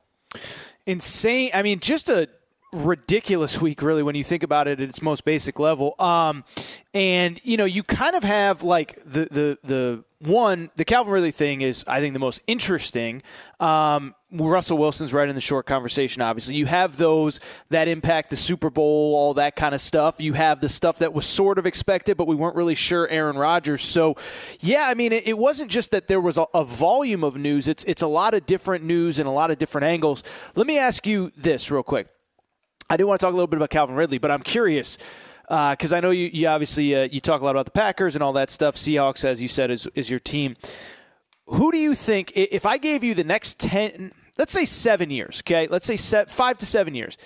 Insane. 0.86 1.52
I 1.54 1.62
mean, 1.62 1.80
just 1.80 2.10
a 2.10 2.28
ridiculous 2.74 3.60
week, 3.62 3.82
really, 3.82 4.04
when 4.04 4.16
you 4.16 4.24
think 4.24 4.44
about 4.44 4.68
it 4.68 4.80
at 4.80 4.90
its 4.90 5.02
most 5.02 5.26
basic 5.26 5.60
level. 5.60 5.96
Um, 6.00 6.44
and 6.94 7.40
you 7.44 7.58
know, 7.58 7.66
you 7.66 7.84
kind 7.84 8.16
of 8.16 8.24
have 8.24 8.64
like 8.64 8.96
the 9.04 9.28
the 9.32 9.58
the 9.64 10.04
one, 10.20 10.70
the 10.76 10.86
Calvin 10.86 11.12
Ridley 11.14 11.32
thing 11.32 11.62
is, 11.62 11.84
I 11.88 12.00
think, 12.00 12.14
the 12.14 12.20
most 12.20 12.44
interesting. 12.46 13.24
Um, 13.60 14.14
Russell 14.32 14.78
Wilson's 14.78 15.14
right 15.14 15.28
in 15.28 15.34
the 15.34 15.42
short 15.42 15.66
conversation, 15.66 16.22
obviously. 16.22 16.56
You 16.56 16.68
have 16.68 16.98
those 16.98 17.40
that 17.70 17.88
impact 17.88 18.30
the 18.30 18.36
Super 18.36 18.70
Bowl, 18.70 19.16
all 19.16 19.34
that 19.36 19.56
kind 19.56 19.74
of 19.74 19.82
stuff. 19.82 20.22
You 20.22 20.34
have 20.34 20.62
the 20.62 20.70
stuff 20.70 21.00
that 21.00 21.12
was 21.14 21.26
sort 21.26 21.58
of 21.58 21.66
expected, 21.66 22.18
but 22.18 22.28
we 22.28 22.36
weren't 22.36 22.56
really 22.56 22.76
sure 22.76 23.08
Aaron 23.08 23.36
Rodgers. 23.36 23.82
So, 23.82 24.16
yeah, 24.60 24.88
I 24.90 24.94
mean, 24.94 25.12
it, 25.12 25.28
it 25.28 25.38
wasn't 25.38 25.72
just 25.72 25.90
that 25.92 26.08
there 26.08 26.22
was 26.22 26.38
a, 26.38 26.46
a 26.54 26.64
volume 26.64 27.24
of 27.24 27.36
news, 27.36 27.68
it's, 27.68 27.84
it's 27.86 28.04
a 28.04 28.08
lot 28.08 28.36
of 28.36 28.46
different 28.46 28.84
news 28.84 29.18
and 29.18 29.28
a 29.28 29.32
lot 29.32 29.50
of 29.50 29.58
different 29.58 29.86
angles. 29.86 30.24
Let 30.56 30.68
me 30.68 30.78
ask 30.78 31.08
you 31.08 31.32
this 31.36 31.72
real 31.72 31.84
quick. 31.84 32.08
I 32.92 32.98
do 32.98 33.08
want 33.08 33.22
to 33.22 33.26
talk 33.26 33.32
a 33.32 33.38
little 33.38 33.48
bit 33.48 33.56
about 33.56 33.70
Calvin 33.70 33.96
Ridley, 33.96 34.18
but 34.18 34.32
I'm 34.32 34.42
curious 34.42 34.98
because 35.44 35.94
uh, 35.94 35.96
I 35.96 36.02
know 36.02 36.12
you, 36.12 36.30
you 36.34 36.50
obviously 36.50 36.94
uh, 36.94 37.04
you 37.04 37.22
talk 37.22 37.40
a 37.40 37.46
lot 37.46 37.52
about 37.52 37.64
the 37.64 37.72
Packers 37.72 38.16
and 38.16 38.24
all 38.24 38.34
that 38.34 38.50
stuff. 38.50 38.76
Seahawks, 38.76 39.24
as 39.24 39.42
you 39.42 39.48
said, 39.48 39.72
is 39.72 39.88
is 39.96 40.10
your 40.10 40.20
team. 40.20 40.58
Who 41.46 41.72
do 41.72 41.78
you 41.78 41.96
think 41.96 42.34
if 42.36 42.66
I 42.66 42.78
gave 42.78 43.02
you 43.02 43.14
the 43.14 43.24
next 43.24 43.62
ten, 43.62 44.12
let's 44.38 44.52
say 44.52 44.66
seven 44.66 45.10
years, 45.10 45.42
okay, 45.42 45.70
let's 45.70 45.86
say 45.86 45.96
set, 45.96 46.30
five 46.30 46.58
to 46.58 46.66
seven 46.66 46.94
years, 46.94 47.18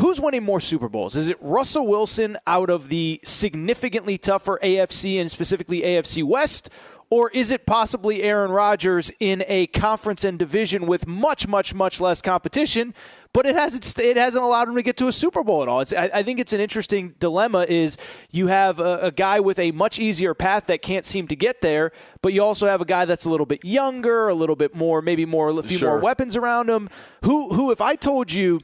who's 0.00 0.18
winning 0.22 0.42
more 0.42 0.58
Super 0.58 0.88
Bowls? 0.88 1.14
Is 1.14 1.28
it 1.28 1.36
Russell 1.42 1.86
Wilson 1.86 2.38
out 2.46 2.70
of 2.70 2.88
the 2.88 3.20
significantly 3.22 4.16
tougher 4.16 4.58
AFC 4.62 5.20
and 5.20 5.30
specifically 5.30 5.82
AFC 5.82 6.24
West, 6.24 6.70
or 7.10 7.28
is 7.32 7.50
it 7.50 7.66
possibly 7.66 8.22
Aaron 8.22 8.52
Rodgers 8.52 9.10
in 9.20 9.44
a 9.48 9.66
conference 9.66 10.24
and 10.24 10.38
division 10.38 10.86
with 10.86 11.06
much, 11.06 11.46
much, 11.46 11.74
much 11.74 12.00
less 12.00 12.22
competition? 12.22 12.94
But 13.32 13.46
it 13.46 13.54
hasn't 13.54 13.98
it 13.98 14.16
hasn't 14.16 14.42
allowed 14.42 14.68
him 14.68 14.74
to 14.74 14.82
get 14.82 14.96
to 14.96 15.06
a 15.06 15.12
Super 15.12 15.44
Bowl 15.44 15.62
at 15.62 15.68
all. 15.68 15.80
It's, 15.80 15.92
I, 15.92 16.10
I 16.12 16.22
think 16.24 16.40
it's 16.40 16.52
an 16.52 16.60
interesting 16.60 17.14
dilemma. 17.20 17.64
Is 17.68 17.96
you 18.32 18.48
have 18.48 18.80
a, 18.80 18.98
a, 19.02 19.10
guy 19.12 19.38
with 19.38 19.60
a 19.60 19.70
much 19.70 20.00
easier 20.00 20.34
path 20.34 20.66
that 20.66 20.82
can't 20.82 21.04
seem 21.04 21.28
to 21.28 21.36
get 21.36 21.60
there, 21.60 21.92
but 22.22 22.32
you 22.32 22.42
also 22.42 22.66
have 22.66 22.80
a 22.80 22.84
guy 22.84 23.04
that's 23.04 23.24
a 23.24 23.30
little 23.30 23.46
bit 23.46 23.64
younger, 23.64 24.28
a 24.28 24.34
little 24.34 24.56
bit 24.56 24.74
more, 24.74 25.00
maybe 25.00 25.24
more, 25.26 25.50
a 25.50 25.62
few 25.62 25.78
sure. 25.78 25.90
more 25.90 25.98
weapons 26.00 26.36
around 26.36 26.68
him. 26.68 26.88
Who 27.22 27.54
who? 27.54 27.70
If 27.70 27.80
I 27.80 27.94
told 27.94 28.32
you 28.32 28.62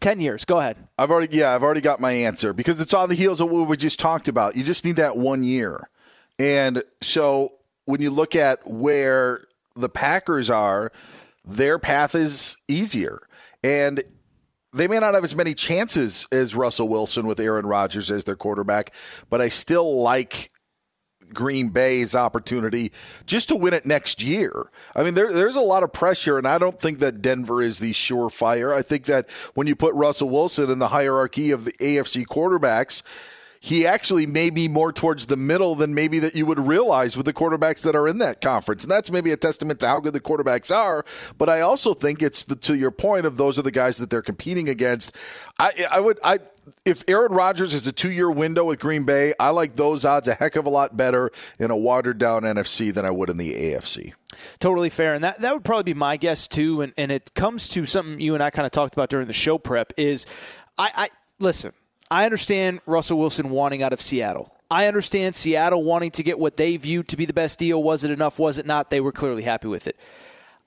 10 0.00 0.20
years. 0.20 0.44
Go 0.44 0.58
ahead. 0.58 0.76
I've 0.98 1.10
already 1.10 1.36
yeah, 1.36 1.54
I've 1.54 1.62
already 1.62 1.80
got 1.80 2.00
my 2.00 2.12
answer 2.12 2.52
because 2.52 2.80
it's 2.80 2.94
on 2.94 3.08
the 3.08 3.14
heels 3.14 3.40
of 3.40 3.48
what 3.50 3.68
we 3.68 3.76
just 3.76 3.98
talked 3.98 4.28
about. 4.28 4.56
You 4.56 4.64
just 4.64 4.84
need 4.84 4.96
that 4.96 5.16
one 5.16 5.42
year. 5.44 5.88
And 6.38 6.82
so 7.00 7.54
when 7.84 8.00
you 8.00 8.10
look 8.10 8.36
at 8.36 8.66
where 8.68 9.44
the 9.74 9.88
Packers 9.88 10.50
are, 10.50 10.92
their 11.44 11.78
path 11.78 12.14
is 12.14 12.56
easier. 12.68 13.22
And 13.62 14.02
they 14.72 14.88
may 14.88 14.98
not 14.98 15.14
have 15.14 15.24
as 15.24 15.34
many 15.34 15.54
chances 15.54 16.26
as 16.30 16.54
Russell 16.54 16.88
Wilson 16.88 17.26
with 17.26 17.40
Aaron 17.40 17.66
Rodgers 17.66 18.10
as 18.10 18.24
their 18.24 18.36
quarterback, 18.36 18.94
but 19.30 19.40
I 19.40 19.48
still 19.48 20.00
like 20.02 20.50
Green 21.32 21.68
Bay's 21.70 22.14
opportunity 22.14 22.92
just 23.26 23.48
to 23.48 23.56
win 23.56 23.74
it 23.74 23.86
next 23.86 24.22
year. 24.22 24.70
I 24.94 25.02
mean, 25.02 25.14
there, 25.14 25.32
there's 25.32 25.56
a 25.56 25.60
lot 25.60 25.82
of 25.82 25.92
pressure, 25.92 26.38
and 26.38 26.46
I 26.46 26.58
don't 26.58 26.80
think 26.80 26.98
that 27.00 27.22
Denver 27.22 27.62
is 27.62 27.78
the 27.78 27.92
surefire. 27.92 28.74
I 28.74 28.82
think 28.82 29.04
that 29.04 29.28
when 29.54 29.66
you 29.66 29.76
put 29.76 29.94
Russell 29.94 30.30
Wilson 30.30 30.70
in 30.70 30.78
the 30.78 30.88
hierarchy 30.88 31.50
of 31.50 31.64
the 31.64 31.72
AFC 31.72 32.24
quarterbacks, 32.26 33.02
he 33.60 33.86
actually 33.86 34.26
may 34.26 34.50
be 34.50 34.68
more 34.68 34.92
towards 34.92 35.26
the 35.26 35.36
middle 35.36 35.74
than 35.74 35.94
maybe 35.94 36.18
that 36.20 36.34
you 36.34 36.46
would 36.46 36.58
realize 36.58 37.16
with 37.16 37.26
the 37.26 37.32
quarterbacks 37.32 37.82
that 37.82 37.96
are 37.96 38.06
in 38.06 38.18
that 38.18 38.40
conference. 38.40 38.84
And 38.84 38.90
that's 38.90 39.10
maybe 39.10 39.32
a 39.32 39.36
testament 39.36 39.80
to 39.80 39.88
how 39.88 40.00
good 40.00 40.12
the 40.12 40.20
quarterbacks 40.20 40.74
are. 40.74 41.04
But 41.36 41.48
I 41.48 41.60
also 41.60 41.94
think 41.94 42.22
it's 42.22 42.44
the, 42.44 42.56
to 42.56 42.74
your 42.74 42.90
point 42.90 43.26
of 43.26 43.36
those 43.36 43.58
are 43.58 43.62
the 43.62 43.70
guys 43.70 43.98
that 43.98 44.10
they're 44.10 44.22
competing 44.22 44.68
against. 44.68 45.14
I, 45.58 45.86
I 45.90 46.00
would, 46.00 46.18
I, 46.22 46.38
if 46.84 47.02
Aaron 47.08 47.32
Rodgers 47.32 47.74
is 47.74 47.86
a 47.86 47.92
two 47.92 48.10
year 48.10 48.30
window 48.30 48.64
with 48.64 48.78
Green 48.78 49.04
Bay, 49.04 49.34
I 49.40 49.50
like 49.50 49.74
those 49.74 50.04
odds 50.04 50.28
a 50.28 50.34
heck 50.34 50.56
of 50.56 50.66
a 50.66 50.70
lot 50.70 50.96
better 50.96 51.30
in 51.58 51.70
a 51.70 51.76
watered 51.76 52.18
down 52.18 52.42
NFC 52.42 52.92
than 52.92 53.04
I 53.04 53.10
would 53.10 53.30
in 53.30 53.38
the 53.38 53.54
AFC. 53.54 54.12
Totally 54.60 54.90
fair. 54.90 55.14
And 55.14 55.24
that, 55.24 55.40
that 55.40 55.54
would 55.54 55.64
probably 55.64 55.94
be 55.94 55.98
my 55.98 56.16
guess 56.16 56.46
too. 56.46 56.82
And, 56.82 56.92
and 56.96 57.10
it 57.10 57.34
comes 57.34 57.68
to 57.70 57.86
something 57.86 58.20
you 58.20 58.34
and 58.34 58.42
I 58.42 58.50
kind 58.50 58.66
of 58.66 58.72
talked 58.72 58.94
about 58.94 59.10
during 59.10 59.26
the 59.26 59.32
show 59.32 59.58
prep 59.58 59.92
is 59.96 60.26
I, 60.76 60.90
I 60.94 61.08
listen, 61.38 61.72
I 62.10 62.24
understand 62.24 62.80
Russell 62.86 63.18
Wilson 63.18 63.50
wanting 63.50 63.82
out 63.82 63.92
of 63.92 64.00
Seattle. 64.00 64.54
I 64.70 64.86
understand 64.86 65.34
Seattle 65.34 65.82
wanting 65.84 66.10
to 66.12 66.22
get 66.22 66.38
what 66.38 66.56
they 66.56 66.76
viewed 66.76 67.08
to 67.08 67.16
be 67.16 67.24
the 67.24 67.32
best 67.32 67.58
deal. 67.58 67.82
Was 67.82 68.04
it 68.04 68.10
enough? 68.10 68.38
Was 68.38 68.58
it 68.58 68.66
not? 68.66 68.90
They 68.90 69.00
were 69.00 69.12
clearly 69.12 69.42
happy 69.42 69.68
with 69.68 69.86
it. 69.86 69.96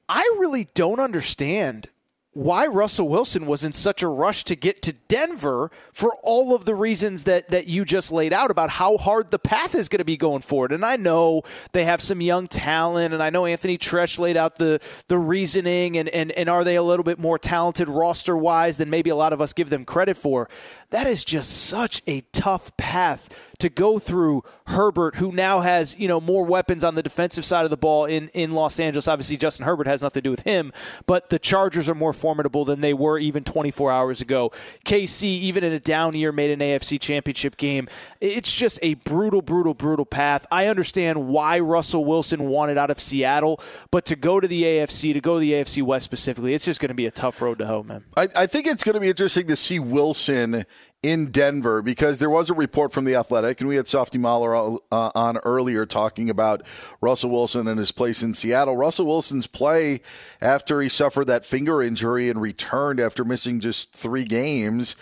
I 0.10 0.22
really 0.40 0.68
don't 0.74 1.00
understand 1.00 1.90
why 2.34 2.66
Russell 2.66 3.10
Wilson 3.10 3.46
was 3.46 3.66
in 3.66 3.74
such 3.74 4.02
a 4.02 4.08
rush 4.08 4.46
to 4.46 4.56
get 4.56 4.82
to 4.84 4.94
Denver 4.94 5.70
for 5.92 6.16
all 6.24 6.56
of 6.56 6.64
the 6.64 6.74
reasons 6.74 7.26
that, 7.26 7.50
that 7.50 7.68
you 7.68 7.84
just 7.84 8.10
laid 8.10 8.32
out 8.32 8.50
about 8.50 8.70
how 8.70 8.98
hard 8.98 9.32
the 9.32 9.40
path 9.40 9.76
is 9.76 9.90
going 9.90 10.00
to 10.00 10.06
be 10.06 10.16
going 10.16 10.42
forward. 10.42 10.72
And 10.72 10.86
I 10.86 10.96
know 10.96 11.42
they 11.74 11.84
have 11.84 12.02
some 12.02 12.22
young 12.22 12.48
talent, 12.48 13.14
and 13.14 13.22
I 13.22 13.32
know 13.32 13.46
Anthony 13.46 13.78
Tresh 13.78 14.18
laid 14.18 14.38
out 14.38 14.56
the, 14.56 14.80
the 15.10 15.18
reasoning, 15.18 15.98
and, 15.98 16.08
and, 16.10 16.32
and 16.32 16.48
are 16.48 16.64
they 16.64 16.78
a 16.78 16.84
little 16.84 17.04
bit 17.04 17.20
more 17.20 17.38
talented 17.38 17.90
roster 17.90 18.38
wise 18.38 18.78
than 18.78 18.90
maybe 18.90 19.10
a 19.10 19.16
lot 19.16 19.34
of 19.34 19.42
us 19.42 19.52
give 19.52 19.70
them 19.70 19.84
credit 19.84 20.16
for? 20.16 20.48
That 20.92 21.08
is 21.08 21.26
just 21.26 21.52
such 21.52 22.02
a 22.08 22.22
tough 22.32 22.76
path 22.78 23.51
to 23.62 23.70
go 23.70 24.00
through 24.00 24.44
Herbert, 24.68 25.16
who 25.16 25.32
now 25.32 25.62
has 25.62 25.98
you 26.00 26.08
know 26.08 26.20
more 26.20 26.44
weapons 26.44 26.84
on 26.84 26.96
the 26.96 27.04
defensive 27.04 27.46
side 27.46 27.64
of 27.64 27.70
the 27.70 27.78
ball 27.78 28.06
in, 28.06 28.30
in 28.30 28.52
Los 28.52 28.80
Angeles. 28.80 29.08
Obviously, 29.08 29.38
Justin 29.38 29.66
Herbert 29.66 29.86
has 29.86 30.02
nothing 30.02 30.22
to 30.22 30.22
do 30.22 30.32
with 30.32 30.42
him, 30.42 30.74
but 31.06 31.30
the 31.30 31.38
Chargers 31.38 31.88
are 31.88 31.96
more 31.96 32.14
formidable 32.14 32.66
than 32.66 32.82
they 32.82 32.94
were 32.94 33.20
even 33.20 33.44
24 33.44 33.92
hours 33.92 34.20
ago. 34.20 34.52
KC, 34.86 35.24
even 35.24 35.64
in 35.64 35.74
a 35.74 35.80
down 35.80 36.16
year, 36.16 36.32
made 36.32 36.50
an 36.50 36.60
AFC 36.60 37.00
championship 37.00 37.58
game. 37.58 37.88
It's 38.20 38.52
just 38.52 38.80
a 38.82 38.96
brutal, 38.96 39.42
brutal, 39.42 39.76
brutal 39.76 40.06
path. 40.06 40.48
I 40.52 40.68
understand 40.68 41.28
why 41.28 41.60
Russell 41.60 42.04
Wilson 42.04 42.48
wanted 42.48 42.78
out 42.80 42.90
of 42.90 43.00
Seattle, 43.00 43.60
but 43.92 44.06
to 44.06 44.16
go 44.16 44.40
to 44.40 44.48
the 44.48 44.64
AFC, 44.64 45.14
to 45.14 45.22
go 45.22 45.36
to 45.36 45.40
the 45.40 45.54
AFC 45.54 45.84
West 45.84 46.06
specifically, 46.06 46.56
it's 46.56 46.66
just 46.66 46.80
going 46.80 46.90
to 46.90 46.96
be 46.96 47.06
a 47.06 47.12
tough 47.12 47.42
road 47.42 47.60
to 47.60 47.68
hoe, 47.68 47.84
man. 47.84 48.06
I, 48.18 48.28
I 48.36 48.46
think 48.48 48.66
it's 48.66 48.84
going 48.84 48.96
to 48.96 49.00
be 49.00 49.10
interesting 49.10 49.48
to 49.48 49.56
see 49.56 49.80
Wilson 49.80 50.66
in 51.04 51.28
Denver 51.28 51.82
because 51.82 52.20
there 52.20 52.30
was 52.30 52.50
a 52.50 52.54
report 52.54 52.94
from 52.94 53.06
the 53.06 53.16
Athletic, 53.16 53.60
and 53.60 53.68
we 53.68 53.76
had 53.76 53.88
Softy 53.88 54.18
Mahler 54.18 54.78
uh, 54.92 55.12
on 55.16 55.38
earlier 55.40 55.86
talking 55.86 56.30
about 56.30 56.62
Russell 57.02 57.32
Wilson 57.32 57.68
and 57.68 57.80
his 57.80 57.92
place 57.92 58.22
in 58.22 58.34
Seattle. 58.34 58.78
Russell 58.78 59.08
Wilson's 59.08 59.48
play 59.48 60.02
after 60.42 60.82
he 60.82 60.90
suffered 60.90 61.26
that 61.26 61.46
finger 61.46 61.82
injury 61.82 62.30
and 62.30 62.40
returned 62.40 63.00
after 63.00 63.24
missing 63.26 63.60
just 63.60 63.94
three 63.94 64.26
games 64.26 64.96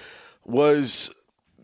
was. 0.46 1.12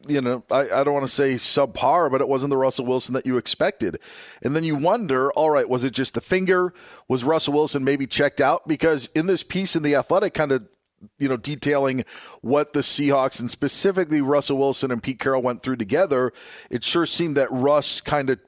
You 0.08 0.22
know, 0.22 0.44
I, 0.52 0.70
I 0.70 0.84
don't 0.84 0.94
want 0.94 1.08
to 1.08 1.12
say 1.12 1.34
subpar, 1.34 2.12
but 2.12 2.22
it 2.22 2.28
wasn't 2.28 2.52
the 2.52 2.58
Russell 2.58 2.86
Wilson 2.86 3.16
that 3.16 3.26
you 3.26 3.38
expected. 3.38 3.98
And 4.44 4.56
then 4.56 4.64
you 4.64 4.76
wonder, 4.76 5.32
all 5.32 5.50
right, 5.50 5.68
was 5.68 5.84
it 5.84 5.94
just 5.94 6.14
the 6.14 6.22
finger? 6.22 6.76
Was 7.08 7.24
Russell 7.24 7.56
Wilson 7.56 7.84
maybe 7.84 8.06
checked 8.06 8.40
out? 8.40 8.68
Because 8.68 9.08
in 9.16 9.26
this 9.26 9.42
piece 9.42 9.76
in 9.76 9.82
The 9.82 9.96
Athletic 9.96 10.36
kind 10.36 10.52
of 10.52 10.68
you 11.18 11.28
know, 11.28 11.38
detailing 11.38 12.04
what 12.42 12.74
the 12.74 12.80
Seahawks 12.80 13.40
and 13.40 13.50
specifically 13.50 14.22
Russell 14.22 14.58
Wilson 14.58 14.92
and 14.92 15.02
Pete 15.02 15.20
Carroll 15.20 15.42
went 15.42 15.62
through 15.62 15.78
together, 15.78 16.32
it 16.70 16.84
sure 16.84 17.06
seemed 17.06 17.38
that 17.38 17.52
Russ 17.52 18.02
kind 18.02 18.30
of 18.30 18.44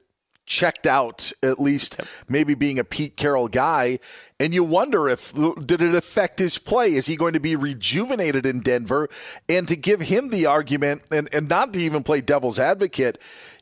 checked 0.48 0.86
out, 0.86 1.30
at 1.42 1.60
least 1.60 2.00
maybe 2.28 2.54
being 2.54 2.78
a 2.78 2.84
Pete 2.84 3.16
Carroll 3.16 3.48
guy. 3.48 3.98
And 4.40 4.54
you 4.54 4.64
wonder 4.64 5.08
if 5.08 5.32
did 5.34 5.82
it 5.82 5.94
affect 5.94 6.38
his 6.38 6.58
play? 6.58 6.94
Is 6.94 7.06
he 7.06 7.16
going 7.16 7.34
to 7.34 7.40
be 7.40 7.54
rejuvenated 7.54 8.46
in 8.46 8.60
Denver? 8.60 9.08
And 9.48 9.68
to 9.68 9.76
give 9.76 10.00
him 10.00 10.30
the 10.30 10.46
argument 10.46 11.02
and, 11.12 11.28
and 11.32 11.48
not 11.48 11.72
to 11.74 11.78
even 11.78 12.02
play 12.02 12.20
devil's 12.20 12.58
advocate, 12.58 13.20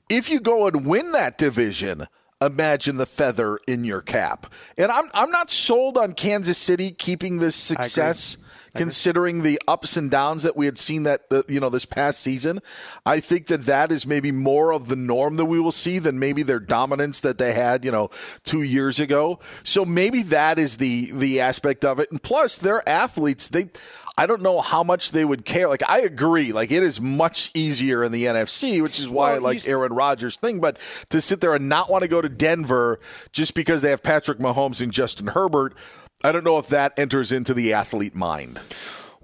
if 0.08 0.30
you 0.30 0.40
go 0.40 0.66
and 0.68 0.86
win 0.86 1.12
that 1.12 1.36
division, 1.36 2.06
imagine 2.40 2.96
the 2.96 3.06
feather 3.06 3.58
in 3.66 3.84
your 3.84 4.00
cap. 4.00 4.52
And 4.78 4.90
I'm 4.90 5.10
I'm 5.12 5.30
not 5.30 5.50
sold 5.50 5.98
on 5.98 6.12
Kansas 6.12 6.58
City 6.58 6.92
keeping 6.92 7.38
this 7.38 7.56
success 7.56 8.36
considering 8.76 9.42
the 9.42 9.60
ups 9.66 9.96
and 9.96 10.10
downs 10.10 10.42
that 10.42 10.56
we 10.56 10.66
had 10.66 10.78
seen 10.78 11.04
that 11.04 11.22
you 11.48 11.60
know 11.60 11.68
this 11.68 11.84
past 11.84 12.20
season. 12.20 12.60
I 13.04 13.20
think 13.20 13.46
that 13.46 13.64
that 13.66 13.92
is 13.92 14.06
maybe 14.06 14.32
more 14.32 14.72
of 14.72 14.88
the 14.88 14.96
norm 14.96 15.36
that 15.36 15.46
we 15.46 15.60
will 15.60 15.72
see 15.72 15.98
than 15.98 16.18
maybe 16.18 16.42
their 16.42 16.60
dominance 16.60 17.20
that 17.20 17.38
they 17.38 17.52
had 17.52 17.84
you 17.84 17.92
know 17.92 18.10
two 18.44 18.62
years 18.62 18.98
ago. 19.00 19.38
So 19.64 19.84
maybe 19.84 20.22
that 20.24 20.58
is 20.58 20.76
the 20.76 21.10
the 21.12 21.40
aspect 21.40 21.84
of 21.84 21.98
it. 21.98 22.10
And 22.10 22.22
plus, 22.22 22.56
their 22.56 22.86
athletes 22.88 23.48
they. 23.48 23.70
I 24.18 24.24
don't 24.24 24.40
know 24.40 24.62
how 24.62 24.82
much 24.82 25.10
they 25.10 25.26
would 25.26 25.44
care. 25.44 25.68
Like 25.68 25.82
I 25.86 26.00
agree, 26.00 26.50
like 26.50 26.70
it 26.70 26.82
is 26.82 27.02
much 27.02 27.50
easier 27.52 28.02
in 28.02 28.12
the 28.12 28.24
NFC, 28.24 28.82
which 28.82 28.98
is 28.98 29.10
why 29.10 29.32
well, 29.32 29.46
I 29.46 29.52
like 29.52 29.68
Aaron 29.68 29.92
Rodgers' 29.92 30.36
thing. 30.36 30.58
But 30.58 30.78
to 31.10 31.20
sit 31.20 31.42
there 31.42 31.54
and 31.54 31.68
not 31.68 31.90
want 31.90 32.00
to 32.00 32.08
go 32.08 32.22
to 32.22 32.28
Denver 32.30 32.98
just 33.32 33.54
because 33.54 33.82
they 33.82 33.90
have 33.90 34.02
Patrick 34.02 34.38
Mahomes 34.38 34.80
and 34.80 34.90
Justin 34.90 35.26
Herbert, 35.26 35.74
I 36.24 36.32
don't 36.32 36.44
know 36.44 36.58
if 36.58 36.68
that 36.68 36.98
enters 36.98 37.32
into 37.32 37.54
the 37.54 37.72
athlete 37.72 38.14
mind. 38.14 38.60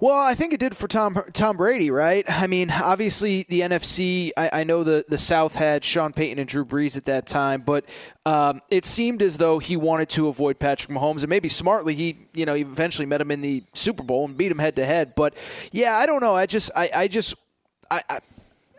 Well, 0.03 0.17
I 0.17 0.33
think 0.33 0.51
it 0.51 0.59
did 0.59 0.75
for 0.75 0.89
Tom 0.89 1.17
Tom 1.31 1.55
Brady, 1.55 1.89
right? 1.89 2.25
I 2.27 2.47
mean, 2.47 2.69
obviously 2.71 3.45
the 3.47 3.61
NFC. 3.61 4.31
I, 4.35 4.49
I 4.51 4.63
know 4.65 4.83
the 4.83 5.05
the 5.07 5.17
South 5.17 5.55
had 5.55 5.85
Sean 5.85 6.11
Payton 6.11 6.39
and 6.39 6.47
Drew 6.47 6.65
Brees 6.65 6.97
at 6.97 7.05
that 7.05 7.25
time, 7.25 7.61
but 7.61 7.85
um, 8.25 8.61
it 8.69 8.83
seemed 8.83 9.21
as 9.21 9.37
though 9.37 9.59
he 9.59 9.77
wanted 9.77 10.09
to 10.09 10.27
avoid 10.27 10.59
Patrick 10.59 10.91
Mahomes, 10.91 11.21
and 11.21 11.29
maybe 11.29 11.47
smartly, 11.47 11.95
he 11.95 12.17
you 12.33 12.45
know 12.45 12.53
eventually 12.53 13.05
met 13.05 13.21
him 13.21 13.31
in 13.31 13.39
the 13.39 13.63
Super 13.73 14.03
Bowl 14.03 14.25
and 14.25 14.35
beat 14.35 14.51
him 14.51 14.59
head 14.59 14.75
to 14.75 14.85
head. 14.85 15.13
But 15.15 15.35
yeah, 15.71 15.95
I 15.95 16.05
don't 16.05 16.21
know. 16.21 16.35
I 16.35 16.47
just 16.47 16.69
I, 16.75 16.89
I 16.93 17.07
just 17.07 17.35
I, 17.89 18.01
I 18.09 18.19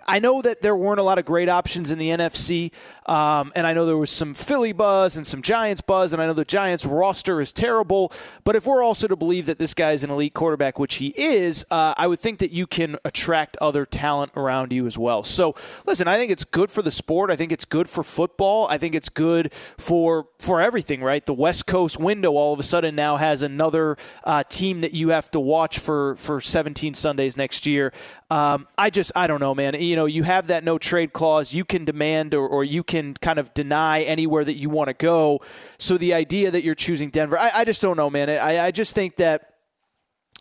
I 0.06 0.18
know 0.18 0.42
that 0.42 0.62
there 0.62 0.76
weren't 0.76 1.00
a 1.00 1.02
lot 1.02 1.18
of 1.18 1.24
great 1.24 1.48
options 1.48 1.90
in 1.90 1.98
the 1.98 2.08
NFC, 2.08 2.72
um, 3.06 3.52
and 3.54 3.66
I 3.66 3.72
know 3.72 3.86
there 3.86 3.96
was 3.96 4.10
some 4.10 4.34
Philly 4.34 4.72
buzz 4.72 5.16
and 5.16 5.26
some 5.26 5.42
Giants 5.42 5.80
buzz, 5.80 6.12
and 6.12 6.20
I 6.20 6.26
know 6.26 6.32
the 6.32 6.44
Giants 6.44 6.84
roster 6.84 7.40
is 7.40 7.52
terrible. 7.52 8.12
But 8.44 8.56
if 8.56 8.66
we're 8.66 8.82
also 8.82 9.06
to 9.08 9.16
believe 9.16 9.46
that 9.46 9.58
this 9.58 9.74
guy 9.74 9.92
is 9.92 10.04
an 10.04 10.10
elite 10.10 10.34
quarterback, 10.34 10.78
which 10.78 10.96
he 10.96 11.08
is, 11.16 11.64
uh, 11.70 11.94
I 11.96 12.06
would 12.06 12.18
think 12.18 12.38
that 12.38 12.50
you 12.50 12.66
can 12.66 12.96
attract 13.04 13.56
other 13.60 13.86
talent 13.86 14.32
around 14.36 14.72
you 14.72 14.86
as 14.86 14.98
well. 14.98 15.22
So, 15.22 15.54
listen, 15.86 16.08
I 16.08 16.16
think 16.16 16.30
it's 16.30 16.44
good 16.44 16.70
for 16.70 16.82
the 16.82 16.90
sport. 16.90 17.30
I 17.30 17.36
think 17.36 17.52
it's 17.52 17.64
good 17.64 17.88
for 17.88 18.02
football. 18.02 18.66
I 18.68 18.78
think 18.78 18.94
it's 18.94 19.08
good 19.08 19.52
for 19.78 20.28
for 20.38 20.60
everything. 20.60 21.02
Right, 21.02 21.24
the 21.24 21.34
West 21.34 21.66
Coast 21.66 21.98
window 21.98 22.32
all 22.32 22.52
of 22.52 22.60
a 22.60 22.64
sudden 22.64 22.94
now 22.94 23.16
has 23.16 23.42
another 23.42 23.96
uh, 24.24 24.42
team 24.44 24.80
that 24.80 24.92
you 24.92 25.10
have 25.10 25.30
to 25.32 25.40
watch 25.40 25.78
for 25.78 26.16
for 26.16 26.40
17 26.40 26.94
Sundays 26.94 27.36
next 27.36 27.66
year. 27.66 27.92
Um, 28.34 28.66
I 28.76 28.90
just 28.90 29.12
I 29.14 29.28
don't 29.28 29.38
know, 29.38 29.54
man. 29.54 29.80
You 29.80 29.94
know, 29.94 30.06
you 30.06 30.24
have 30.24 30.48
that 30.48 30.64
no 30.64 30.76
trade 30.76 31.12
clause. 31.12 31.54
You 31.54 31.64
can 31.64 31.84
demand 31.84 32.34
or, 32.34 32.48
or 32.48 32.64
you 32.64 32.82
can 32.82 33.14
kind 33.14 33.38
of 33.38 33.54
deny 33.54 34.02
anywhere 34.02 34.44
that 34.44 34.56
you 34.56 34.70
want 34.70 34.88
to 34.88 34.94
go. 34.94 35.40
So 35.78 35.98
the 35.98 36.14
idea 36.14 36.50
that 36.50 36.64
you're 36.64 36.74
choosing 36.74 37.10
Denver, 37.10 37.38
I, 37.38 37.52
I 37.54 37.64
just 37.64 37.80
don't 37.80 37.96
know, 37.96 38.10
man. 38.10 38.28
I, 38.28 38.66
I 38.66 38.70
just 38.72 38.92
think 38.92 39.14
that 39.18 39.54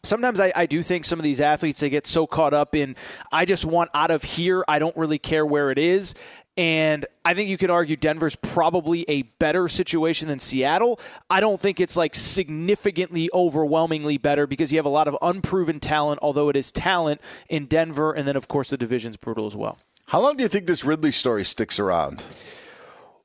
sometimes 0.01 0.39
I, 0.39 0.51
I, 0.55 0.65
do 0.65 0.81
think 0.81 1.05
some 1.05 1.19
of 1.19 1.23
these 1.23 1.39
athletes 1.39 1.81
they 1.81 1.91
get 1.91 2.07
so 2.07 2.25
caught 2.25 2.53
up 2.53 2.73
in 2.73 2.95
I 3.31 3.45
just 3.45 3.63
want 3.63 3.91
out 3.93 4.09
of 4.09 4.23
here. 4.23 4.65
I 4.67 4.79
don't 4.79 4.97
really 4.97 5.19
care 5.19 5.45
where 5.45 5.69
it 5.69 5.77
is. 5.77 6.15
And 6.55 7.05
I 7.25 7.33
think 7.33 7.49
you 7.49 7.57
could 7.57 7.71
argue 7.71 7.95
Denver's 7.95 8.35
probably 8.35 9.05
a 9.09 9.23
better 9.23 9.67
situation 9.67 10.27
than 10.27 10.37
Seattle. 10.37 10.99
I 11.29 11.39
don't 11.39 11.59
think 11.59 11.79
it's 11.79 11.97
like 11.97 12.13
significantly 12.13 13.29
overwhelmingly 13.33 14.17
better 14.17 14.45
because 14.45 14.71
you 14.71 14.77
have 14.77 14.85
a 14.85 14.89
lot 14.89 15.07
of 15.07 15.17
unproven 15.21 15.79
talent, 15.79 16.19
although 16.21 16.49
it 16.49 16.55
is 16.55 16.71
talent 16.71 17.21
in 17.49 17.65
Denver. 17.65 18.13
And 18.13 18.27
then, 18.27 18.35
of 18.35 18.47
course, 18.47 18.69
the 18.69 18.77
division's 18.77 19.17
brutal 19.17 19.47
as 19.47 19.55
well. 19.55 19.79
How 20.07 20.21
long 20.21 20.37
do 20.37 20.43
you 20.43 20.49
think 20.49 20.67
this 20.67 20.85
Ridley 20.85 21.11
story 21.11 21.43
sticks 21.43 21.79
around? 21.79 22.23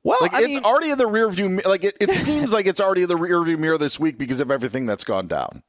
Well, 0.01 0.17
like 0.21 0.33
I 0.33 0.39
it's 0.39 0.47
mean, 0.47 0.63
already 0.63 0.89
in 0.89 0.97
the 0.97 1.07
rear 1.07 1.29
view. 1.29 1.61
Like 1.65 1.83
it, 1.83 1.97
it 1.99 2.11
seems 2.15 2.51
like 2.51 2.65
it's 2.65 2.81
already 2.81 3.03
in 3.03 3.09
the 3.09 3.17
rear 3.17 3.43
view 3.43 3.57
mirror 3.57 3.77
this 3.77 3.99
week 3.99 4.17
because 4.17 4.39
of 4.39 4.49
everything 4.49 4.85
that's 4.85 5.03
gone 5.03 5.27
down. 5.27 5.61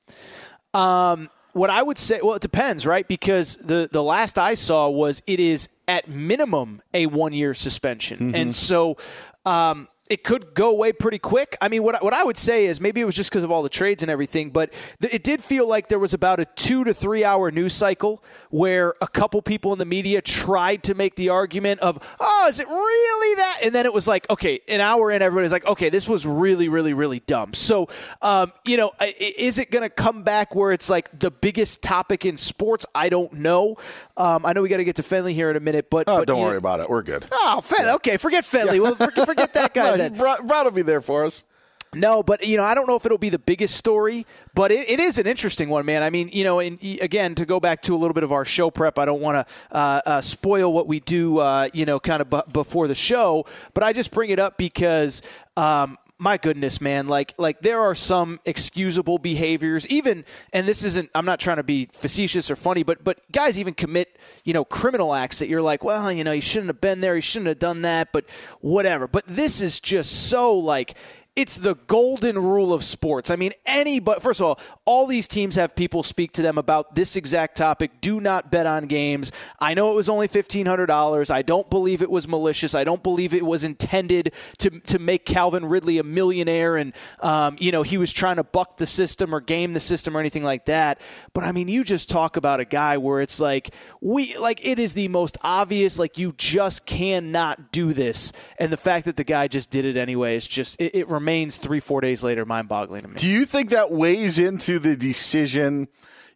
Um, 0.73 1.29
what 1.53 1.69
I 1.69 1.83
would 1.83 1.99
say, 1.99 2.21
well, 2.23 2.37
it 2.37 2.43
depends, 2.43 2.87
right? 2.87 3.07
Because 3.07 3.57
the 3.57 3.89
the 3.91 4.03
last 4.03 4.39
I 4.39 4.55
saw 4.55 4.89
was 4.89 5.21
it 5.27 5.41
is 5.41 5.69
at 5.91 6.09
minimum 6.09 6.81
a 6.95 7.07
one 7.07 7.33
year 7.33 7.53
suspension, 7.53 8.19
mm-hmm. 8.19 8.35
and 8.37 8.55
so. 8.55 8.97
Um, 9.45 9.89
it 10.11 10.25
could 10.25 10.53
go 10.55 10.71
away 10.71 10.93
pretty 10.93 11.19
quick. 11.19 11.57
I 11.61 11.69
mean, 11.69 11.83
what 11.83 12.03
what 12.05 12.13
I 12.13 12.23
would 12.25 12.37
say 12.37 12.67
is 12.67 12.81
maybe 12.81 13.01
it 13.01 13.05
was 13.05 13.17
just 13.17 13.31
because 13.31 13.45
of 13.45 13.51
all 13.51 13.63
the 13.63 13.69
trades 13.71 14.03
and 14.03 14.11
everything, 14.11 14.51
but 14.51 14.73
th- 15.01 15.15
it 15.15 15.23
did 15.23 15.43
feel 15.43 15.67
like 15.67 15.89
there 15.89 15.99
was 15.99 16.13
about 16.13 16.41
a 16.41 16.45
two 16.45 16.85
to 16.85 16.93
three 16.93 17.25
hour 17.25 17.51
news 17.51 17.73
cycle 17.73 18.23
where 18.51 18.95
a 19.01 19.07
couple 19.09 19.41
people 19.41 19.73
in 19.73 19.79
the 19.79 19.85
media 19.85 20.21
tried 20.21 20.83
to 20.83 20.95
make 20.95 21.15
the 21.17 21.29
argument 21.31 21.81
of, 21.81 21.99
oh, 22.21 22.47
is 22.49 22.59
it 22.59 22.69
really 22.69 23.35
that? 23.37 23.61
And 23.63 23.75
then 23.75 23.87
it 23.87 23.93
was 23.93 24.09
like, 24.09 24.29
okay, 24.29 24.61
an 24.69 24.81
hour 24.81 25.11
in, 25.11 25.23
everybody's 25.23 25.53
like, 25.53 25.67
okay, 25.67 25.89
this 25.89 26.09
was 26.09 26.27
really, 26.27 26.69
really, 26.69 26.93
really 26.93 27.21
dumb. 27.21 27.55
So, 27.55 27.89
um, 28.21 28.53
you 28.67 28.77
know, 28.77 28.91
is 29.19 29.59
it 29.59 29.71
going 29.71 29.83
to 29.83 29.89
come 29.91 30.25
back 30.25 30.55
where 30.55 30.73
it's 30.73 30.91
like 30.91 31.17
the 31.17 31.31
biggest 31.31 31.83
topic 31.83 32.27
in 32.27 32.37
sports? 32.37 32.85
I 32.95 33.09
don't 33.11 33.33
know. 33.35 33.77
Um, 34.17 34.45
I 34.45 34.53
know 34.53 34.63
we 34.63 34.69
got 34.69 34.79
to 34.79 34.85
get 34.85 34.97
to 34.97 35.03
Finley 35.05 35.35
here 35.35 35.51
in 35.51 35.57
a 35.57 35.61
minute, 35.61 35.89
but, 35.89 36.09
Oh, 36.09 36.19
but 36.19 36.27
don't 36.27 36.41
worry 36.41 36.53
know- 36.53 36.59
about 36.59 36.81
it. 36.81 36.91
We're 36.91 37.03
good. 37.03 37.27
Oh, 37.31 37.61
Finley. 37.63 37.93
Okay, 37.93 38.17
forget 38.17 38.45
Finley. 38.45 38.81
Well, 38.81 38.97
forget, 38.97 39.27
forget 39.27 39.53
that 39.55 39.73
guy 39.75 39.97
Then. 40.03 40.15
Brad, 40.15 40.47
Brad 40.47 40.65
will 40.65 40.73
be 40.73 40.83
there 40.83 41.01
for 41.01 41.25
us. 41.25 41.45
No, 41.93 42.23
but 42.23 42.47
you 42.47 42.57
know, 42.57 42.63
I 42.63 42.75
don't 42.75 42.87
know 42.87 42.95
if 42.95 43.05
it'll 43.05 43.19
be 43.19 43.31
the 43.31 43.39
biggest 43.39 43.75
story, 43.75 44.25
but 44.55 44.71
it, 44.71 44.89
it 44.89 45.01
is 45.01 45.19
an 45.19 45.27
interesting 45.27 45.69
one, 45.69 45.85
man. 45.85 46.05
I 46.05 46.11
mean, 46.11 46.29
you 46.33 46.45
know, 46.45 46.61
and 46.61 46.79
again, 47.01 47.35
to 47.35 47.45
go 47.45 47.59
back 47.59 47.83
to 47.83 47.97
a 47.97 47.99
little 47.99 48.15
bit 48.15 48.23
of 48.23 48.31
our 48.31 48.45
show 48.45 48.71
prep, 48.71 48.97
I 48.97 49.05
don't 49.05 49.21
want 49.21 49.45
to 49.45 49.77
uh, 49.77 50.01
uh, 50.07 50.21
spoil 50.21 50.73
what 50.73 50.87
we 50.87 51.01
do, 51.01 51.39
uh, 51.39 51.69
you 51.73 51.87
know, 51.87 51.99
kind 51.99 52.23
of 52.23 52.31
b- 52.31 52.43
before 52.53 52.87
the 52.87 52.95
show, 52.95 53.45
but 53.75 53.83
I 53.83 53.93
just 53.93 54.13
bring 54.13 54.31
it 54.31 54.39
up 54.39 54.57
because. 54.57 55.23
Um, 55.57 55.99
my 56.21 56.37
goodness, 56.37 56.83
man! 56.83 57.09
Like, 57.09 57.35
like 57.39 57.63
there 57.63 57.81
are 57.81 57.95
some 57.95 58.41
excusable 58.45 59.19
behaviors. 59.19 59.89
Even, 59.89 60.27
and 60.53 60.69
this 60.69 60.85
isn't. 60.85 61.11
I'm 61.15 61.25
not 61.25 61.41
trying 61.41 61.57
to 61.57 61.63
be 61.63 61.89
facetious 61.93 62.51
or 62.51 62.57
funny, 62.57 62.83
but 62.83 63.03
but 63.03 63.21
guys 63.33 63.59
even 63.59 63.73
commit, 63.73 64.19
you 64.45 64.53
know, 64.53 64.65
criminal 64.65 65.15
acts 65.15 65.39
that 65.39 65.49
you're 65.49 65.63
like, 65.63 65.83
well, 65.83 66.13
you 66.13 66.23
know, 66.23 66.33
you 66.33 66.43
shouldn't 66.43 66.69
have 66.69 66.81
been 66.81 67.01
there. 67.01 67.17
You 67.17 67.23
shouldn't 67.23 67.49
have 67.49 67.59
done 67.59 67.83
that. 67.83 68.13
But 68.13 68.27
whatever. 68.61 69.09
But 69.09 69.27
this 69.27 69.63
is 69.63 69.81
just 69.81 70.29
so 70.29 70.53
like 70.53 70.95
it's 71.37 71.57
the 71.59 71.77
golden 71.87 72.39
rule 72.39 72.73
of 72.73 72.85
sports. 72.85 73.31
I 73.31 73.37
mean, 73.37 73.53
any 73.65 74.01
but 74.01 74.23
first 74.23 74.41
of 74.41 74.47
all, 74.47 74.61
all 74.85 75.07
these 75.07 75.29
teams 75.29 75.55
have 75.55 75.77
people 75.77 76.03
speak 76.03 76.33
to 76.33 76.43
them 76.43 76.59
about 76.59 76.95
this 76.95 77.17
exact 77.17 77.57
topic. 77.57 78.01
Do 78.01 78.21
not 78.21 78.51
bet 78.51 78.67
on 78.67 78.87
games. 78.87 79.31
I 79.61 79.75
know 79.75 79.93
it 79.93 79.95
was 79.95 80.09
only 80.09 80.27
fifteen 80.27 80.67
hundred 80.67 80.87
dollars. 80.87 81.31
I 81.31 81.43
don't 81.43 81.71
believe 81.71 82.03
it 82.03 82.11
was 82.11 82.27
malicious. 82.27 82.75
I 82.75 82.85
don't 82.85 83.03
believe 83.03 83.33
it 83.33 83.45
was 83.45 83.63
intended 83.65 84.35
to 84.59 84.71
to 84.81 84.99
make 84.99 85.25
Calvin 85.25 85.67
Ridley 85.67 85.99
a 85.99 86.03
millionaire, 86.03 86.77
and 86.77 86.93
um, 87.21 87.57
you 87.61 87.71
know 87.71 87.83
he 87.83 87.97
was 87.97 88.13
trying 88.13 88.37
to 88.37 88.45
buck 88.45 88.77
the 88.79 88.87
system 88.87 89.35
or 89.35 89.41
game 89.41 89.73
the 89.73 89.81
system 89.81 90.17
or 90.17 90.21
anything 90.21 90.43
like 90.43 90.67
that. 90.67 91.01
But 91.33 91.45
I 91.45 91.53
mean, 91.53 91.69
you 91.69 91.85
just 91.85 92.11
talk 92.11 92.37
about 92.37 92.61
a 92.61 92.65
guy 92.65 92.97
where 92.99 93.21
it's 93.21 93.41
like 93.41 93.71
we 94.01 94.37
like 94.37 94.67
it 94.67 94.79
is 94.79 94.95
the 94.95 95.09
most 95.09 95.39
obvious. 95.43 95.99
Like 95.99 96.19
you 96.19 96.35
just 96.37 96.87
cannot 96.87 97.71
do 97.71 97.93
this, 97.93 98.33
and 98.59 98.73
the 98.73 98.77
fact 98.77 99.05
that 99.05 99.17
the 99.17 99.25
guy 99.25 99.47
just 99.47 99.71
did 99.71 99.85
it 99.85 99.97
anyway 99.97 100.37
is 100.37 100.49
just 100.49 100.81
it, 100.81 100.95
it 100.97 101.09
remains 101.21 101.59
three 101.59 101.81
four 101.81 102.01
days 102.01 102.25
later 102.25 102.45
mind 102.45 102.67
boggling 102.69 103.03
to 103.03 103.09
me. 103.09 103.15
Do 103.17 103.29
you 103.29 103.45
think 103.45 103.71
that 103.71 103.91
weighs 103.93 104.39
into 104.39 104.79
the 104.79 104.97
decision? 104.97 105.89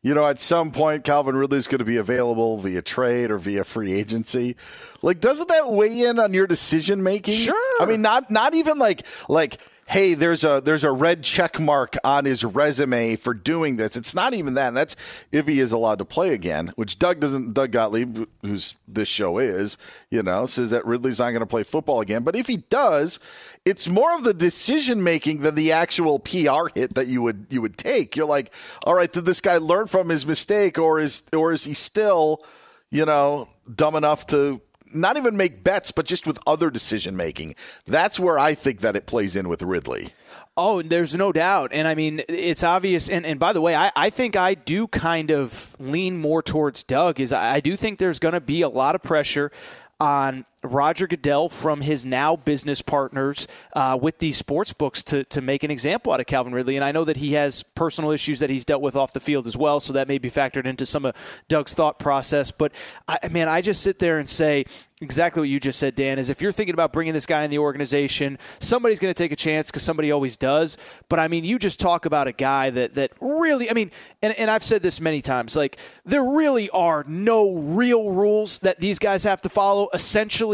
You 0.03 0.13
know, 0.13 0.27
at 0.27 0.39
some 0.39 0.71
point, 0.71 1.03
Calvin 1.03 1.35
Ridley's 1.35 1.67
going 1.67 1.79
to 1.79 1.85
be 1.87 1.97
available 1.97 2.59
via 2.59 2.83
trade 2.83 3.31
or 3.31 3.39
via 3.39 3.65
free 3.65 3.95
agency. 3.95 4.55
Like, 5.01 5.19
doesn't 5.19 5.49
that 5.49 5.73
weigh 5.73 6.03
in 6.03 6.19
on 6.19 6.35
your 6.35 6.47
decision 6.47 7.03
making? 7.03 7.37
Sure. 7.37 7.83
I 7.83 7.87
mean, 7.87 8.03
not 8.03 8.31
not 8.31 8.55
even 8.55 8.79
like 8.79 9.07
like. 9.29 9.59
Hey, 9.87 10.15
there's 10.15 10.45
a 10.45 10.63
there's 10.65 10.83
a 10.83 10.91
red 10.91 11.23
check 11.23 11.61
mark 11.61 11.97
on 12.05 12.25
his 12.25 12.43
resume 12.43 13.17
for 13.17 13.35
doing 13.35 13.77
this. 13.77 13.97
It's 13.97 14.15
not 14.15 14.33
even 14.33 14.55
that. 14.55 14.69
And 14.69 14.77
that's 14.79 14.97
if 15.31 15.47
he 15.47 15.61
is 15.61 15.73
allowed 15.73 15.99
to 15.99 16.07
play 16.07 16.33
again, 16.33 16.73
which 16.77 16.99
Doug 16.99 17.21
doesn't. 17.21 17.53
Doug 17.53 17.73
Gottlieb, 17.73 18.25
who's 18.41 18.77
this 18.89 19.09
show 19.09 19.37
is, 19.37 19.77
you 20.09 20.23
know, 20.23 20.47
says 20.47 20.71
that 20.71 20.87
Ridley's 20.87 21.19
not 21.19 21.33
going 21.33 21.41
to 21.41 21.47
play 21.47 21.65
football 21.65 22.01
again. 22.01 22.23
But 22.23 22.35
if 22.35 22.47
he 22.47 22.57
does, 22.57 23.19
it's 23.65 23.89
more 23.89 24.15
of 24.15 24.25
the 24.25 24.35
decision 24.35 25.03
making 25.03 25.41
than 25.41 25.55
the 25.55 25.73
actual 25.73 26.19
PR 26.19 26.69
hit 26.75 26.95
that 26.95 27.07
you 27.07 27.23
would 27.23 27.47
you 27.51 27.63
would 27.63 27.77
take. 27.77 28.17
You're 28.17 28.27
like, 28.27 28.53
all 28.85 28.95
right, 28.95 29.11
did 29.11 29.25
this 29.25 29.41
guy 29.41 29.57
learn 29.57 29.87
from 29.87 30.11
his 30.11 30.27
mistake, 30.27 30.79
or 30.79 31.01
is 31.01 31.23
or 31.33 31.53
is 31.53 31.65
he 31.65 31.75
still, 31.75 32.45
you 32.91 33.05
know, 33.07 33.49
dumb 33.75 33.95
enough 33.95 34.27
to 34.29 34.61
not 34.93 35.17
even 35.17 35.37
make 35.37 35.65
bets, 35.65 35.91
but 35.93 36.05
just 36.05 36.27
with 36.27 36.39
other 36.47 36.71
decision 36.71 37.17
making? 37.17 37.55
That's 37.87 38.21
where 38.21 38.39
I 38.39 38.55
think 38.55 38.81
that 38.81 38.97
it 38.97 39.07
plays 39.07 39.35
in 39.35 39.49
with 39.49 39.63
Ridley. 39.63 40.09
Oh, 40.57 40.83
there's 40.83 41.17
no 41.17 41.33
doubt. 41.33 41.73
And 41.73 41.89
I 41.89 41.97
mean, 41.97 42.23
it's 42.29 42.63
obvious. 42.63 43.09
And, 43.09 43.27
and 43.27 43.41
by 43.41 43.53
the 43.53 43.61
way, 43.61 43.75
I, 43.75 43.91
I 43.97 44.11
think 44.11 44.37
I 44.37 44.55
do 44.55 44.87
kind 44.87 45.33
of 45.33 45.75
lean 45.81 46.17
more 46.17 46.43
towards 46.43 46.85
Doug, 46.85 47.19
is 47.19 47.33
I, 47.33 47.55
I 47.55 47.61
do 47.61 47.75
think 47.75 47.99
there's 47.99 48.21
going 48.21 48.35
to 48.35 48.41
be 48.41 48.63
a 48.63 48.69
lot 48.69 48.95
of 48.95 49.03
pressure 49.03 49.51
on 49.99 50.45
Roger 50.65 51.07
Goodell 51.07 51.49
from 51.49 51.81
his 51.81 52.05
now 52.07 52.37
business 52.37 52.83
partners 52.83 53.47
uh, 53.75 53.99
with 54.01 54.19
these 54.19 54.37
sports 54.37 54.73
books 54.73 55.03
to, 55.05 55.25
to 55.25 55.41
make 55.41 55.63
an 55.63 55.71
example 55.71 56.13
out 56.13 56.21
of 56.21 56.27
Calvin 56.27 56.55
Ridley. 56.55 56.77
And 56.77 56.85
I 56.85 56.93
know 56.93 57.05
that 57.05 57.19
he 57.19 57.35
has 57.35 57.63
personal 57.63 58.11
issues 58.11 58.39
that 58.39 58.51
he's 58.51 58.65
dealt 58.65 58.83
with 58.83 58.97
off 58.97 59.13
the 59.13 59.21
field 59.21 59.47
as 59.47 59.57
well, 59.57 59.81
so 59.81 59.93
that 59.93 60.09
may 60.09 60.19
be 60.19 60.31
factored 60.31 60.67
into 60.67 60.87
some 60.87 61.05
of 61.05 61.15
Doug's 61.49 61.75
thought 61.75 61.99
process. 61.99 62.51
But 62.51 62.73
I, 63.07 63.29
man, 63.31 63.49
I 63.49 63.61
just 63.61 63.83
sit 63.83 63.99
there 63.99 64.19
and 64.19 64.29
say 64.29 64.65
exactly 65.01 65.41
what 65.41 65.49
you 65.49 65.61
just 65.61 65.79
said, 65.79 65.95
Dan. 65.95 66.19
Is 66.19 66.31
if 66.31 66.41
you're 66.41 66.53
thinking 66.53 66.75
about 66.75 66.93
bringing 66.93 67.13
this 67.13 67.27
guy 67.27 67.45
in 67.45 67.51
the 67.51 67.59
organization, 67.59 68.39
somebody's 68.59 68.99
going 68.99 69.13
to 69.13 69.23
take 69.23 69.33
a 69.33 69.37
chance 69.37 69.71
because 69.71 69.83
somebody 69.83 70.11
always 70.11 70.37
does. 70.37 70.77
But 71.09 71.21
I 71.21 71.29
mean, 71.29 71.45
you 71.45 71.59
just 71.59 71.81
talk 71.81 72.07
about 72.07 72.29
a 72.29 72.33
guy 72.33 72.71
that 72.71 72.95
that 72.95 73.13
really, 73.21 73.71
I 73.71 73.75
mean, 73.75 73.91
and, 74.23 74.33
and 74.39 74.51
I've 74.51 74.65
said 74.65 74.83
this 74.83 75.01
many 75.01 75.23
times, 75.23 75.57
like 75.57 75.79
there 76.05 76.25
really 76.25 76.71
are 76.71 77.05
no 77.07 77.55
real 77.55 78.11
rules 78.11 78.59
that 78.61 78.81
these 78.81 78.99
guys 78.99 79.25
have 79.25 79.43
to 79.43 79.49
follow. 79.49 79.89
Essentially, 79.93 80.54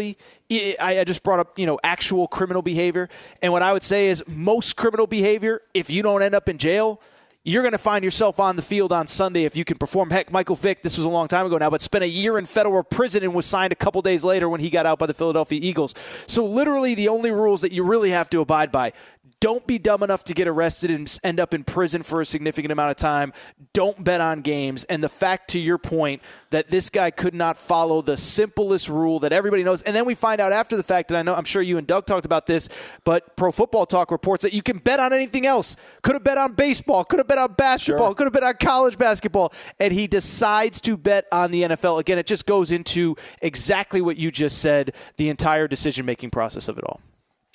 I 0.81 1.05
just 1.07 1.23
brought 1.23 1.41
up, 1.41 1.59
you 1.59 1.67
know, 1.67 1.79
actual 1.83 2.29
criminal 2.29 2.63
behavior. 2.63 3.09
And 3.43 3.53
what 3.53 3.63
I 3.63 3.73
would 3.73 3.83
say 3.83 4.09
is 4.09 4.25
most 4.27 4.77
criminal 4.77 5.07
behavior, 5.07 5.63
if 5.75 5.91
you 5.91 6.03
don't 6.03 6.23
end 6.23 6.35
up 6.35 6.49
in 6.49 6.59
jail, 6.59 7.01
you're 7.43 7.63
going 7.63 7.73
to 7.73 7.79
find 7.79 8.05
yourself 8.05 8.39
on 8.39 8.57
the 8.57 8.63
field 8.63 8.93
on 8.93 9.07
Sunday 9.07 9.45
if 9.45 9.57
you 9.57 9.65
can 9.65 9.79
perform. 9.79 10.11
Heck, 10.11 10.31
Michael 10.31 10.57
Vick, 10.57 10.83
this 10.83 10.99
was 10.99 11.07
a 11.07 11.09
long 11.09 11.27
time 11.27 11.47
ago 11.47 11.57
now, 11.57 11.71
but 11.71 11.81
spent 11.81 12.05
a 12.05 12.09
year 12.09 12.39
in 12.39 12.45
federal 12.45 12.83
prison 12.83 13.23
and 13.23 13.33
was 13.33 13.47
signed 13.47 13.73
a 13.73 13.77
couple 13.77 14.03
days 14.03 14.25
later 14.25 14.47
when 14.49 14.61
he 14.61 14.69
got 14.69 14.85
out 14.85 14.99
by 14.99 15.07
the 15.07 15.15
Philadelphia 15.15 15.59
Eagles. 15.63 15.95
So, 16.27 16.45
literally, 16.45 16.95
the 16.95 17.09
only 17.09 17.31
rules 17.31 17.63
that 17.63 17.73
you 17.73 17.83
really 17.83 18.11
have 18.11 18.29
to 18.31 18.41
abide 18.41 18.71
by 18.71 18.93
don't 19.41 19.67
be 19.67 19.79
dumb 19.79 20.03
enough 20.03 20.23
to 20.25 20.35
get 20.35 20.47
arrested 20.47 20.91
and 20.91 21.19
end 21.25 21.41
up 21.41 21.55
in 21.55 21.65
prison 21.65 22.03
for 22.03 22.21
a 22.21 22.27
significant 22.27 22.71
amount 22.73 22.91
of 22.91 22.97
time. 22.97 23.33
Don't 23.73 24.05
bet 24.05 24.21
on 24.21 24.43
games. 24.43 24.85
And 24.85 25.03
the 25.03 25.09
fact, 25.09 25.49
to 25.51 25.59
your 25.59 25.79
point, 25.79 26.21
that 26.51 26.69
this 26.69 26.91
guy 26.91 27.11
could 27.11 27.35
not 27.35 27.57
follow 27.57 28.03
the 28.03 28.19
simplest 28.19 28.91
rule 28.91 29.19
that 29.21 29.33
everybody 29.33 29.65
knows. 29.65 29.81
And 29.83 29.97
then 29.97 30.05
we 30.05 30.15
find 30.15 30.41
out 30.41 30.53
after 30.53 30.77
the 30.77 30.83
fact, 30.83 31.11
and 31.11 31.17
I 31.17 31.23
know 31.23 31.35
I'm 31.35 31.45
sure 31.45 31.63
you 31.63 31.79
and 31.79 31.87
Doug 31.87 32.05
talked 32.05 32.27
about 32.27 32.47
this, 32.47 32.69
but 33.05 33.35
Pro 33.37 33.51
Football 33.51 33.87
Talk 33.87 34.11
reports 34.11 34.43
that 34.43 34.53
you 34.53 34.63
can 34.63 34.77
bet 34.77 35.01
on 35.01 35.13
anything 35.13 35.47
else. 35.47 35.75
Could 36.03 36.15
have 36.15 36.25
bet 36.25 36.37
on 36.37 36.53
baseball, 36.53 37.05
could 37.05 37.19
have 37.19 37.29
bet 37.29 37.39
on 37.39 37.55
basketball, 37.55 38.09
Sure. 38.09 38.15
could 38.15 38.25
have 38.27 38.33
bet 38.35 38.43
on 38.43 38.55
college 38.61 38.99
basketball. 38.99 39.55
And 39.79 39.93
he 39.93 40.07
decides 40.07 40.81
to 40.83 40.99
bet 40.99 41.27
on 41.33 41.51
the 41.51 41.63
NFL. 41.63 41.99
Again, 41.99 42.19
it 42.19 42.27
just 42.27 42.45
goes 42.45 42.71
into 42.71 43.17
exactly 43.41 44.03
what 44.03 44.19
you 44.19 44.31
just 44.31 44.59
said 44.59 44.95
the 45.17 45.31
entire 45.31 45.67
decision 45.67 46.05
making 46.05 46.31
process 46.31 46.69
of 46.69 46.77
it 46.77 46.85
all. 46.85 47.01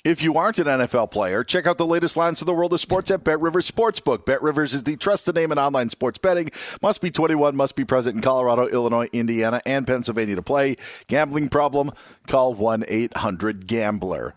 If 0.06 0.22
you 0.22 0.36
aren't 0.36 0.60
an 0.60 0.66
NFL 0.66 1.10
player, 1.10 1.42
check 1.42 1.66
out 1.66 1.78
the 1.78 1.84
latest 1.84 2.16
lines 2.16 2.40
of 2.40 2.46
the 2.46 2.54
world 2.54 2.72
of 2.72 2.78
sports 2.78 3.10
at 3.10 3.24
Bet 3.24 3.40
Rivers 3.40 3.68
Sportsbook. 3.68 4.24
Bet 4.24 4.40
Rivers 4.40 4.72
is 4.72 4.84
the 4.84 4.96
trusted 4.96 5.34
name 5.34 5.50
in 5.50 5.58
online 5.58 5.90
sports 5.90 6.16
betting. 6.16 6.48
Must 6.80 7.00
be 7.00 7.10
21, 7.10 7.56
must 7.56 7.74
be 7.74 7.84
present 7.84 8.14
in 8.14 8.22
Colorado, 8.22 8.68
Illinois, 8.68 9.08
Indiana, 9.12 9.60
and 9.66 9.84
Pennsylvania 9.84 10.36
to 10.36 10.42
play. 10.42 10.76
Gambling 11.08 11.48
problem? 11.48 11.90
Call 12.28 12.54
1 12.54 12.84
800 12.86 13.66
Gambler. 13.66 14.32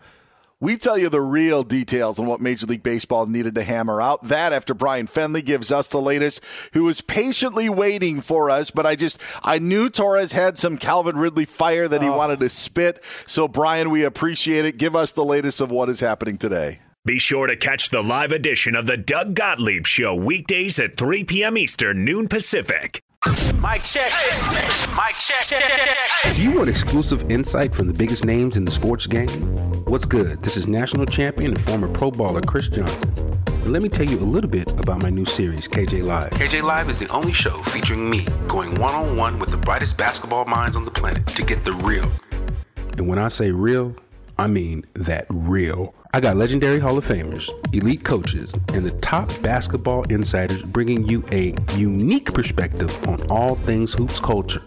We 0.62 0.76
tell 0.76 0.98
you 0.98 1.08
the 1.08 1.22
real 1.22 1.62
details 1.62 2.18
on 2.18 2.26
what 2.26 2.42
Major 2.42 2.66
League 2.66 2.82
Baseball 2.82 3.24
needed 3.24 3.54
to 3.54 3.62
hammer 3.62 4.02
out. 4.02 4.24
That 4.24 4.52
after 4.52 4.74
Brian 4.74 5.06
Fenley 5.06 5.42
gives 5.42 5.72
us 5.72 5.88
the 5.88 6.02
latest, 6.02 6.44
who 6.74 6.84
was 6.84 7.00
patiently 7.00 7.70
waiting 7.70 8.20
for 8.20 8.50
us. 8.50 8.70
But 8.70 8.84
I 8.84 8.94
just, 8.94 9.18
I 9.42 9.58
knew 9.58 9.88
Torres 9.88 10.32
had 10.32 10.58
some 10.58 10.76
Calvin 10.76 11.16
Ridley 11.16 11.46
fire 11.46 11.88
that 11.88 12.02
he 12.02 12.08
oh. 12.08 12.16
wanted 12.16 12.40
to 12.40 12.50
spit. 12.50 13.02
So, 13.26 13.48
Brian, 13.48 13.88
we 13.88 14.04
appreciate 14.04 14.66
it. 14.66 14.76
Give 14.76 14.94
us 14.94 15.12
the 15.12 15.24
latest 15.24 15.62
of 15.62 15.70
what 15.70 15.88
is 15.88 16.00
happening 16.00 16.36
today. 16.36 16.80
Be 17.06 17.18
sure 17.18 17.46
to 17.46 17.56
catch 17.56 17.88
the 17.88 18.02
live 18.02 18.30
edition 18.30 18.76
of 18.76 18.84
the 18.84 18.98
Doug 18.98 19.34
Gottlieb 19.34 19.86
Show 19.86 20.14
weekdays 20.14 20.78
at 20.78 20.94
3 20.94 21.24
p.m. 21.24 21.56
Eastern, 21.56 22.04
noon 22.04 22.28
Pacific. 22.28 23.00
Mic 23.26 23.82
check. 23.84 24.10
Mic 24.96 25.14
check. 25.18 26.34
Do 26.34 26.42
you 26.42 26.52
want 26.52 26.70
exclusive 26.70 27.30
insight 27.30 27.74
from 27.74 27.86
the 27.86 27.92
biggest 27.92 28.24
names 28.24 28.56
in 28.56 28.64
the 28.64 28.70
sports 28.70 29.06
game? 29.06 29.28
What's 29.84 30.06
good? 30.06 30.42
This 30.42 30.56
is 30.56 30.66
national 30.66 31.04
champion 31.04 31.52
and 31.52 31.60
former 31.62 31.88
pro 31.88 32.10
baller 32.10 32.44
Chris 32.44 32.68
Johnson. 32.68 33.12
And 33.46 33.72
let 33.72 33.82
me 33.82 33.90
tell 33.90 34.06
you 34.06 34.18
a 34.18 34.24
little 34.24 34.48
bit 34.48 34.72
about 34.80 35.02
my 35.02 35.10
new 35.10 35.26
series, 35.26 35.68
KJ 35.68 36.02
Live. 36.02 36.30
KJ 36.30 36.62
Live 36.62 36.88
is 36.88 36.96
the 36.96 37.08
only 37.08 37.34
show 37.34 37.62
featuring 37.64 38.08
me 38.08 38.24
going 38.48 38.74
one 38.76 38.94
on 38.94 39.16
one 39.16 39.38
with 39.38 39.50
the 39.50 39.58
brightest 39.58 39.98
basketball 39.98 40.46
minds 40.46 40.74
on 40.74 40.86
the 40.86 40.90
planet 40.90 41.26
to 41.26 41.42
get 41.42 41.62
the 41.64 41.74
real. 41.74 42.10
And 42.96 43.06
when 43.06 43.18
I 43.18 43.28
say 43.28 43.50
real, 43.50 43.94
I 44.38 44.46
mean 44.46 44.86
that 44.94 45.26
real. 45.28 45.94
I 46.12 46.18
got 46.18 46.36
legendary 46.36 46.80
Hall 46.80 46.98
of 46.98 47.06
Famers, 47.06 47.48
elite 47.72 48.02
coaches, 48.02 48.52
and 48.74 48.84
the 48.84 48.90
top 49.00 49.30
basketball 49.42 50.02
insiders 50.10 50.60
bringing 50.60 51.04
you 51.04 51.24
a 51.30 51.54
unique 51.76 52.34
perspective 52.34 52.92
on 53.06 53.22
all 53.30 53.54
things 53.64 53.92
hoops 53.92 54.18
culture 54.18 54.62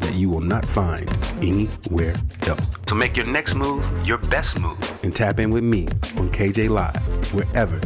that 0.00 0.12
you 0.12 0.28
will 0.28 0.42
not 0.42 0.66
find 0.68 1.08
anywhere 1.42 2.14
else. 2.42 2.76
So 2.86 2.94
make 2.94 3.16
your 3.16 3.24
next 3.24 3.54
move 3.54 3.82
your 4.06 4.18
best 4.18 4.60
move 4.60 4.78
and 5.02 5.16
tap 5.16 5.40
in 5.40 5.50
with 5.50 5.64
me 5.64 5.86
on 6.16 6.28
KJ 6.28 6.68
Live, 6.68 7.32
wherever 7.32 7.80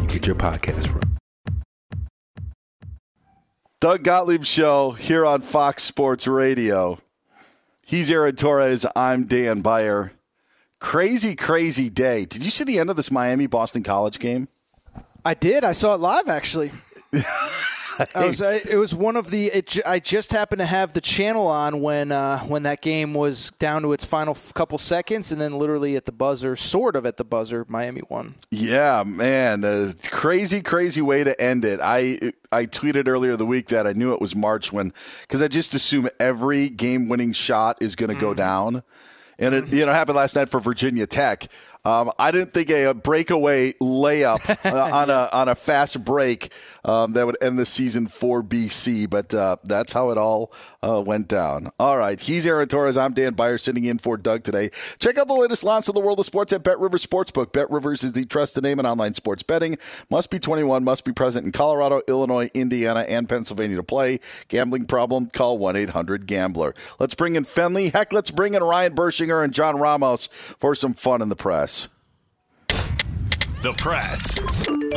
you 0.00 0.08
get 0.08 0.26
your 0.26 0.34
podcast 0.34 0.88
from. 0.88 1.02
Doug 3.80 4.02
Gottlieb 4.02 4.44
Show 4.44 4.90
here 4.90 5.24
on 5.24 5.40
Fox 5.40 5.84
Sports 5.84 6.26
Radio. 6.26 6.98
He's 7.84 8.10
Aaron 8.10 8.34
Torres. 8.34 8.84
I'm 8.96 9.26
Dan 9.26 9.60
Beyer. 9.60 10.12
Crazy, 10.80 11.36
crazy 11.36 11.90
day. 11.90 12.24
Did 12.24 12.44
you 12.44 12.50
see 12.50 12.64
the 12.64 12.78
end 12.78 12.90
of 12.90 12.96
this 12.96 13.10
Miami 13.10 13.46
Boston 13.46 13.82
College 13.82 14.18
game? 14.18 14.48
I 15.24 15.34
did. 15.34 15.62
I 15.62 15.72
saw 15.72 15.94
it 15.94 16.00
live 16.00 16.28
actually. 16.28 16.72
I 18.14 18.26
was, 18.26 18.40
I, 18.40 18.54
it 18.68 18.76
was 18.76 18.94
one 18.94 19.16
of 19.16 19.30
the. 19.30 19.46
It, 19.46 19.76
I 19.86 19.98
just 19.98 20.32
happened 20.32 20.60
to 20.60 20.66
have 20.66 20.92
the 20.94 21.00
channel 21.00 21.46
on 21.46 21.82
when 21.82 22.12
uh, 22.12 22.38
when 22.40 22.62
that 22.62 22.80
game 22.80 23.12
was 23.12 23.50
down 23.58 23.82
to 23.82 23.92
its 23.92 24.04
final 24.04 24.32
f- 24.32 24.54
couple 24.54 24.78
seconds, 24.78 25.32
and 25.32 25.40
then 25.40 25.58
literally 25.58 25.96
at 25.96 26.06
the 26.06 26.12
buzzer, 26.12 26.56
sort 26.56 26.96
of 26.96 27.04
at 27.04 27.18
the 27.18 27.24
buzzer, 27.24 27.66
Miami 27.68 28.00
won. 28.08 28.36
Yeah, 28.50 29.04
man, 29.06 29.64
a 29.64 29.92
crazy, 30.10 30.62
crazy 30.62 31.02
way 31.02 31.24
to 31.24 31.38
end 31.38 31.64
it. 31.64 31.80
I 31.82 32.32
I 32.50 32.64
tweeted 32.66 33.06
earlier 33.06 33.36
the 33.36 33.46
week 33.46 33.66
that 33.68 33.86
I 33.86 33.92
knew 33.92 34.14
it 34.14 34.20
was 34.20 34.34
March 34.34 34.72
when 34.72 34.94
because 35.22 35.42
I 35.42 35.48
just 35.48 35.74
assume 35.74 36.08
every 36.18 36.70
game-winning 36.70 37.32
shot 37.32 37.78
is 37.82 37.96
going 37.96 38.10
to 38.10 38.18
go 38.18 38.32
down, 38.32 38.82
and 39.40 39.54
it 39.54 39.72
you 39.72 39.84
know 39.84 39.92
happened 39.92 40.16
last 40.16 40.36
night 40.36 40.48
for 40.48 40.60
Virginia 40.60 41.06
Tech. 41.06 41.48
Um, 41.84 42.12
I 42.18 42.30
didn't 42.30 42.52
think 42.52 42.70
a, 42.70 42.92
breakaway 42.92 43.72
layup 43.74 44.64
uh, 44.72 44.96
on 44.96 45.10
a 45.10 45.28
on 45.32 45.48
a 45.48 45.54
fast 45.54 46.04
break 46.04 46.52
um, 46.84 47.14
that 47.14 47.26
would 47.26 47.36
end 47.42 47.58
the 47.58 47.64
season 47.64 48.06
for 48.06 48.42
BC, 48.42 49.08
but 49.08 49.32
uh, 49.34 49.56
that's 49.64 49.92
how 49.92 50.10
it 50.10 50.18
all 50.18 50.52
uh, 50.82 51.00
went 51.04 51.28
down. 51.28 51.70
All 51.78 51.96
right, 51.96 52.20
he's 52.20 52.46
Aaron 52.46 52.68
Torres. 52.68 52.96
I'm 52.96 53.12
Dan 53.12 53.34
Beyer, 53.34 53.58
sitting 53.58 53.84
in 53.84 53.98
for 53.98 54.16
Doug 54.16 54.44
today. 54.44 54.70
Check 54.98 55.16
out 55.18 55.28
the 55.28 55.34
latest 55.34 55.64
lines 55.64 55.88
of 55.88 55.94
the 55.94 56.00
world 56.00 56.18
of 56.20 56.26
sports 56.26 56.52
at 56.52 56.62
Bet 56.62 56.78
Rivers 56.78 57.04
Sportsbook. 57.04 57.52
Bet 57.52 57.70
Rivers 57.70 58.04
is 58.04 58.12
the 58.12 58.26
trusted 58.26 58.62
name 58.62 58.78
in 58.78 58.86
online 58.86 59.14
sports 59.14 59.42
betting. 59.42 59.78
Must 60.10 60.30
be 60.30 60.38
21. 60.38 60.84
Must 60.84 61.04
be 61.04 61.12
present 61.12 61.46
in 61.46 61.52
Colorado, 61.52 62.02
Illinois, 62.08 62.50
Indiana, 62.52 63.00
and 63.08 63.28
Pennsylvania 63.28 63.76
to 63.76 63.82
play. 63.82 64.20
Gambling 64.48 64.84
problem? 64.84 65.26
Call 65.26 65.56
1 65.58 65.76
800 65.76 66.26
Gambler. 66.26 66.74
Let's 66.98 67.14
bring 67.14 67.36
in 67.36 67.44
Fenley. 67.44 67.92
Heck, 67.92 68.12
let's 68.12 68.30
bring 68.30 68.54
in 68.54 68.62
Ryan 68.62 68.94
Bershinger 68.94 69.42
and 69.42 69.54
John 69.54 69.78
Ramos 69.78 70.26
for 70.58 70.74
some 70.74 70.94
fun 70.94 71.22
in 71.22 71.28
the 71.28 71.36
press. 71.36 71.69
The 73.62 73.74
press. 73.74 74.40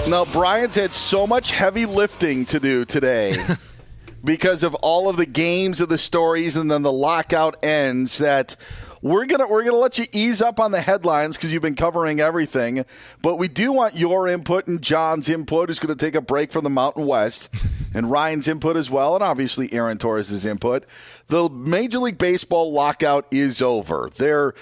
Now, 0.08 0.24
Brian's 0.24 0.76
had 0.76 0.94
so 0.94 1.28
much 1.28 1.52
heavy 1.52 1.86
lifting 1.86 2.46
to 2.46 2.62
do 2.62 2.86
today 2.86 3.36
because 4.24 4.64
of 4.64 4.74
all 4.76 5.10
of 5.10 5.18
the 5.18 5.26
games 5.26 5.82
of 5.82 5.90
the 5.90 5.98
stories, 5.98 6.56
and 6.56 6.72
then 6.72 6.82
the 6.82 6.92
lockout 6.92 7.62
ends. 7.62 8.20
That 8.20 8.56
we're 9.02 9.26
gonna 9.26 9.48
we're 9.48 9.66
gonna 9.66 9.76
let 9.76 9.98
you 9.98 10.06
ease 10.14 10.42
up 10.42 10.62
on 10.62 10.72
the 10.72 10.80
headlines 10.80 11.36
because 11.36 11.52
you've 11.52 11.62
been 11.62 11.76
covering 11.76 12.22
everything, 12.22 12.86
but 13.22 13.36
we 13.36 13.50
do 13.50 13.74
want 13.74 13.98
your 13.98 14.30
input 14.30 14.68
and 14.68 14.82
John's 14.82 15.28
input, 15.28 15.68
who's 15.68 15.80
going 15.80 15.94
to 15.94 16.06
take 16.06 16.16
a 16.16 16.22
break 16.22 16.50
from 16.54 16.64
the 16.64 16.70
Mountain 16.70 17.06
West, 17.06 17.54
and 17.94 18.10
Ryan's 18.10 18.48
input 18.48 18.78
as 18.78 18.90
well, 18.90 19.14
and 19.14 19.24
obviously 19.24 19.74
Aaron 19.74 19.98
Torres' 19.98 20.46
input. 20.46 20.86
The 21.28 21.50
Major 21.50 22.00
League 22.00 22.18
Baseball 22.18 22.72
lockout 22.72 23.28
is 23.30 23.62
over. 23.62 24.10
They're 24.16 24.54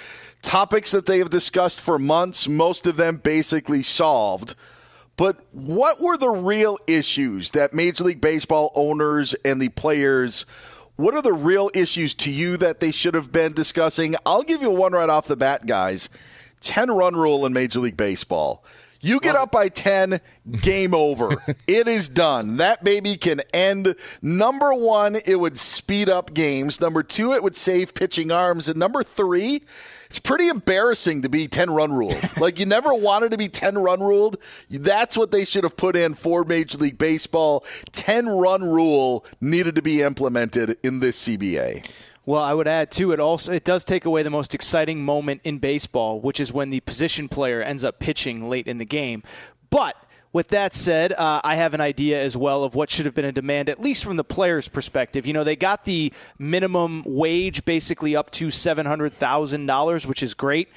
topics 0.42 0.92
that 0.92 1.06
they 1.06 1.20
have 1.20 1.30
discussed 1.30 1.80
for 1.80 2.00
months, 2.00 2.48
most 2.48 2.88
of 2.88 2.98
them 2.98 3.18
basically 3.18 3.84
solved. 3.84 4.56
But 5.18 5.46
what 5.52 6.02
were 6.02 6.18
the 6.18 6.30
real 6.30 6.78
issues 6.88 7.52
that 7.52 7.74
Major 7.74 8.06
League 8.06 8.22
Baseball 8.22 8.72
owners 8.76 9.34
and 9.46 9.62
the 9.62 9.70
players? 9.70 10.46
What 10.96 11.14
are 11.14 11.22
the 11.22 11.34
real 11.34 11.70
issues 11.74 12.14
to 12.16 12.32
you 12.32 12.58
that 12.58 12.80
they 12.80 12.92
should 12.92 13.14
have 13.14 13.32
been 13.32 13.54
discussing? 13.54 14.16
I'll 14.26 14.44
give 14.44 14.62
you 14.62 14.70
one 14.70 14.94
right 14.94 15.10
off 15.10 15.28
the 15.28 15.36
bat, 15.36 15.66
guys. 15.66 16.10
10 16.62 16.92
run 16.92 17.16
rule 17.16 17.46
in 17.46 17.54
Major 17.54 17.80
League 17.80 17.98
Baseball. 17.98 18.64
You 19.04 19.20
get 19.20 19.36
up 19.36 19.52
by 19.52 19.68
10, 19.70 20.22
game 20.62 20.94
over. 20.94 21.44
it 21.68 21.88
is 21.88 22.08
done. 22.08 22.58
That 22.58 22.84
baby 22.84 23.18
can 23.18 23.42
end. 23.52 23.96
Number 24.22 24.74
one, 24.74 25.18
it 25.26 25.40
would 25.40 25.58
speed 25.58 26.08
up 26.08 26.34
games. 26.34 26.80
Number 26.80 27.02
two, 27.02 27.34
it 27.34 27.42
would 27.42 27.56
save 27.56 27.96
pitching 27.96 28.32
arms. 28.32 28.70
And 28.70 28.78
number 28.78 29.02
three, 29.04 29.64
it's 30.12 30.19
pretty 30.19 30.50
embarrassing 30.50 31.21
to 31.21 31.30
be 31.30 31.47
10 31.47 31.69
run 31.69 31.93
ruled. 31.93 32.19
like 32.38 32.60
you 32.60 32.65
never 32.65 32.93
wanted 32.93 33.32
to 33.32 33.38
be 33.38 33.47
10 33.47 33.78
run 33.78 34.02
ruled. 34.02 34.36
That's 34.69 35.15
what 35.15 35.32
they 35.32 35.45
should 35.45 35.63
have 35.63 35.78
put 35.78 35.95
in 35.95 36.15
for 36.15 36.43
Major 36.43 36.80
League 36.80 36.97
Baseball. 36.97 37.63
10 37.93 38.28
run 38.28 38.62
rule 38.62 39.26
needed 39.39 39.74
to 39.76 39.82
be 39.82 40.02
implemented 40.02 40.78
in 40.84 41.00
this 41.00 41.26
CBA. 41.26 41.89
Well, 42.26 42.43
I 42.43 42.54
would 42.54 42.67
add 42.67 42.91
too. 42.91 43.13
It 43.13 43.21
also 43.21 43.54
it 43.54 43.63
does 43.63 43.86
take 43.86 44.04
away 44.04 44.21
the 44.21 44.30
most 44.30 44.54
exciting 44.54 45.02
moment 45.02 45.39
in 45.45 45.60
baseball, 45.60 46.19
which 46.19 46.41
is 46.41 46.52
when 46.52 46.71
the 46.71 46.82
position 46.82 47.30
player 47.30 47.62
ends 47.62 47.86
up 47.86 48.00
pitching 48.00 48.50
late 48.50 48.67
in 48.67 48.80
the 48.80 48.86
game. 48.86 49.24
But 49.69 49.95
with 50.34 50.50
that 50.50 50.74
said, 50.74 51.13
uh, 51.13 51.41
I 51.44 51.56
have 51.56 51.74
an 51.74 51.82
idea 51.82 52.22
as 52.22 52.38
well 52.38 52.63
of 52.63 52.74
what 52.74 52.89
should 52.89 53.06
have 53.06 53.13
been 53.13 53.26
a 53.26 53.32
demand, 53.32 53.70
at 53.70 53.82
least 53.82 54.04
from 54.04 54.15
the 54.17 54.24
players' 54.24 54.67
perspective. 54.67 55.26
You 55.26 55.34
know, 55.34 55.44
they 55.44 55.56
got 55.56 55.84
the 55.84 56.13
minimum 56.39 57.04
wage 57.06 57.65
basically 57.65 58.15
up 58.15 58.32
to 58.32 58.50
seven 58.50 58.86
hundred 58.86 59.13
thousand 59.13 59.65
dollars, 59.65 60.08
which 60.08 60.24
is 60.24 60.34
great. 60.34 60.70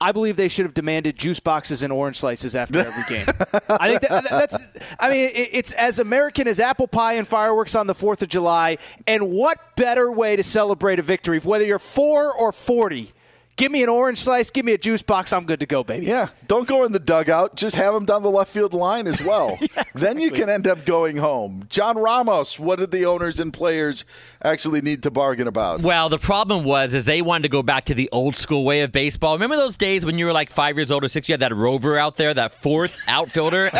I 0.00 0.10
believe 0.10 0.34
they 0.34 0.48
should 0.48 0.66
have 0.66 0.74
demanded 0.74 1.16
juice 1.16 1.38
boxes 1.38 1.84
and 1.84 1.92
orange 1.92 2.18
slices 2.18 2.56
after 2.56 2.78
every 2.86 3.04
game. 3.08 3.26
I 3.68 3.90
think 3.90 4.00
that, 4.02 4.24
that's. 4.28 4.56
I 4.98 5.08
mean, 5.08 5.30
it's 5.32 5.72
as 5.72 6.00
American 6.00 6.48
as 6.48 6.58
apple 6.58 6.88
pie 6.88 7.14
and 7.14 7.26
fireworks 7.26 7.76
on 7.76 7.86
the 7.86 7.94
Fourth 7.94 8.20
of 8.20 8.28
July. 8.28 8.78
And 9.06 9.32
what 9.32 9.76
better 9.76 10.10
way 10.10 10.34
to 10.34 10.42
celebrate 10.42 10.98
a 10.98 11.02
victory, 11.02 11.38
whether 11.38 11.64
you're 11.64 11.78
four 11.78 12.36
or 12.36 12.50
forty? 12.50 13.12
Give 13.56 13.70
me 13.70 13.82
an 13.82 13.88
orange 13.90 14.18
slice, 14.18 14.50
give 14.50 14.64
me 14.64 14.72
a 14.72 14.78
juice 14.78 15.02
box, 15.02 15.32
I'm 15.32 15.44
good 15.44 15.60
to 15.60 15.66
go, 15.66 15.84
baby. 15.84 16.06
Yeah, 16.06 16.28
don't 16.48 16.66
go 16.66 16.84
in 16.84 16.92
the 16.92 16.98
dugout. 16.98 17.54
Just 17.54 17.76
have 17.76 17.92
them 17.94 18.06
down 18.06 18.22
the 18.22 18.30
left 18.30 18.50
field 18.52 18.72
line 18.74 19.06
as 19.06 19.20
well. 19.22 19.58
Yeah, 19.76 19.84
Then 19.94 20.18
you 20.20 20.30
can 20.30 20.48
end 20.50 20.66
up 20.66 20.84
going 20.84 21.16
home. 21.18 21.64
John 21.68 21.96
Ramos, 21.98 22.58
what 22.58 22.78
did 22.78 22.90
the 22.90 23.04
owners 23.06 23.38
and 23.40 23.52
players 23.52 24.04
actually 24.42 24.80
need 24.80 25.02
to 25.04 25.10
bargain 25.10 25.46
about? 25.46 25.82
Well, 25.82 26.08
the 26.08 26.18
problem 26.18 26.64
was 26.64 26.94
is 26.94 27.04
they 27.04 27.22
wanted 27.22 27.42
to 27.44 27.48
go 27.50 27.62
back 27.62 27.84
to 27.86 27.94
the 27.94 28.08
old 28.10 28.34
school 28.36 28.64
way 28.64 28.80
of 28.82 28.90
baseball. 28.90 29.34
Remember 29.34 29.56
those 29.56 29.76
days 29.76 30.04
when 30.04 30.18
you 30.18 30.26
were 30.26 30.32
like 30.32 30.50
five 30.50 30.76
years 30.76 30.90
old 30.90 31.04
or 31.04 31.08
six? 31.08 31.28
You 31.28 31.34
had 31.34 31.40
that 31.40 31.54
rover 31.54 31.96
out 31.98 32.16
there, 32.16 32.32
that 32.34 32.52
fourth 32.52 32.98
outfielder. 33.06 33.70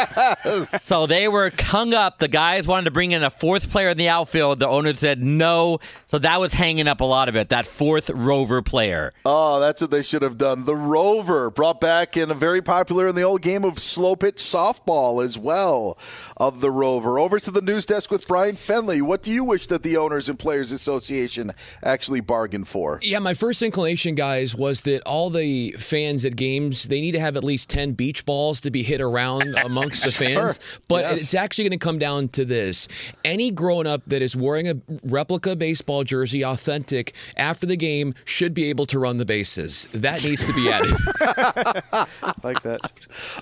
so 0.78 1.06
they 1.06 1.28
were 1.28 1.50
hung 1.58 1.94
up. 1.94 2.18
The 2.18 2.28
guys 2.28 2.66
wanted 2.66 2.85
to 2.87 2.90
bring 2.90 3.12
in 3.12 3.22
a 3.22 3.30
fourth 3.30 3.70
player 3.70 3.88
in 3.90 3.96
the 3.98 4.08
outfield. 4.08 4.58
The 4.58 4.68
owner 4.68 4.94
said 4.94 5.22
no. 5.22 5.80
So 6.06 6.18
that 6.18 6.40
was 6.40 6.52
hanging 6.52 6.88
up 6.88 7.00
a 7.00 7.04
lot 7.04 7.28
of 7.28 7.37
it. 7.37 7.48
That 7.48 7.66
fourth 7.66 8.11
rover 8.11 8.62
player. 8.62 9.12
Oh, 9.24 9.61
that's 9.62 9.81
what 9.81 9.90
they 9.90 10.03
should 10.03 10.22
have 10.22 10.37
done. 10.38 10.64
The 10.64 10.77
Rover 10.77 11.51
brought 11.51 11.81
back 11.81 12.16
and 12.16 12.35
very 12.35 12.61
popular 12.61 13.09
in 13.09 13.14
the 13.14 13.22
old 13.22 13.42
game 13.42 13.64
of 13.64 13.79
slow 13.79 14.16
pitch 14.16 14.37
softball 14.37 15.25
as 15.25 15.38
well 15.38 15.96
of 16.37 16.61
the 16.61 16.70
Rover. 16.70 17.18
Over 17.18 17.38
to 17.40 17.51
the 17.51 17.62
news 17.62 17.87
desk 17.87 18.11
with 18.11 18.27
Brian 18.29 18.57
Fenley. 18.57 19.01
What 19.03 19.22
do 19.22 19.31
you 19.33 19.44
wish 19.44 19.66
that 19.68 19.83
the 19.83 19.96
Owners 19.96 20.29
and 20.29 20.38
Players 20.38 20.72
Association 20.72 21.53
actually 21.83 22.20
bargained 22.20 22.68
for? 22.68 22.98
Yeah, 23.03 23.18
my 23.20 23.35
first 23.35 23.62
inclination, 23.62 24.14
guys, 24.14 24.55
was 24.55 24.83
that 24.83 25.03
all 25.07 25.31
the 25.31 25.72
fans 25.72 26.25
at 26.25 26.37
games 26.37 26.85
they 26.88 27.01
need 27.01 27.12
to 27.12 27.20
have 27.20 27.37
at 27.37 27.44
least 27.44 27.70
ten 27.70 27.92
beach 27.92 28.25
balls 28.27 28.61
to 28.62 28.70
be 28.70 28.83
hit 28.83 29.01
around 29.01 29.55
amongst 29.64 30.05
the 30.05 30.12
fans. 30.12 30.59
But 30.88 31.05
Yes. 31.05 31.22
it's 31.22 31.35
actually 31.35 31.64
going 31.64 31.79
to 31.79 31.85
come 31.85 31.98
down 31.98 32.29
to 32.31 32.44
this: 32.44 32.88
any 33.25 33.51
grown 33.51 33.87
up 33.87 34.03
that 34.09 34.22
is 34.22 34.35
wearing 34.37 34.68
a 34.68 34.75
replica 35.05 35.57
baseball 35.57 36.05
jersey, 36.05 36.44
authentic, 36.44 37.14
after 37.37 37.66
the 37.66 37.77
game 37.77 38.14
should 38.25 38.55
be 38.55 38.68
able 38.70 38.87
to 38.87 38.98
run 38.98 39.16
the 39.18 39.25
bases. 39.56 39.86
That 39.92 40.22
needs 40.24 40.44
to 40.44 40.52
be 40.52 40.70
added. 40.70 40.92
like 42.42 42.62
that. 42.62 42.90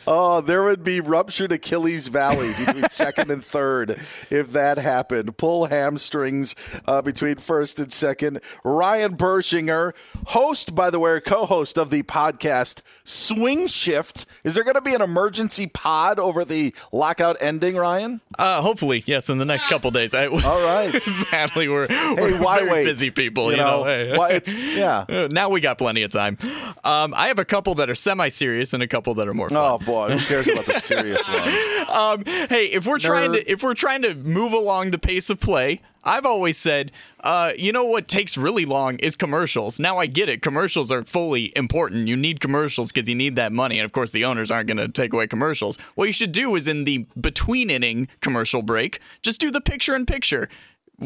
Oh, 0.06 0.40
there 0.40 0.62
would 0.64 0.82
be 0.82 1.00
ruptured 1.00 1.52
Achilles 1.52 2.08
Valley 2.08 2.52
between 2.64 2.88
second 2.90 3.30
and 3.30 3.44
third 3.44 4.00
if 4.30 4.52
that 4.52 4.78
happened. 4.78 5.36
Pull 5.36 5.66
hamstrings 5.66 6.54
uh, 6.86 7.02
between 7.02 7.36
first 7.36 7.78
and 7.78 7.92
second. 7.92 8.40
Ryan 8.64 9.16
Bershinger, 9.16 9.92
host, 10.28 10.74
by 10.74 10.90
the 10.90 10.98
way, 10.98 11.20
co 11.20 11.46
host 11.46 11.78
of 11.78 11.90
the 11.90 12.02
podcast 12.02 12.82
Swing 13.04 13.66
Shift. 13.66 14.26
Is 14.44 14.54
there 14.54 14.64
going 14.64 14.74
to 14.74 14.80
be 14.80 14.94
an 14.94 15.02
emergency 15.02 15.66
pod 15.66 16.18
over 16.18 16.44
the 16.44 16.74
lockout 16.92 17.36
ending, 17.40 17.76
Ryan? 17.76 18.20
Uh, 18.38 18.62
hopefully, 18.62 19.02
yes. 19.06 19.28
In 19.28 19.38
the 19.38 19.44
next 19.44 19.66
couple 19.66 19.90
days. 19.90 20.14
I, 20.14 20.26
All 20.26 20.62
right. 20.62 21.00
sadly, 21.30 21.68
we're, 21.68 21.86
Hey, 21.86 22.14
we're 22.14 22.40
why 22.42 22.58
very 22.60 22.70
wait? 22.70 22.84
busy 22.84 23.10
people. 23.10 23.46
You 23.46 23.50
You, 23.52 23.56
know, 23.58 23.78
know, 23.78 23.84
Hey. 23.84 24.16
why 24.16 24.30
it's- 24.32 24.62
yeah. 24.62 25.28
Now 25.30 25.48
we 25.50 25.60
got 25.60 25.78
plenty 25.78 25.99
of 26.02 26.10
time. 26.10 26.38
Um, 26.84 27.14
I 27.14 27.28
have 27.28 27.38
a 27.38 27.44
couple 27.44 27.74
that 27.76 27.90
are 27.90 27.94
semi-serious 27.94 28.72
and 28.72 28.82
a 28.82 28.88
couple 28.88 29.14
that 29.14 29.28
are 29.28 29.34
more 29.34 29.48
fun. 29.48 29.58
Oh, 29.58 29.78
boy. 29.78 30.16
Who 30.16 30.26
cares 30.26 30.48
about 30.48 30.66
the 30.66 30.80
serious 30.80 31.26
ones? 31.28 31.88
Um, 31.88 32.24
hey, 32.48 32.66
if 32.66 32.86
we're 32.86 32.98
trying 32.98 33.32
to 33.32 33.50
if 33.50 33.62
we're 33.62 33.74
trying 33.74 34.02
to 34.02 34.14
move 34.14 34.52
along 34.52 34.90
the 34.90 34.98
pace 34.98 35.30
of 35.30 35.40
play, 35.40 35.80
I've 36.02 36.24
always 36.24 36.56
said, 36.56 36.92
uh, 37.20 37.52
you 37.56 37.72
know 37.72 37.84
what 37.84 38.08
takes 38.08 38.38
really 38.38 38.64
long 38.64 38.98
is 39.00 39.16
commercials. 39.16 39.78
Now 39.78 39.98
I 39.98 40.06
get 40.06 40.28
it. 40.28 40.40
Commercials 40.40 40.90
are 40.90 41.04
fully 41.04 41.52
important. 41.56 42.08
You 42.08 42.16
need 42.16 42.40
commercials 42.40 42.90
because 42.90 43.08
you 43.08 43.14
need 43.14 43.36
that 43.36 43.52
money, 43.52 43.78
and 43.78 43.84
of 43.84 43.92
course 43.92 44.10
the 44.10 44.24
owners 44.24 44.50
aren't 44.50 44.68
going 44.68 44.78
to 44.78 44.88
take 44.88 45.12
away 45.12 45.26
commercials. 45.26 45.78
What 45.96 46.06
you 46.06 46.12
should 46.12 46.32
do 46.32 46.54
is 46.54 46.66
in 46.66 46.84
the 46.84 47.06
between 47.20 47.68
inning 47.68 48.08
commercial 48.22 48.62
break, 48.62 49.00
just 49.22 49.40
do 49.40 49.50
the 49.50 49.60
picture 49.60 49.94
in 49.94 50.06
picture. 50.06 50.48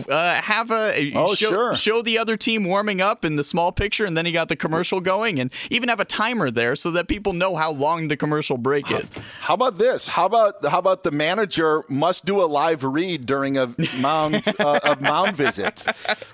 Uh, 0.08 0.34
have 0.34 0.70
a 0.70 1.12
Oh, 1.14 1.34
show, 1.34 1.48
sure. 1.50 1.74
show 1.76 2.02
the 2.02 2.18
other 2.18 2.36
team 2.36 2.64
warming 2.64 3.00
up 3.00 3.24
in 3.24 3.36
the 3.36 3.44
small 3.44 3.72
picture, 3.72 4.04
and 4.04 4.16
then 4.16 4.26
he 4.26 4.32
got 4.32 4.48
the 4.48 4.56
commercial 4.56 5.00
going, 5.00 5.38
and 5.38 5.52
even 5.70 5.88
have 5.88 6.00
a 6.00 6.04
timer 6.04 6.50
there 6.50 6.74
so 6.76 6.90
that 6.92 7.08
people 7.08 7.32
know 7.32 7.56
how 7.56 7.70
long 7.70 8.08
the 8.08 8.16
commercial 8.16 8.56
break 8.58 8.90
is. 8.90 9.10
How 9.40 9.54
about 9.54 9.78
this? 9.78 10.08
How 10.08 10.26
about 10.26 10.64
how 10.64 10.78
about 10.78 11.02
the 11.04 11.10
manager 11.10 11.82
must 11.88 12.24
do 12.24 12.42
a 12.42 12.46
live 12.46 12.82
read 12.84 13.26
during 13.26 13.56
a 13.58 13.74
mound 13.98 14.42
uh, 14.58 14.80
a 14.82 15.00
mound 15.00 15.36
visit? 15.36 15.84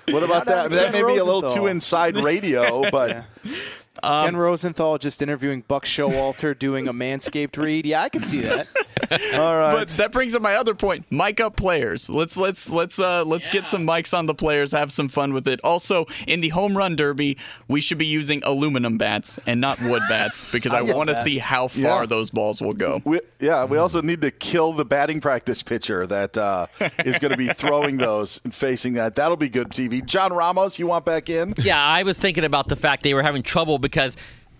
What 0.09 0.23
about 0.23 0.47
that? 0.47 0.65
on 0.65 0.71
That 0.71 0.91
may 0.91 1.03
be 1.03 1.17
a 1.17 1.23
little 1.23 1.41
Rosenthal. 1.41 1.55
too 1.63 1.67
inside 1.67 2.17
radio, 2.17 2.89
but 2.89 3.25
Ken 4.01 4.35
Rosenthal 4.37 4.97
just 4.97 5.21
interviewing 5.21 5.61
Buck 5.67 5.85
Showalter 5.85 6.57
doing 6.57 6.87
a 6.87 6.93
manscaped 6.93 7.57
read. 7.57 7.85
Yeah, 7.85 8.01
I 8.01 8.09
can 8.09 8.23
see 8.23 8.41
that. 8.41 8.67
all 9.35 9.57
right. 9.57 9.73
But 9.73 9.89
that 9.89 10.11
brings 10.11 10.33
up 10.35 10.41
my 10.41 10.55
other 10.55 10.73
point. 10.73 11.11
Mic 11.11 11.39
up 11.39 11.55
players. 11.55 12.09
Let's 12.09 12.37
let's 12.37 12.69
let's 12.69 12.99
uh 12.99 13.25
let's 13.25 13.49
get 13.49 13.67
some 13.67 13.85
mics 13.85 14.17
on 14.17 14.25
the 14.27 14.33
players, 14.33 14.71
have 14.71 14.91
some 14.91 15.09
fun 15.09 15.33
with 15.33 15.47
it. 15.47 15.59
Also, 15.63 16.05
in 16.27 16.39
the 16.39 16.49
home 16.49 16.77
run 16.77 16.95
derby, 16.95 17.37
we 17.67 17.81
should 17.81 17.97
be 17.97 18.05
using 18.05 18.41
aluminum 18.45 18.97
bats 18.97 19.39
and 19.45 19.59
not 19.59 19.81
wood 19.81 20.03
bats 20.07 20.47
because 20.51 20.71
I 20.73 20.81
want 20.81 21.09
to 21.09 21.15
see 21.15 21.37
how 21.37 21.67
far 21.67 21.81
Yeah. 22.01 22.05
those 22.05 22.29
balls 22.29 22.61
will 22.61 22.73
go. 22.73 23.01
We, 23.03 23.19
yeah, 23.39 23.65
we 23.65 23.77
also 23.77 24.01
need 24.01 24.21
to 24.21 24.31
kill 24.31 24.71
the 24.73 24.85
batting 24.85 25.19
practice 25.19 25.61
pitcher 25.63 26.07
that 26.07 26.37
uh, 26.37 26.67
is 27.05 27.19
going 27.19 27.31
to 27.31 27.37
be 27.37 27.47
throwing 27.49 27.97
those 27.97 28.39
and 28.43 28.53
facing 28.55 28.93
that. 28.93 29.15
That'll 29.15 29.37
be 29.37 29.49
good 29.49 29.69
TV. 29.69 30.05
John 30.05 30.31
Ramos, 30.31 30.79
you 30.79 30.87
want 30.87 31.05
back 31.05 31.29
in? 31.29 31.53
Yeah, 31.57 31.83
I 31.83 32.03
was 32.03 32.17
thinking 32.17 32.45
about 32.45 32.69
the 32.69 32.75
fact 32.75 33.03
they 33.03 33.13
were 33.13 33.23
having 33.23 33.43
trouble 33.43 33.79
because 33.81 34.15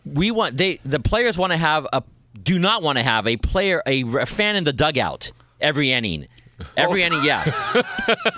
we 0.06 0.32
want 0.32 0.58
they 0.58 0.80
the 0.84 1.00
players 1.00 1.38
want 1.38 1.52
to 1.52 1.58
have 1.58 1.88
a 1.94 2.04
do 2.42 2.58
not 2.60 2.82
want 2.82 2.98
to 2.98 3.04
have 3.04 3.28
a 3.28 3.38
player 3.38 3.82
a, 3.86 4.04
a 4.04 4.26
fan 4.26 4.56
in 4.56 4.64
the 4.64 4.74
dugout 4.74 5.32
every 5.60 5.92
inning. 5.92 6.28
Every 6.78 7.04
oh. 7.04 7.08
inning, 7.08 7.24
yeah. 7.24 7.44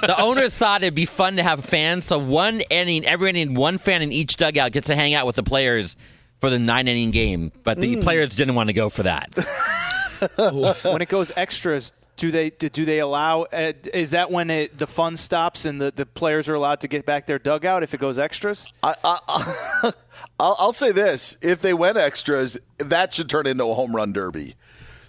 the 0.02 0.16
owners 0.18 0.54
thought 0.54 0.82
it'd 0.82 0.96
be 0.96 1.06
fun 1.06 1.36
to 1.36 1.44
have 1.44 1.66
fans, 1.66 2.06
so 2.06 2.18
one 2.18 2.62
inning, 2.70 3.06
every 3.06 3.30
inning, 3.30 3.54
one 3.54 3.78
fan 3.78 4.02
in 4.02 4.14
each 4.14 4.38
dugout 4.38 4.72
gets 4.72 4.88
to 4.88 4.96
hang 4.96 5.14
out 5.14 5.26
with 5.26 5.36
the 5.36 5.44
players 5.44 5.98
for 6.40 6.50
the 6.50 6.60
nine 6.60 6.88
inning 6.88 7.12
game. 7.12 7.52
But 7.64 7.80
the 7.80 7.98
mm. 7.98 8.02
players 8.02 8.30
didn't 8.30 8.56
want 8.56 8.70
to 8.70 8.74
go 8.74 8.90
for 8.90 9.04
that. 9.04 9.30
when 10.84 11.01
it 11.01 11.09
goes 11.09 11.32
extras, 11.36 11.93
do 12.18 12.32
they 12.32 12.49
do 12.49 12.86
they 12.86 12.99
allow? 12.99 13.43
Uh, 13.43 13.74
is 13.93 14.11
that 14.11 14.32
when 14.32 14.49
it, 14.49 14.78
the 14.78 14.88
fun 14.88 15.16
stops 15.16 15.66
and 15.66 15.82
the, 15.82 15.91
the 15.91 16.05
players 16.05 16.47
are 16.49 16.53
allowed 16.53 16.82
to 16.82 16.88
get 16.88 17.05
back 17.05 17.26
their 17.28 17.39
dugout 17.39 17.84
if 17.84 17.93
it 17.93 17.99
goes 17.99 18.18
extras? 18.18 18.72
I, 18.84 18.95
I, 19.03 19.18
I'll, 20.39 20.55
I'll 20.59 20.74
say 20.74 20.91
this: 20.91 21.38
if 21.41 21.61
they 21.61 21.74
went 21.74 21.97
extras, 21.97 22.59
that 22.78 23.14
should 23.14 23.30
turn 23.30 23.47
into 23.47 23.66
a 23.66 23.74
home 23.74 23.95
run 23.95 24.14
derby. 24.14 24.55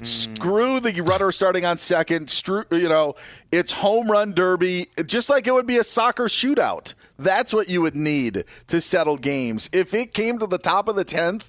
Screw 0.03 0.81
the 0.81 1.01
runner 1.01 1.31
starting 1.33 1.65
on 1.65 1.79
second. 1.79 2.33
You 2.71 2.89
know, 2.89 3.15
it's 3.53 3.73
home 3.73 4.11
run 4.11 4.35
derby, 4.35 4.89
just 5.07 5.29
like 5.29 5.47
it 5.47 5.55
would 5.55 5.67
be 5.67 5.79
a 5.79 5.85
soccer 5.85 6.25
shootout. 6.25 6.95
That's 7.19 7.55
what 7.55 7.69
you 7.69 7.81
would 7.83 7.95
need 7.95 8.45
to 8.67 8.81
settle 8.81 9.17
games. 9.17 9.71
If 9.73 9.95
it 9.95 10.13
came 10.13 10.39
to 10.41 10.47
the 10.47 10.59
top 10.59 10.89
of 10.89 10.97
the 10.97 11.05
tenth, 11.05 11.49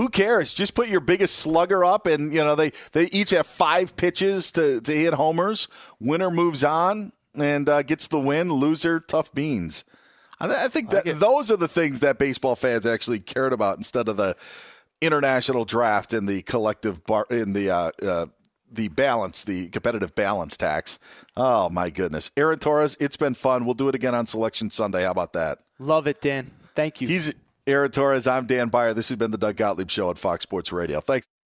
who 0.00 0.08
cares? 0.08 0.54
Just 0.54 0.74
put 0.74 0.88
your 0.88 1.00
biggest 1.00 1.36
slugger 1.36 1.84
up, 1.84 2.06
and 2.06 2.32
you 2.32 2.42
know 2.42 2.54
they 2.54 2.72
they 2.92 3.04
each 3.12 3.30
have 3.30 3.46
five 3.46 3.96
pitches 3.96 4.50
to 4.52 4.80
to 4.80 4.96
hit 4.96 5.12
homers. 5.12 5.68
Winner 6.00 6.30
moves 6.30 6.64
on 6.64 7.12
and 7.34 7.68
uh, 7.68 7.82
gets 7.82 8.08
the 8.08 8.18
win. 8.18 8.50
Loser, 8.50 8.98
tough 8.98 9.30
beans. 9.34 9.84
I, 10.40 10.46
th- 10.46 10.58
I 10.58 10.68
think 10.68 10.88
that 10.88 11.20
those 11.20 11.50
are 11.50 11.58
the 11.58 11.68
things 11.68 12.00
that 12.00 12.18
baseball 12.18 12.56
fans 12.56 12.86
actually 12.86 13.18
cared 13.18 13.52
about 13.52 13.76
instead 13.76 14.08
of 14.08 14.16
the 14.16 14.36
international 15.02 15.66
draft 15.66 16.14
and 16.14 16.26
the 16.26 16.40
collective 16.42 17.04
bar 17.04 17.26
in 17.28 17.52
the 17.52 17.68
uh, 17.68 17.90
uh, 18.02 18.26
the 18.72 18.88
balance, 18.88 19.44
the 19.44 19.68
competitive 19.68 20.14
balance 20.14 20.56
tax. 20.56 20.98
Oh 21.36 21.68
my 21.68 21.90
goodness, 21.90 22.30
Aaron 22.38 22.58
Torres, 22.58 22.96
it's 23.00 23.18
been 23.18 23.34
fun. 23.34 23.66
We'll 23.66 23.74
do 23.74 23.90
it 23.90 23.94
again 23.94 24.14
on 24.14 24.24
Selection 24.24 24.70
Sunday. 24.70 25.02
How 25.02 25.10
about 25.10 25.34
that? 25.34 25.58
Love 25.78 26.06
it, 26.06 26.22
Dan. 26.22 26.52
Thank 26.74 27.02
you. 27.02 27.08
He's 27.08 27.34
Aaron 27.66 27.90
Torres. 27.90 28.26
I'm 28.26 28.46
Dan 28.46 28.68
Beyer. 28.68 28.94
This 28.94 29.08
has 29.08 29.16
been 29.16 29.30
the 29.30 29.38
Doug 29.38 29.56
Gottlieb 29.56 29.90
Show 29.90 30.08
on 30.08 30.14
Fox 30.16 30.42
Sports 30.42 30.72
Radio. 30.72 31.00
Thanks. 31.00 31.26